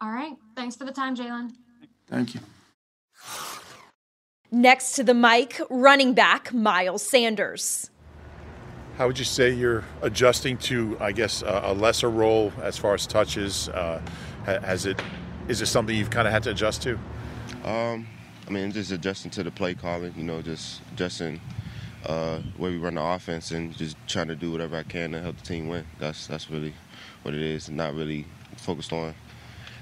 All 0.00 0.10
right. 0.10 0.36
Thanks 0.54 0.76
for 0.76 0.84
the 0.84 0.92
time, 0.92 1.16
Jalen. 1.16 1.52
Thank 2.08 2.34
you. 2.34 2.40
Next 4.50 4.92
to 4.92 5.04
the 5.04 5.14
mic, 5.14 5.60
running 5.68 6.14
back 6.14 6.54
Miles 6.54 7.02
Sanders. 7.02 7.90
How 8.96 9.06
would 9.06 9.18
you 9.18 9.24
say 9.24 9.52
you're 9.52 9.84
adjusting 10.02 10.56
to, 10.58 10.96
I 11.00 11.12
guess, 11.12 11.42
a, 11.42 11.62
a 11.66 11.74
lesser 11.74 12.10
role 12.10 12.52
as 12.62 12.78
far 12.78 12.94
as 12.94 13.06
touches? 13.06 13.68
Uh, 13.68 14.00
has 14.44 14.86
it 14.86 15.00
is 15.48 15.62
it 15.62 15.66
something 15.66 15.94
you've 15.94 16.10
kind 16.10 16.26
of 16.26 16.32
had 16.32 16.42
to 16.44 16.50
adjust 16.50 16.82
to? 16.82 16.98
Um, 17.64 18.06
I 18.46 18.50
mean, 18.50 18.72
just 18.72 18.90
adjusting 18.90 19.30
to 19.32 19.42
the 19.42 19.50
play 19.50 19.74
calling. 19.74 20.14
You 20.16 20.24
know, 20.24 20.40
just 20.42 20.80
adjusting 20.92 21.40
uh, 22.06 22.38
where 22.56 22.70
we 22.70 22.78
run 22.78 22.94
the 22.94 23.02
offense 23.02 23.50
and 23.50 23.76
just 23.76 23.96
trying 24.06 24.28
to 24.28 24.36
do 24.36 24.50
whatever 24.50 24.76
I 24.76 24.82
can 24.82 25.12
to 25.12 25.20
help 25.20 25.36
the 25.36 25.44
team 25.44 25.68
win. 25.68 25.84
That's 25.98 26.26
that's 26.26 26.50
really 26.50 26.72
what 27.22 27.34
it 27.34 27.42
is. 27.42 27.68
Not 27.68 27.94
really 27.94 28.24
focused 28.56 28.92
on 28.92 29.14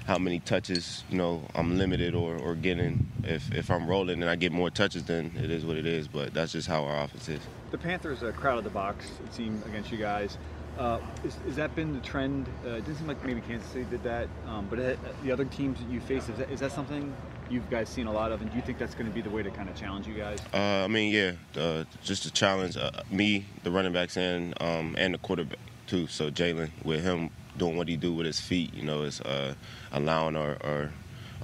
how 0.07 0.17
many 0.17 0.39
touches 0.39 1.03
you 1.09 1.17
know 1.17 1.43
I'm 1.53 1.77
limited 1.77 2.15
or, 2.15 2.37
or 2.37 2.55
getting. 2.55 3.05
If 3.23 3.53
if 3.53 3.69
I'm 3.69 3.87
rolling 3.87 4.21
and 4.21 4.29
I 4.29 4.35
get 4.35 4.51
more 4.51 4.69
touches, 4.69 5.03
then 5.03 5.33
it 5.35 5.51
is 5.51 5.65
what 5.65 5.75
it 5.77 5.85
is. 5.85 6.07
But 6.07 6.33
that's 6.33 6.53
just 6.53 6.67
how 6.67 6.85
our 6.85 7.03
offense 7.03 7.29
is. 7.29 7.41
The 7.71 7.77
Panthers 7.77 8.23
uh, 8.23 8.31
crowded 8.31 8.63
the 8.63 8.69
box. 8.69 9.05
It 9.25 9.33
seemed 9.33 9.65
against 9.65 9.91
you 9.91 9.97
guys. 9.97 10.37
Uh, 10.77 10.99
is, 11.25 11.35
has 11.45 11.55
that 11.57 11.75
been 11.75 11.93
the 11.93 11.99
trend? 11.99 12.47
Uh, 12.65 12.69
it 12.69 12.85
didn't 12.85 12.97
seem 12.97 13.07
like 13.07 13.23
maybe 13.25 13.41
Kansas 13.41 13.69
City 13.69 13.85
did 13.89 14.03
that, 14.03 14.29
um, 14.45 14.67
but 14.69 14.77
it, 14.79 14.99
the 15.23 15.31
other 15.31 15.45
teams 15.45 15.79
that 15.79 15.89
you 15.89 15.99
face 15.99 16.29
is 16.29 16.37
that, 16.37 16.51
is 16.51 16.59
that 16.59 16.71
something 16.71 17.15
you 17.49 17.61
guys 17.71 17.89
seen 17.89 18.05
a 18.05 18.11
lot 18.11 18.31
of, 18.31 18.41
and 18.41 18.51
do 18.51 18.55
you 18.55 18.61
think 18.61 18.77
that's 18.77 18.93
going 18.93 19.07
to 19.07 19.11
be 19.11 19.21
the 19.21 19.29
way 19.29 19.41
to 19.41 19.49
kind 19.49 19.69
of 19.69 19.75
challenge 19.75 20.05
you 20.05 20.13
guys? 20.13 20.37
Uh, 20.53 20.83
I 20.83 20.87
mean, 20.87 21.11
yeah, 21.11 21.31
uh, 21.59 21.85
just 22.03 22.23
to 22.23 22.31
challenge 22.31 22.77
uh, 22.77 22.91
me, 23.09 23.45
the 23.63 23.71
running 23.71 23.91
backs, 23.91 24.17
and 24.17 24.53
um, 24.61 24.95
and 24.99 25.15
the 25.15 25.17
quarterback 25.17 25.57
too. 25.87 26.05
So 26.07 26.29
Jalen, 26.29 26.69
with 26.83 27.03
him 27.03 27.31
doing 27.57 27.77
what 27.77 27.87
he 27.87 27.95
do 27.95 28.13
with 28.13 28.25
his 28.25 28.39
feet, 28.39 28.73
you 28.73 28.83
know, 28.83 29.03
is 29.03 29.21
uh, 29.21 29.53
allowing 29.91 30.35
our, 30.35 30.57
our 30.61 30.91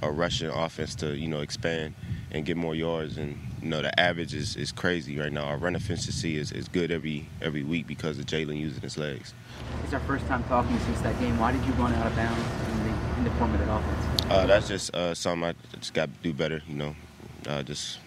our 0.02 0.12
rushing 0.12 0.48
offense 0.48 0.94
to 0.96 1.16
you 1.16 1.28
know 1.28 1.40
expand 1.40 1.94
and 2.30 2.44
get 2.44 2.56
more 2.56 2.74
yards. 2.74 3.16
And 3.16 3.38
you 3.62 3.68
know 3.68 3.82
the 3.82 3.98
average 3.98 4.34
is, 4.34 4.56
is 4.56 4.72
crazy 4.72 5.18
right 5.18 5.32
now. 5.32 5.44
Our 5.44 5.58
run 5.58 5.76
efficiency 5.76 6.36
is, 6.36 6.52
is 6.52 6.68
good 6.68 6.90
every 6.90 7.28
every 7.40 7.62
week 7.62 7.86
because 7.86 8.18
of 8.18 8.26
Jalen 8.26 8.58
using 8.58 8.82
his 8.82 8.98
legs. 8.98 9.34
It's 9.82 9.92
our 9.92 10.00
first 10.00 10.26
time 10.26 10.44
talking 10.44 10.78
since 10.80 11.00
that 11.00 11.18
game. 11.20 11.38
Why 11.38 11.52
did 11.52 11.64
you 11.64 11.72
run 11.72 11.92
out 11.94 12.06
of 12.06 12.16
bounds 12.16 12.40
in 12.70 12.84
the 12.84 13.18
in 13.18 13.24
the 13.24 13.30
four 13.32 13.48
minute 13.48 13.68
offense? 13.68 14.30
Uh, 14.30 14.46
that's 14.46 14.68
just 14.68 14.94
uh, 14.94 15.14
something 15.14 15.50
I 15.50 15.78
just 15.78 15.94
got 15.94 16.12
to 16.12 16.20
do 16.22 16.32
better. 16.32 16.62
You 16.66 16.74
know, 16.74 16.96
uh, 17.46 17.62
just 17.62 17.98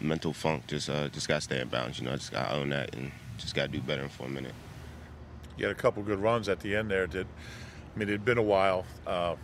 mental 0.00 0.32
funk. 0.32 0.66
Just 0.66 0.88
uh, 0.88 1.08
just 1.08 1.28
got 1.28 1.36
to 1.36 1.40
stay 1.42 1.60
in 1.60 1.68
bounds. 1.68 1.98
You 1.98 2.06
know, 2.06 2.12
I 2.12 2.16
just 2.16 2.32
got 2.32 2.48
to 2.48 2.56
own 2.56 2.70
that 2.70 2.94
and 2.94 3.12
just 3.38 3.54
got 3.54 3.62
to 3.62 3.68
do 3.68 3.80
better 3.80 4.02
in 4.02 4.08
for 4.08 4.24
a 4.24 4.28
minute. 4.28 4.54
You 5.60 5.66
had 5.66 5.76
a 5.76 5.78
couple 5.78 6.02
good 6.02 6.18
runs 6.18 6.48
at 6.48 6.60
the 6.60 6.74
end 6.74 6.90
there. 6.90 7.06
Did 7.06 7.26
I 7.94 7.98
mean 7.98 8.08
it 8.08 8.12
had 8.12 8.24
been 8.24 8.38
a 8.38 8.42
while? 8.42 8.86
Uh, 9.06 9.36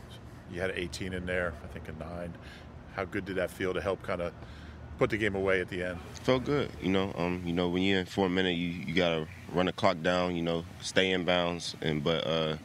you 0.50 0.60
had 0.60 0.70
18 0.74 1.12
in 1.12 1.26
there, 1.26 1.52
I 1.62 1.66
think 1.68 1.88
a 1.88 1.92
nine. 2.02 2.32
How 2.94 3.04
good 3.04 3.26
did 3.26 3.36
that 3.36 3.50
feel 3.50 3.74
to 3.74 3.80
help 3.80 4.02
kind 4.02 4.22
of 4.22 4.32
put 4.96 5.10
the 5.10 5.18
game 5.18 5.34
away 5.34 5.60
at 5.60 5.68
the 5.68 5.82
end? 5.82 5.98
Felt 6.22 6.44
good, 6.44 6.70
you 6.80 6.88
know. 6.88 7.12
Um, 7.18 7.42
you 7.44 7.52
know, 7.52 7.68
when 7.68 7.82
you're 7.82 8.00
in 8.00 8.06
for 8.06 8.26
a 8.26 8.30
minute, 8.30 8.56
you, 8.56 8.68
you 8.68 8.94
gotta 8.94 9.26
run 9.52 9.66
the 9.66 9.72
clock 9.72 10.00
down. 10.02 10.34
You 10.34 10.42
know, 10.42 10.64
stay 10.80 11.10
in 11.10 11.24
bounds, 11.24 11.76
and 11.82 12.02
but 12.02 12.26
uh, 12.26 12.56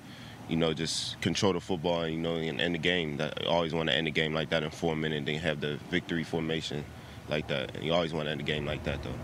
you 0.48 0.56
know, 0.56 0.74
just 0.74 1.20
control 1.20 1.52
the 1.52 1.60
football. 1.60 2.08
You 2.08 2.18
know, 2.18 2.36
and 2.36 2.62
end 2.62 2.76
the 2.76 2.80
game. 2.80 3.18
That 3.18 3.46
always 3.46 3.74
want 3.74 3.90
to 3.90 3.96
end 3.96 4.08
the 4.08 4.12
game 4.12 4.34
like 4.34 4.50
that 4.52 4.64
in 4.64 4.70
four 4.70 4.96
minutes. 4.96 5.26
Then 5.26 5.36
have 5.40 5.60
the 5.60 5.78
victory 5.90 6.24
formation 6.24 6.86
like 7.28 7.48
that. 7.48 7.76
And 7.76 7.84
you 7.84 7.94
always 7.94 8.14
want 8.14 8.28
to 8.28 8.32
end 8.32 8.40
the 8.40 8.46
game 8.46 8.66
like 8.66 8.84
that, 8.86 9.04
though. 9.04 9.16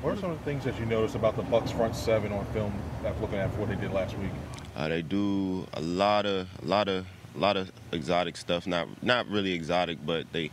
What 0.00 0.16
are 0.16 0.20
some 0.20 0.30
of 0.30 0.38
the 0.38 0.44
things 0.44 0.64
that 0.64 0.78
you 0.78 0.86
notice 0.86 1.16
about 1.16 1.34
the 1.34 1.42
Bucks 1.42 1.72
front 1.72 1.96
seven 1.96 2.30
on 2.30 2.46
film 2.46 2.72
after 3.04 3.20
looking 3.20 3.38
at 3.38 3.50
what 3.58 3.68
they 3.68 3.74
did 3.74 3.92
last 3.92 4.16
week? 4.16 4.30
Uh, 4.76 4.86
they 4.86 5.02
do 5.02 5.66
a 5.72 5.80
lot 5.80 6.24
of 6.24 6.46
a 6.62 6.64
lot 6.64 6.86
of 6.86 7.04
a 7.34 7.38
lot 7.38 7.56
of 7.56 7.72
exotic 7.90 8.36
stuff. 8.36 8.64
Not 8.68 8.86
not 9.02 9.26
really 9.26 9.52
exotic, 9.52 9.98
but 10.06 10.32
they 10.32 10.52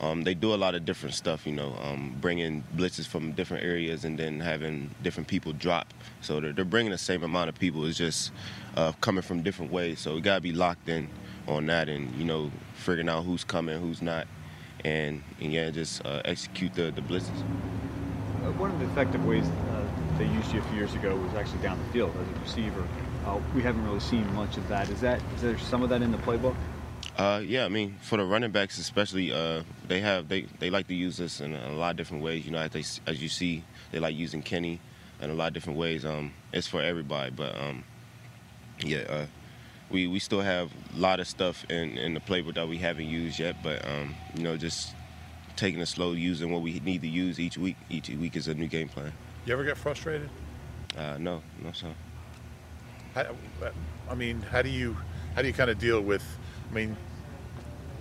um, 0.00 0.24
they 0.24 0.32
do 0.32 0.54
a 0.54 0.56
lot 0.56 0.74
of 0.74 0.86
different 0.86 1.14
stuff. 1.14 1.46
You 1.46 1.52
know, 1.52 1.76
um, 1.82 2.16
bringing 2.22 2.64
blitzes 2.74 3.06
from 3.06 3.32
different 3.32 3.64
areas 3.64 4.06
and 4.06 4.18
then 4.18 4.40
having 4.40 4.94
different 5.02 5.28
people 5.28 5.52
drop. 5.52 5.92
So 6.22 6.40
they're, 6.40 6.54
they're 6.54 6.64
bringing 6.64 6.90
the 6.90 6.96
same 6.96 7.22
amount 7.22 7.50
of 7.50 7.58
people. 7.58 7.84
It's 7.84 7.98
just 7.98 8.32
uh, 8.78 8.92
coming 9.02 9.20
from 9.20 9.42
different 9.42 9.70
ways. 9.70 10.00
So 10.00 10.14
we 10.14 10.22
gotta 10.22 10.40
be 10.40 10.52
locked 10.52 10.88
in 10.88 11.10
on 11.46 11.66
that, 11.66 11.90
and 11.90 12.14
you 12.14 12.24
know, 12.24 12.50
figuring 12.76 13.10
out 13.10 13.24
who's 13.24 13.44
coming, 13.44 13.78
who's 13.78 14.00
not, 14.00 14.26
and, 14.86 15.22
and 15.38 15.52
yeah, 15.52 15.68
just 15.68 16.02
uh, 16.06 16.22
execute 16.24 16.72
the 16.72 16.90
the 16.92 17.02
blitzes. 17.02 17.44
Uh, 18.42 18.52
one 18.52 18.70
of 18.70 18.78
the 18.78 18.86
effective 18.86 19.24
ways 19.26 19.44
uh, 19.44 19.84
they 20.16 20.26
used 20.26 20.52
you 20.52 20.60
a 20.60 20.62
few 20.64 20.76
years 20.76 20.94
ago 20.94 21.14
was 21.16 21.34
actually 21.34 21.60
down 21.60 21.78
the 21.78 21.92
field 21.92 22.14
as 22.16 22.28
a 22.28 22.40
receiver. 22.40 22.86
Uh, 23.26 23.38
we 23.54 23.62
haven't 23.62 23.84
really 23.84 24.00
seen 24.00 24.32
much 24.34 24.56
of 24.56 24.66
that. 24.68 24.88
Is 24.88 25.00
that 25.02 25.20
is 25.36 25.42
there 25.42 25.58
some 25.58 25.82
of 25.82 25.90
that 25.90 26.00
in 26.00 26.10
the 26.10 26.18
playbook? 26.18 26.56
Uh, 27.18 27.42
yeah, 27.44 27.66
I 27.66 27.68
mean, 27.68 27.96
for 28.00 28.16
the 28.16 28.24
running 28.24 28.50
backs 28.50 28.78
especially, 28.78 29.30
uh, 29.30 29.62
they 29.86 30.00
have 30.00 30.28
they, 30.28 30.42
they 30.58 30.70
like 30.70 30.86
to 30.88 30.94
use 30.94 31.18
this 31.18 31.40
in 31.40 31.54
a 31.54 31.72
lot 31.72 31.90
of 31.90 31.96
different 31.98 32.22
ways. 32.22 32.46
You 32.46 32.52
know, 32.52 32.58
as, 32.58 32.70
they, 32.70 32.84
as 33.06 33.22
you 33.22 33.28
see, 33.28 33.62
they 33.92 33.98
like 33.98 34.16
using 34.16 34.40
Kenny 34.42 34.80
in 35.20 35.28
a 35.28 35.34
lot 35.34 35.48
of 35.48 35.54
different 35.54 35.78
ways. 35.78 36.04
Um, 36.06 36.32
it's 36.52 36.66
for 36.66 36.80
everybody, 36.80 37.30
but 37.30 37.54
um, 37.60 37.84
yeah, 38.82 39.00
uh, 39.00 39.26
we 39.90 40.06
we 40.06 40.18
still 40.18 40.40
have 40.40 40.70
a 40.96 40.98
lot 40.98 41.20
of 41.20 41.28
stuff 41.28 41.64
in, 41.68 41.98
in 41.98 42.14
the 42.14 42.20
playbook 42.20 42.54
that 42.54 42.68
we 42.68 42.78
haven't 42.78 43.06
used 43.06 43.38
yet. 43.38 43.56
But 43.62 43.86
um, 43.86 44.14
you 44.34 44.42
know, 44.42 44.56
just 44.56 44.94
taking 45.56 45.80
it 45.80 45.86
slow, 45.86 46.12
using 46.12 46.50
what 46.52 46.62
we 46.62 46.80
need 46.80 47.02
to 47.02 47.08
use 47.08 47.38
each 47.40 47.58
week. 47.58 47.76
Each 47.88 48.08
week 48.08 48.36
is 48.36 48.48
a 48.48 48.54
new 48.54 48.66
game 48.66 48.88
plan. 48.88 49.12
You 49.46 49.52
ever 49.52 49.64
get 49.64 49.76
frustrated? 49.76 50.28
Uh, 50.96 51.16
no, 51.18 51.42
no, 51.62 51.72
sir. 51.72 51.88
How, 53.14 53.26
I 54.08 54.14
mean, 54.14 54.40
how 54.42 54.62
do 54.62 54.68
you 54.68 54.96
how 55.34 55.42
do 55.42 55.48
you 55.48 55.54
kind 55.54 55.70
of 55.70 55.78
deal 55.78 56.00
with? 56.00 56.24
I 56.70 56.74
mean, 56.74 56.96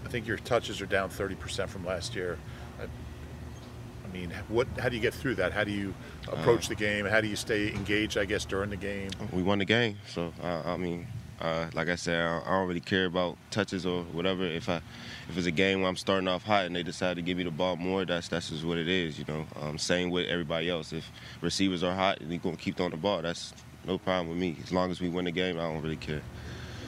I 0.06 0.10
think 0.10 0.28
your 0.28 0.38
touches 0.38 0.82
are 0.82 0.86
down 0.86 1.10
30% 1.10 1.68
from 1.70 1.86
last 1.86 2.16
year. 2.16 2.38
I, 2.80 2.84
I 2.84 4.12
mean, 4.14 4.32
what? 4.48 4.68
How 4.80 4.90
do 4.90 4.96
you 4.96 5.02
get 5.02 5.14
through 5.14 5.36
that? 5.36 5.52
How 5.52 5.64
do 5.64 5.72
you 5.72 5.94
approach 6.28 6.66
Uh, 6.66 6.70
the 6.70 6.76
game? 6.76 7.06
How 7.06 7.22
do 7.22 7.28
you 7.28 7.36
stay 7.36 7.70
engaged? 7.74 8.18
I 8.18 8.26
guess 8.26 8.46
during 8.46 8.70
the 8.70 8.76
game. 8.78 9.10
We 9.32 9.42
won 9.44 9.60
the 9.60 9.66
game, 9.66 9.98
so 10.08 10.34
uh, 10.44 10.62
I 10.66 10.78
mean, 10.78 11.08
uh, 11.42 11.70
like 11.74 11.90
I 11.90 11.96
said, 11.96 12.20
I, 12.22 12.42
I 12.46 12.60
don't 12.60 12.68
really 12.68 12.80
care 12.80 13.06
about 13.06 13.38
touches 13.52 13.86
or 13.86 14.04
whatever. 14.04 14.44
If 14.46 14.70
I 14.70 14.82
if 15.30 15.38
it's 15.38 15.48
a 15.48 15.52
game 15.52 15.82
where 15.82 15.90
I'm 15.90 15.96
starting 15.96 16.28
off 16.28 16.44
hot 16.44 16.66
and 16.66 16.76
they 16.76 16.84
decide 16.84 17.16
to 17.16 17.22
give 17.22 17.38
me 17.38 17.44
the 17.44 17.52
ball 17.52 17.76
more, 17.76 18.06
that's 18.06 18.28
that's 18.28 18.50
just 18.50 18.64
what 18.66 18.78
it 18.78 18.88
is, 18.88 19.18
you 19.18 19.26
know. 19.28 19.46
Um, 19.62 19.78
same 19.78 20.10
with 20.10 20.28
everybody 20.28 20.70
else. 20.70 20.92
If 20.92 21.10
receivers 21.42 21.84
are 21.84 21.96
hot 21.96 22.20
and 22.20 22.32
they're 22.32 22.40
gonna 22.40 22.58
keep 22.58 22.78
throwing 22.78 22.92
the 22.92 22.98
ball, 22.98 23.22
that's 23.22 23.54
no 23.86 23.98
problem 23.98 24.30
with 24.30 24.38
me. 24.38 24.58
As 24.64 24.72
long 24.72 24.92
as 24.92 25.00
we 25.00 25.10
win 25.10 25.26
the 25.26 25.32
game, 25.32 25.58
I 25.58 25.64
don't 25.64 25.82
really 25.82 25.96
care. 25.96 26.22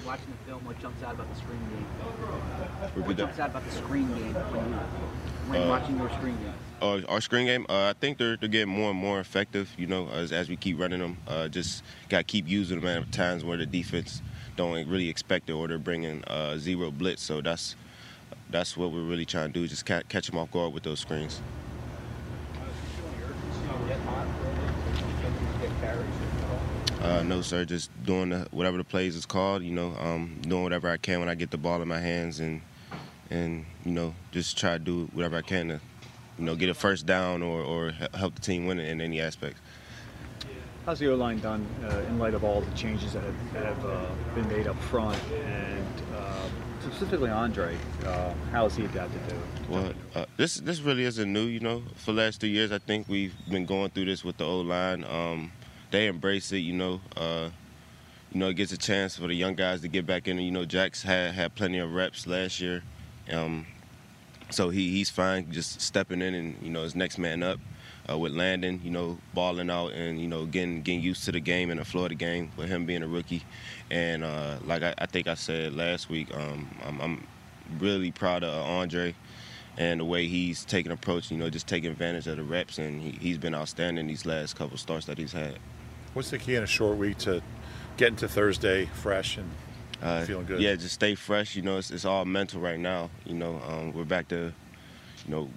Watching 0.06 0.26
the 0.32 0.50
film, 0.52 0.66
what 0.66 0.80
jumps 0.82 1.04
out 1.04 1.14
about 1.14 1.30
the 1.30 1.40
screen 1.40 1.60
game? 1.60 3.06
What 3.06 3.18
jumps 3.18 3.40
out 3.40 3.50
about 3.52 3.66
the 3.66 3.72
screen 3.72 4.08
game 4.16 4.34
when 4.34 4.66
you 4.66 4.80
when 5.48 5.62
Uh, 5.62 5.68
watching 5.70 5.98
your 5.98 6.10
screen 6.10 6.36
game? 6.38 6.54
Uh, 6.82 7.02
our 7.08 7.22
screen 7.22 7.46
game, 7.46 7.66
uh, 7.70 7.90
I 7.90 7.94
think 8.00 8.18
they're, 8.18 8.36
they're 8.36 8.50
getting 8.50 8.74
more 8.74 8.90
and 8.90 9.00
more 9.00 9.20
effective. 9.20 9.70
You 9.78 9.86
know, 9.86 10.10
as, 10.10 10.32
as 10.32 10.50
we 10.50 10.56
keep 10.56 10.80
running 10.80 11.00
them, 11.00 11.18
uh, 11.28 11.48
just 11.48 11.84
got 12.10 12.18
to 12.20 12.24
keep 12.24 12.48
using 12.48 12.82
them 12.82 13.04
at 13.04 13.12
times 13.12 13.46
where 13.46 13.58
the 13.58 13.68
defense 13.68 14.24
don't 14.56 14.88
really 14.88 15.10
expect 15.10 15.50
it, 15.50 15.54
or 15.54 15.68
they're 15.68 15.78
bringing 15.78 16.24
uh, 16.26 16.58
zero 16.58 16.92
blitz. 16.92 17.22
So 17.22 17.42
that's 17.42 17.76
that's 18.50 18.76
what 18.76 18.92
we're 18.92 19.04
really 19.04 19.26
trying 19.26 19.54
to 19.54 19.60
do, 19.60 19.68
just 19.68 19.86
ca- 19.86 20.04
catch 20.10 20.28
them 20.28 20.38
off 20.38 20.52
guard 20.52 20.74
with 20.74 20.84
those 20.84 21.00
screens. 21.00 21.42
Uh, 27.02 27.24
no, 27.24 27.42
sir. 27.42 27.66
Just 27.66 27.90
doing 28.06 28.30
the, 28.30 28.48
whatever 28.52 28.78
the 28.78 28.84
plays 28.84 29.16
is 29.16 29.26
called. 29.26 29.64
You 29.64 29.72
know, 29.72 29.96
um, 30.00 30.38
doing 30.42 30.64
whatever 30.64 30.88
I 30.90 30.98
can 30.98 31.20
when 31.20 31.30
I 31.30 31.36
get 31.36 31.50
the 31.50 31.58
ball 31.58 31.82
in 31.82 31.88
my 31.88 32.00
hands, 32.00 32.40
and 32.40 32.62
and 33.32 33.66
you 33.86 33.92
know, 33.92 34.14
just 34.32 34.58
try 34.58 34.74
to 34.74 34.80
do 34.80 35.10
whatever 35.14 35.38
I 35.38 35.42
can 35.42 35.70
to, 35.70 35.80
you 36.38 36.46
know, 36.46 36.56
get 36.56 36.70
a 36.70 36.74
first 36.76 37.06
down 37.08 37.42
or 37.42 37.62
or 37.62 37.92
help 38.14 38.36
the 38.36 38.42
team 38.42 38.68
win 38.68 38.80
in 38.80 39.02
any 39.02 39.20
aspect. 39.20 39.58
How's 40.86 40.98
the 40.98 41.12
O 41.12 41.16
line 41.16 41.40
done 41.40 41.68
uh, 41.84 42.02
in 42.10 42.18
light 42.18 42.34
of 42.34 42.44
all 42.44 42.62
the 42.62 42.76
changes 42.76 43.14
that 43.14 43.24
have, 43.24 43.54
that 43.54 43.66
have 43.66 43.86
uh, 43.86 44.06
been 44.34 44.48
made 44.48 44.66
up 44.66 44.80
front, 44.84 45.20
and 45.32 45.86
uh, 46.16 46.48
specifically 46.82 47.30
Andre? 47.30 47.78
Uh, 48.04 48.34
how 48.52 48.64
has 48.64 48.76
he 48.76 48.86
adapted 48.86 49.22
to 49.30 49.36
it? 49.36 49.42
Well, 49.70 49.94
uh, 50.16 50.26
this 50.38 50.56
this 50.56 50.82
really 50.82 51.04
isn't 51.04 51.32
new. 51.32 51.46
You 51.46 51.60
know, 51.60 51.84
for 51.96 52.14
the 52.14 52.22
last 52.22 52.42
two 52.42 52.48
years, 52.48 52.72
I 52.72 52.80
think 52.80 53.08
we've 53.08 53.36
been 53.48 53.68
going 53.68 53.92
through 53.92 54.06
this 54.06 54.24
with 54.24 54.38
the 54.38 54.46
O 54.46 54.62
line. 54.62 55.04
Um, 55.04 55.52
they 55.92 56.08
embrace 56.08 56.52
it. 56.52 56.60
You 56.60 56.74
know, 56.74 57.02
uh, 57.16 57.50
you 58.32 58.40
know, 58.40 58.50
it 58.50 58.56
gets 58.56 58.72
a 58.72 58.78
chance 58.78 59.18
for 59.18 59.28
the 59.28 59.36
young 59.36 59.54
guys 59.54 59.82
to 59.82 59.88
get 59.88 60.08
back 60.08 60.28
in. 60.28 60.40
You 60.40 60.52
know, 60.52 60.66
Jax 60.66 61.04
had 61.04 61.36
had 61.36 61.54
plenty 61.54 61.78
of 61.78 61.94
reps 61.94 62.26
last 62.26 62.60
year, 62.60 62.82
um, 63.32 63.68
so 64.50 64.72
he 64.72 64.90
he's 64.90 65.12
fine 65.12 65.52
just 65.52 65.80
stepping 65.80 66.24
in 66.24 66.34
and 66.34 66.58
you 66.60 66.72
know 66.72 66.82
his 66.82 66.96
next 66.96 67.20
man 67.20 67.44
up. 67.44 67.60
Uh, 68.10 68.18
with 68.18 68.34
Landon, 68.34 68.82
you 68.84 68.90
know, 68.90 69.18
balling 69.34 69.70
out 69.70 69.94
and 69.94 70.20
you 70.20 70.28
know 70.28 70.46
getting 70.46 70.82
getting 70.82 71.02
used 71.02 71.24
to 71.26 71.32
the 71.32 71.40
game 71.40 71.70
and 71.70 71.80
the 71.80 71.86
Florida 71.86 72.16
game 72.16 72.52
with 72.58 72.68
him 72.68 72.86
being 72.86 73.04
a 73.04 73.08
rookie, 73.08 73.44
and 73.92 74.24
uh, 74.24 74.58
like 74.66 74.82
I, 74.82 74.94
I 74.98 75.06
think 75.06 75.28
I 75.28 75.36
said 75.36 75.76
last 75.76 76.10
week, 76.10 76.34
um, 76.36 76.68
I'm, 76.84 77.00
I'm 77.00 77.28
really 77.80 78.12
proud 78.12 78.44
of 78.44 78.54
Andre 78.66 79.14
and 79.78 80.00
the 80.00 80.06
way 80.06 80.28
he's 80.28 80.66
taking 80.66 80.92
approach, 80.92 81.32
you 81.32 81.38
know, 81.38 81.50
just 81.50 81.68
taking 81.68 81.92
advantage 81.92 82.28
of 82.28 82.38
the 82.38 82.44
reps, 82.44 82.80
and 82.80 83.02
he, 83.02 83.12
he's 83.12 83.38
been 83.38 83.56
outstanding 83.56 84.08
these 84.08 84.26
last 84.26 84.56
couple 84.56 84.78
starts 84.78 85.06
that 85.06 85.18
he's 85.18 85.32
had. 85.32 85.58
What's 86.14 86.32
the 86.32 86.38
key 86.40 86.56
in 86.56 86.64
a 86.64 86.68
short 86.68 86.98
week 86.98 87.18
to 87.20 87.42
getting 87.98 88.18
to 88.18 88.28
Thursday 88.28 88.86
fresh 88.88 89.38
and 89.38 89.50
Uh, 90.02 90.26
feeling 90.26 90.46
good? 90.46 90.60
Yeah, 90.60 90.76
just 90.76 90.96
stay 90.96 91.16
fresh. 91.16 91.56
You 91.56 91.62
know, 91.62 91.78
it's, 91.78 91.92
it's 91.92 92.04
all 92.06 92.26
mental 92.26 92.60
right 92.60 92.80
now. 92.80 93.10
You 93.26 93.36
know, 93.36 93.62
um, 93.70 93.94
we're 93.94 94.04
back 94.04 94.28
to, 94.30 94.52
you 95.26 95.32
know, 95.32 95.50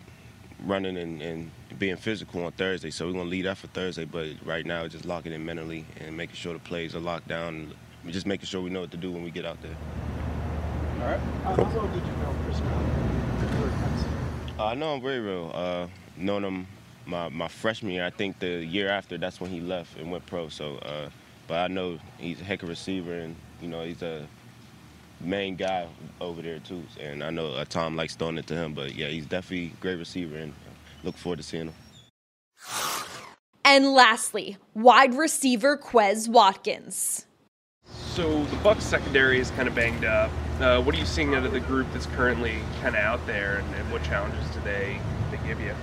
running 0.67 0.97
and, 0.97 1.23
and 1.23 1.51
being 1.79 1.97
physical 1.97 2.45
on 2.45 2.53
Thursday. 2.53 2.91
So 2.91 3.07
we're 3.07 3.13
gonna 3.13 3.25
lead 3.25 3.47
that 3.47 3.59
for 3.59 3.67
Thursday. 3.69 4.05
But 4.05 4.29
right 4.45 4.65
now, 4.65 4.87
just 4.89 5.05
locking 5.05 5.33
in 5.33 5.45
mentally 5.45 5.85
and 6.01 6.17
making 6.17 6.37
sure 6.37 6.53
the 6.53 6.59
plays 6.59 6.95
are 6.95 7.01
locked 7.01 7.29
down. 7.29 7.73
And 8.03 8.13
just 8.13 8.27
making 8.27 8.47
sure 8.47 8.61
we 8.61 8.71
know 8.71 8.83
what 8.83 8.91
to 8.91 8.97
do 8.97 9.11
when 9.11 9.25
we 9.25 9.31
get 9.31 9.45
out 9.45 9.61
there. 9.63 9.77
All 11.01 11.07
right. 11.11 11.21
How 11.45 11.55
well 11.57 11.89
did 11.89 12.03
you 12.05 12.13
know 12.13 12.35
Chris 12.45 12.61
Brown? 12.61 13.05
Uh, 14.59 14.67
I 14.67 14.75
know 14.75 14.95
him 14.95 15.03
very 15.03 15.25
well. 15.25 15.51
Uh, 15.53 15.87
known 16.17 16.45
him 16.45 16.67
my, 17.07 17.29
my 17.29 17.49
freshman 17.49 17.93
year. 17.93 18.07
I 18.07 18.11
think 18.11 18.39
the 18.39 18.65
year 18.65 18.89
after, 18.89 19.19
that's 19.19 19.41
when 19.41 19.51
he 19.51 19.61
left 19.61 19.99
and 19.99 20.11
went 20.11 20.25
pro. 20.27 20.49
So, 20.49 20.77
uh, 20.77 21.11
but 21.47 21.59
I 21.59 21.69
know 21.69 21.99
he's 22.19 22.41
a 22.41 22.45
heck 22.45 22.63
of 22.63 22.69
a 22.69 22.71
receiver, 22.71 23.15
and 23.15 23.37
you 23.61 23.69
know 23.69 23.85
he's 23.85 24.03
a 24.03 24.27
main 25.21 25.57
guy 25.57 25.87
over 26.21 26.43
there 26.43 26.59
too. 26.59 26.83
And 27.01 27.23
I 27.23 27.31
know 27.31 27.53
uh, 27.53 27.65
Tom 27.65 27.97
likes 27.97 28.15
throwing 28.15 28.39
it 28.39 28.47
to 28.49 28.55
him, 28.55 28.75
but 28.75 28.95
yeah, 28.95 29.09
he's 29.09 29.27
definitely 29.27 29.73
a 29.79 29.81
great 29.81 29.97
receiver, 29.97 30.37
and 30.37 30.53
look 31.03 31.17
forward 31.17 31.37
to 31.37 31.43
seeing 31.43 31.69
him. 31.69 31.75
And 33.65 33.93
lastly, 33.93 34.59
wide 34.75 35.15
receiver 35.15 35.77
Quez 35.77 36.29
Watkins. 36.29 37.27
So 37.87 38.45
the 38.45 38.57
Bucks 38.57 38.85
secondary 38.85 39.41
is 39.41 39.51
kind 39.53 39.69
of 39.69 39.75
banged 39.75 40.05
up. 40.05 40.31
Uh, 40.61 40.83
what 40.83 40.95
are 40.95 40.99
you 40.99 41.07
seeing 41.07 41.35
out 41.35 41.45
of 41.45 41.53
the 41.53 41.61
group 41.61 41.87
that's 41.93 42.07
currently 42.07 42.59
kind 42.81 42.95
of 42.95 43.03
out 43.03 43.27
there, 43.27 43.57
and, 43.57 43.75
and 43.75 43.91
what 43.91 44.03
challenges 44.05 44.47
do 44.55 44.61
they 44.61 45.01
they 45.31 45.39
give 45.47 45.61
you? 45.61 45.75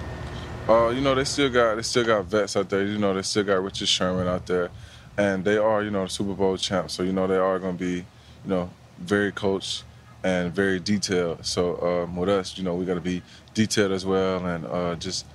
Uh, 0.69 0.89
you 0.89 1.01
know, 1.01 1.15
they 1.15 1.23
still 1.23 1.49
got 1.49 1.75
they 1.75 1.81
still 1.81 2.05
got 2.05 2.25
vets 2.25 2.55
out 2.55 2.69
there. 2.69 2.83
You 2.83 2.97
know, 2.97 3.13
they 3.13 3.21
still 3.23 3.43
got 3.43 3.63
Richard 3.63 3.87
Sherman 3.87 4.27
out 4.27 4.45
there, 4.45 4.69
and 5.17 5.43
they 5.43 5.57
are 5.57 5.83
you 5.83 5.91
know 5.91 6.07
Super 6.07 6.33
Bowl 6.33 6.55
champs. 6.57 6.93
So 6.93 7.03
you 7.03 7.13
know 7.13 7.27
they 7.27 7.37
are 7.37 7.59
going 7.59 7.77
to 7.77 7.83
be 7.83 7.95
you 7.95 8.05
know 8.45 8.69
very 9.01 9.31
coached 9.31 9.83
and 10.23 10.53
very 10.53 10.79
detailed. 10.79 11.45
So 11.45 12.03
um, 12.03 12.15
with 12.15 12.29
us, 12.29 12.57
you 12.57 12.63
know, 12.63 12.75
we 12.75 12.85
got 12.85 12.95
to 12.95 13.01
be 13.01 13.21
detailed 13.53 13.91
as 13.91 14.05
well, 14.05 14.45
and 14.45 14.65
uh, 14.65 14.95
just 14.95 15.25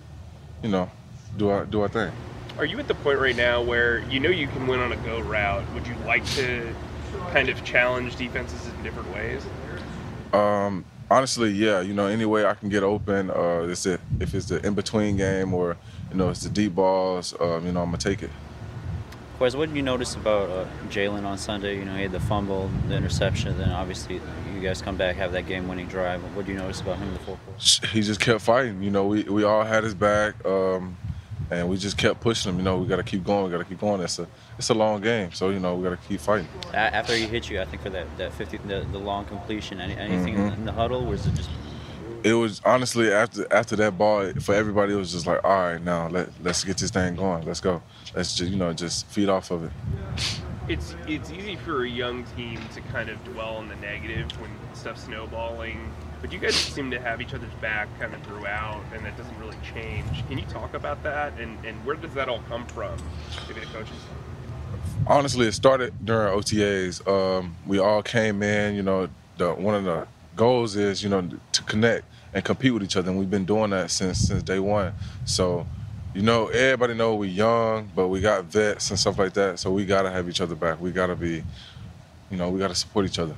you 0.62 0.68
know 0.68 0.90
do 1.36 1.48
our 1.48 1.64
do 1.64 1.80
our 1.80 1.88
thing. 1.88 2.12
Are 2.58 2.64
you 2.64 2.78
at 2.78 2.88
the 2.88 2.94
point 2.94 3.18
right 3.18 3.36
now 3.36 3.62
where 3.62 3.98
you 4.08 4.18
know 4.20 4.30
you 4.30 4.46
can 4.46 4.66
win 4.66 4.80
on 4.80 4.92
a 4.92 4.96
go 4.96 5.20
route? 5.20 5.64
Would 5.74 5.86
you 5.86 5.94
like 6.06 6.24
to 6.36 6.74
kind 7.32 7.48
of 7.48 7.62
challenge 7.64 8.16
defenses 8.16 8.66
in 8.68 8.82
different 8.82 9.12
ways? 9.12 9.44
Um, 10.32 10.84
honestly, 11.10 11.50
yeah. 11.50 11.80
You 11.80 11.94
know, 11.94 12.06
any 12.06 12.24
way 12.24 12.46
I 12.46 12.54
can 12.54 12.68
get 12.68 12.82
open, 12.82 13.30
uh, 13.30 13.60
is 13.62 13.84
it 13.86 14.00
if 14.20 14.34
it's 14.34 14.46
the 14.46 14.64
in 14.66 14.74
between 14.74 15.16
game 15.16 15.52
or 15.52 15.76
you 16.10 16.16
know 16.16 16.30
it's 16.30 16.42
the 16.42 16.48
deep 16.48 16.74
balls, 16.74 17.34
um, 17.40 17.66
you 17.66 17.72
know, 17.72 17.82
I'm 17.82 17.88
gonna 17.88 17.98
take 17.98 18.22
it. 18.22 18.30
Quez, 19.38 19.54
what 19.54 19.66
did 19.68 19.76
you 19.76 19.82
notice 19.82 20.14
about 20.14 20.48
uh, 20.48 20.64
Jalen 20.88 21.24
on 21.24 21.36
Sunday? 21.36 21.76
You 21.78 21.84
know, 21.84 21.94
he 21.94 22.02
had 22.02 22.12
the 22.12 22.20
fumble, 22.20 22.70
the 22.88 22.94
interception, 22.96 23.56
then 23.58 23.70
obviously 23.70 24.18
you 24.54 24.60
guys 24.62 24.80
come 24.80 24.96
back, 24.96 25.16
have 25.16 25.32
that 25.32 25.46
game-winning 25.46 25.88
drive. 25.88 26.22
What 26.34 26.46
did 26.46 26.52
you 26.52 26.58
notice 26.58 26.80
about 26.80 26.96
him 26.96 27.08
in 27.08 27.12
the 27.14 27.20
fourth 27.20 27.38
quarter? 27.44 27.86
He 27.88 28.00
just 28.00 28.18
kept 28.18 28.40
fighting. 28.40 28.82
You 28.82 28.90
know, 28.90 29.06
we, 29.06 29.24
we 29.24 29.44
all 29.44 29.62
had 29.62 29.84
his 29.84 29.94
back, 29.94 30.42
um, 30.46 30.96
and 31.50 31.68
we 31.68 31.76
just 31.76 31.98
kept 31.98 32.20
pushing 32.20 32.50
him. 32.50 32.56
You 32.58 32.64
know, 32.64 32.78
we 32.78 32.86
got 32.86 32.96
to 32.96 33.02
keep 33.02 33.24
going. 33.24 33.44
We 33.44 33.50
got 33.50 33.58
to 33.58 33.64
keep 33.66 33.78
going. 33.80 34.00
It's 34.00 34.18
a 34.18 34.26
it's 34.58 34.70
a 34.70 34.74
long 34.74 35.02
game, 35.02 35.32
so 35.32 35.50
you 35.50 35.60
know 35.60 35.74
we 35.76 35.84
got 35.86 36.00
to 36.00 36.08
keep 36.08 36.18
fighting. 36.20 36.48
After 36.72 37.14
he 37.14 37.26
hit 37.26 37.50
you, 37.50 37.60
I 37.60 37.66
think 37.66 37.82
for 37.82 37.90
that 37.90 38.06
that 38.16 38.32
50, 38.32 38.56
the, 38.66 38.86
the 38.90 38.98
long 38.98 39.26
completion, 39.26 39.80
any, 39.82 39.94
anything 39.98 40.34
Mhm. 40.36 40.56
in 40.56 40.64
the 40.64 40.72
huddle, 40.72 41.04
was 41.04 41.26
it 41.26 41.34
just 41.34 41.50
It 42.26 42.32
was 42.32 42.60
honestly 42.64 43.12
after 43.12 43.46
after 43.52 43.76
that 43.76 43.96
ball 43.96 44.32
for 44.40 44.52
everybody. 44.52 44.94
It 44.94 44.96
was 44.96 45.12
just 45.12 45.28
like, 45.28 45.44
all 45.44 45.60
right, 45.60 45.80
now 45.80 46.08
let 46.08 46.28
let's 46.42 46.64
get 46.64 46.76
this 46.76 46.90
thing 46.90 47.14
going. 47.14 47.46
Let's 47.46 47.60
go. 47.60 47.80
Let's 48.16 48.34
just 48.34 48.50
you 48.50 48.56
know 48.56 48.72
just 48.72 49.06
feed 49.06 49.28
off 49.28 49.52
of 49.52 49.62
it. 49.62 49.70
It's 50.68 50.96
it's 51.06 51.30
easy 51.30 51.54
for 51.54 51.84
a 51.84 51.88
young 51.88 52.24
team 52.36 52.60
to 52.74 52.80
kind 52.80 53.10
of 53.10 53.22
dwell 53.32 53.54
on 53.54 53.68
the 53.68 53.76
negative 53.76 54.28
when 54.40 54.50
stuff's 54.74 55.04
snowballing, 55.04 55.88
but 56.20 56.32
you 56.32 56.40
guys 56.40 56.56
seem 56.56 56.90
to 56.90 56.98
have 56.98 57.20
each 57.20 57.32
other's 57.32 57.54
back 57.60 57.86
kind 58.00 58.12
of 58.12 58.20
throughout, 58.24 58.82
and 58.92 59.06
that 59.06 59.16
doesn't 59.16 59.38
really 59.38 59.56
change. 59.72 60.26
Can 60.26 60.36
you 60.36 60.46
talk 60.46 60.74
about 60.74 61.04
that, 61.04 61.32
and 61.38 61.64
and 61.64 61.76
where 61.86 61.94
does 61.94 62.14
that 62.14 62.28
all 62.28 62.42
come 62.48 62.66
from? 62.66 62.98
Maybe 63.46 63.60
the 63.60 63.66
coaches. 63.66 63.94
honestly, 65.06 65.46
it 65.46 65.52
started 65.52 65.94
during 66.04 66.36
OTAs. 66.36 67.06
Um, 67.06 67.54
we 67.68 67.78
all 67.78 68.02
came 68.02 68.42
in. 68.42 68.74
You 68.74 68.82
know, 68.82 69.08
the 69.38 69.54
one 69.54 69.76
of 69.76 69.84
the 69.84 70.08
goals 70.34 70.74
is 70.74 71.04
you 71.04 71.08
know 71.08 71.30
to 71.52 71.62
connect 71.62 72.04
and 72.36 72.44
compete 72.44 72.74
with 72.74 72.82
each 72.82 72.98
other, 72.98 73.08
and 73.08 73.18
we've 73.18 73.30
been 73.30 73.46
doing 73.46 73.70
that 73.70 73.90
since 73.90 74.18
since 74.18 74.42
day 74.42 74.58
one. 74.58 74.92
So, 75.24 75.66
you 76.14 76.20
know, 76.20 76.48
everybody 76.48 76.92
know 76.92 77.14
we 77.14 77.28
young, 77.28 77.90
but 77.96 78.08
we 78.08 78.20
got 78.20 78.44
vets 78.44 78.90
and 78.90 78.98
stuff 78.98 79.18
like 79.18 79.32
that. 79.32 79.58
So 79.58 79.70
we 79.70 79.86
gotta 79.86 80.10
have 80.10 80.28
each 80.28 80.42
other 80.42 80.54
back. 80.54 80.78
We 80.78 80.92
gotta 80.92 81.16
be, 81.16 81.42
you 82.30 82.36
know, 82.36 82.50
we 82.50 82.58
gotta 82.58 82.74
support 82.74 83.06
each 83.06 83.18
other. 83.18 83.34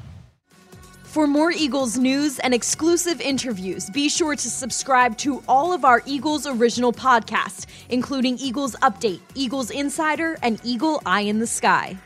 For 1.05 1.29
more 1.29 1.53
Eagles 1.53 1.97
news 1.97 2.41
and 2.41 2.53
exclusive 2.53 3.21
interviews, 3.21 3.89
be 3.89 4.09
sure 4.09 4.35
to 4.35 4.51
subscribe 4.51 5.17
to 5.19 5.45
all 5.47 5.73
of 5.73 5.85
our 5.85 6.03
Eagles 6.05 6.49
original 6.49 6.93
podcasts, 6.93 7.67
including 7.91 8.37
Eagles 8.39 8.75
Update, 8.83 9.21
Eagles 9.37 9.71
Insider, 9.71 10.37
and 10.43 10.61
Eagle 10.65 11.01
Eye 11.07 11.21
in 11.21 11.39
the 11.39 11.47
Sky. 11.47 11.97